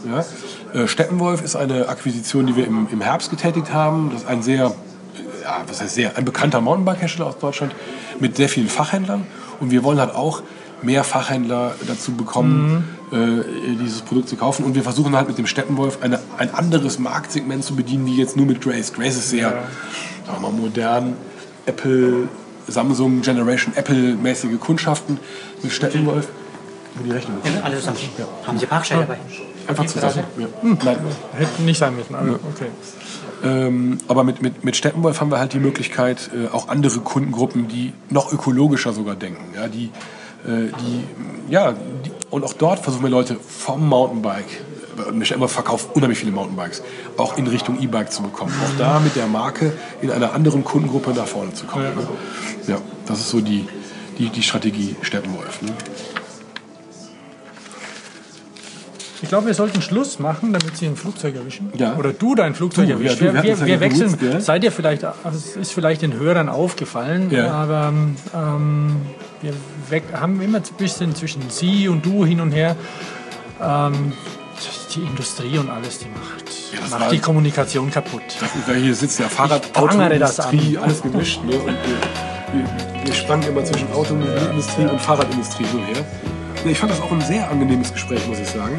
Ja. 0.73 0.81
Äh, 0.83 0.87
Steppenwolf 0.87 1.41
ist 1.43 1.55
eine 1.55 1.89
Akquisition, 1.89 2.45
die 2.47 2.55
wir 2.55 2.65
im, 2.67 2.87
im 2.91 3.01
Herbst 3.01 3.29
getätigt 3.29 3.73
haben. 3.73 4.11
Das 4.13 4.21
ist 4.21 4.27
ein 4.29 4.41
sehr, 4.43 4.65
äh, 4.67 5.43
ja, 5.43 5.57
was 5.67 5.81
heißt 5.81 5.95
sehr, 5.95 6.15
ein 6.15 6.23
bekannter 6.25 6.61
Mountainbike-Hersteller 6.61 7.27
aus 7.27 7.37
Deutschland 7.39 7.73
mit 8.19 8.37
sehr 8.37 8.47
vielen 8.49 8.69
Fachhändlern. 8.69 9.25
Und 9.59 9.71
wir 9.71 9.83
wollen 9.83 9.99
halt 9.99 10.13
auch 10.15 10.41
mehr 10.83 11.03
Fachhändler 11.03 11.73
dazu 11.87 12.13
bekommen, 12.13 12.83
äh, 12.83 12.96
dieses 13.11 14.01
Produkt 14.01 14.27
zu 14.27 14.35
kaufen. 14.35 14.65
Und 14.65 14.75
wir 14.75 14.83
versuchen 14.83 15.15
halt 15.15 15.27
mit 15.29 15.37
dem 15.37 15.47
Steppenwolf 15.47 15.99
eine, 16.01 16.19
ein 16.37 16.53
anderes 16.53 16.99
Marktsegment 16.99 17.63
zu 17.63 17.75
bedienen, 17.75 18.05
wie 18.05 18.17
jetzt 18.17 18.35
nur 18.35 18.45
mit 18.45 18.59
Grace. 18.59 18.91
Grace 18.91 19.15
ist 19.15 19.29
sehr, 19.29 19.49
sagen 20.25 20.41
wir 20.41 20.49
mal, 20.49 20.51
modern, 20.51 21.15
Apple, 21.65 22.27
Samsung 22.67 23.21
Generation 23.21 23.73
Apple-mäßige 23.75 24.59
Kundschaften. 24.59 25.19
Mit 25.63 25.71
Steppenwolf. 25.71 26.27
Die 27.05 27.11
Rechnung. 27.11 27.37
Ja, 27.43 27.61
alle 27.61 27.77
zusammen. 27.77 27.97
Haben 28.45 28.57
Sie 28.57 28.65
Parkschein 28.65 28.99
dabei? 29.01 29.19
Einfach 29.67 29.85
zusammen. 29.85 30.23
Ja. 30.37 30.47
Nein. 30.63 30.97
hätte 31.33 31.61
nicht 31.61 31.77
sein 31.77 31.95
müssen. 31.95 32.15
Also, 32.15 32.33
okay. 32.33 32.67
Ähm, 33.43 33.99
aber 34.07 34.23
mit, 34.23 34.41
mit, 34.41 34.63
mit 34.63 34.75
Steppenwolf 34.75 35.21
haben 35.21 35.29
wir 35.29 35.39
halt 35.39 35.53
die 35.53 35.59
Möglichkeit, 35.59 36.31
äh, 36.33 36.47
auch 36.47 36.69
andere 36.69 36.99
Kundengruppen, 37.01 37.67
die 37.67 37.93
noch 38.09 38.33
ökologischer 38.33 38.93
sogar 38.93 39.15
denken, 39.15 39.53
ja, 39.55 39.67
die, 39.67 39.91
äh, 40.45 40.71
die, 40.81 41.51
ja, 41.51 41.73
die, 41.73 42.11
und 42.29 42.43
auch 42.43 42.53
dort 42.53 42.79
versuchen 42.79 43.03
wir 43.03 43.09
Leute 43.09 43.35
vom 43.35 43.87
Mountainbike, 43.87 44.61
äh, 44.97 45.25
Steppenwolf 45.25 45.51
verkauft 45.51 45.89
unheimlich 45.93 46.19
viele 46.19 46.31
Mountainbikes, 46.31 46.83
auch 47.17 47.37
in 47.37 47.47
Richtung 47.47 47.79
E-Bike 47.79 48.11
zu 48.11 48.23
bekommen. 48.23 48.53
Auch 48.65 48.77
da 48.77 48.99
mit 48.99 49.15
der 49.15 49.27
Marke 49.27 49.73
in 50.01 50.11
einer 50.11 50.33
anderen 50.33 50.63
Kundengruppe 50.63 51.11
nach 51.11 51.27
vorne 51.27 51.53
zu 51.53 51.65
kommen. 51.65 51.95
Ne? 51.95 52.07
Ja, 52.67 52.77
das 53.05 53.19
ist 53.19 53.29
so 53.29 53.39
die, 53.39 53.67
die, 54.17 54.29
die 54.29 54.43
Strategie 54.43 54.95
Steppenwolf. 55.01 55.61
Ne? 55.61 55.73
Ich 59.21 59.29
glaube, 59.29 59.47
wir 59.47 59.53
sollten 59.55 59.81
Schluss 59.81 60.19
machen, 60.19 60.53
damit 60.53 60.77
Sie 60.77 60.85
ein 60.85 60.95
Flugzeug 60.95 61.35
erwischen. 61.35 61.71
Ja. 61.75 61.95
Oder 61.95 62.13
du 62.13 62.35
dein 62.35 62.53
Flugzeug 62.53 62.85
Du, 62.87 62.93
erwischst. 62.93 63.19
ja, 63.19 63.33
wir 63.33 63.43
wir, 63.43 63.65
wir, 63.65 63.79
wechseln. 63.79 64.17
gell? 64.19 64.39
Seid 64.41 64.63
ihr 64.63 64.71
vielleicht, 64.71 65.03
also 65.03 65.15
es 65.37 65.55
ist 65.55 65.71
vielleicht 65.71 66.01
den 66.03 66.13
Hörern 66.13 66.49
aufgefallen, 66.49 67.31
Ja. 67.31 67.51
aber 67.51 67.91
ähm, 68.35 68.95
wir 69.41 69.53
weg, 69.89 70.03
haben 70.13 70.39
immer 70.41 70.59
ein 70.59 70.63
bisschen 70.77 71.15
zwischen 71.15 71.41
Sie 71.49 71.87
und 71.87 72.05
du 72.05 72.25
hin 72.25 72.41
und 72.41 72.51
her. 72.51 72.75
Ähm, 73.61 74.13
die 74.95 75.01
Industrie 75.01 75.57
und 75.57 75.69
alles, 75.69 75.99
die 75.99 76.05
macht, 76.09 76.45
das 76.81 76.89
macht 76.91 77.01
war- 77.01 77.09
die 77.09 77.19
Kommunikation 77.19 77.91
kaputt. 77.91 78.21
Da 78.67 78.73
hier 78.73 78.95
sitzt 78.95 79.19
ja 79.19 79.27
Fahrrad, 79.27 79.63
das 79.73 79.81
Autoindustrie, 79.83 80.77
alles 80.77 81.01
gemischt. 81.01 81.43
Ne? 81.43 81.55
Und 81.55 81.65
wir, 81.67 81.73
wir, 82.53 83.05
wir 83.05 83.13
spannen 83.13 83.43
immer 83.47 83.63
zwischen 83.65 83.91
Automobilindustrie 83.93 84.85
und 84.85 84.99
Fahrradindustrie 85.01 85.65
so 85.71 85.77
her. 85.79 86.05
Ich 86.65 86.77
fand 86.79 86.91
das 86.91 87.01
auch 87.01 87.11
ein 87.11 87.21
sehr 87.21 87.49
angenehmes 87.49 87.93
Gespräch, 87.93 88.25
muss 88.27 88.39
ich 88.39 88.47
sagen. 88.47 88.77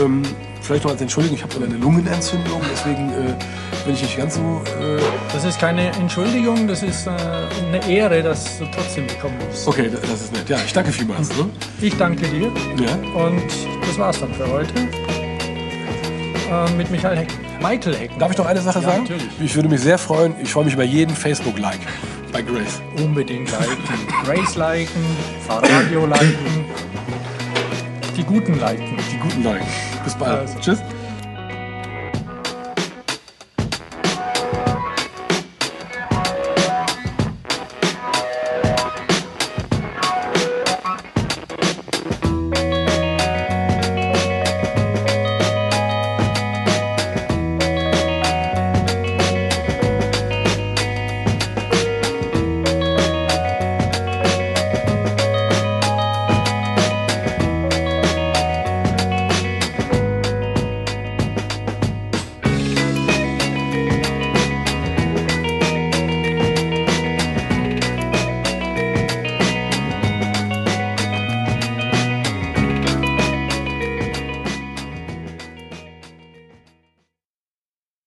Ähm, 0.00 0.22
vielleicht 0.60 0.84
noch 0.84 0.90
als 0.92 1.00
Entschuldigung, 1.00 1.36
ich 1.38 1.42
habe 1.42 1.64
eine 1.64 1.76
Lungenentzündung, 1.76 2.60
deswegen 2.72 3.10
äh, 3.10 3.84
bin 3.84 3.94
ich 3.94 4.02
nicht 4.02 4.16
ganz 4.16 4.34
so. 4.34 4.62
Äh, 4.80 5.00
Das 5.32 5.44
ist 5.44 5.58
keine 5.58 5.88
Entschuldigung, 5.92 6.66
das 6.68 6.82
ist 6.82 7.06
äh, 7.06 7.10
eine 7.10 7.88
Ehre, 7.88 8.22
dass 8.22 8.58
du 8.58 8.66
trotzdem 8.74 9.06
bekommen 9.06 9.34
musst. 9.48 9.66
okay, 9.66 9.90
das 9.90 10.20
ist 10.22 10.32
nett. 10.32 10.48
Ja, 10.48 10.58
ich 10.64 10.72
danke 10.72 10.92
vielmals. 10.92 11.30
Ne? 11.30 11.48
Ich 11.80 11.96
danke 11.96 12.26
dir 12.28 12.50
Ja. 12.78 13.20
und 13.24 13.42
das 13.86 13.98
war's 13.98 14.20
dann 14.20 14.32
für 14.34 14.46
heute. 14.50 14.72
Äh, 16.50 16.70
mit 16.76 16.90
Michael 16.90 17.16
Hecken. 17.18 17.36
Michael 17.60 17.94
Hecken. 17.96 18.18
Darf 18.18 18.30
ich 18.32 18.38
noch 18.38 18.46
eine 18.46 18.60
Sache 18.60 18.80
sagen? 18.80 19.02
natürlich. 19.02 19.26
Ich 19.42 19.54
würde 19.54 19.68
mich 19.68 19.80
sehr 19.80 19.98
freuen, 19.98 20.34
ich 20.42 20.50
freue 20.50 20.64
mich 20.64 20.74
über 20.74 20.84
jeden 20.84 21.14
Facebook-Like 21.14 21.80
bei 22.32 22.42
Grace. 22.42 22.80
Unbedingt 22.96 23.50
liken. 23.50 23.76
Grace 24.24 24.54
liken, 24.54 25.02
Fahrradio 25.46 26.06
liken. 26.06 26.64
Die 28.18 28.24
Guten 28.24 28.58
liken. 28.58 28.96
Die 29.12 29.18
guten 29.18 29.44
liken. 29.44 29.66
Bis 30.04 30.14
bald. 30.16 30.40
Also. 30.40 30.58
Tschüss. 30.58 30.82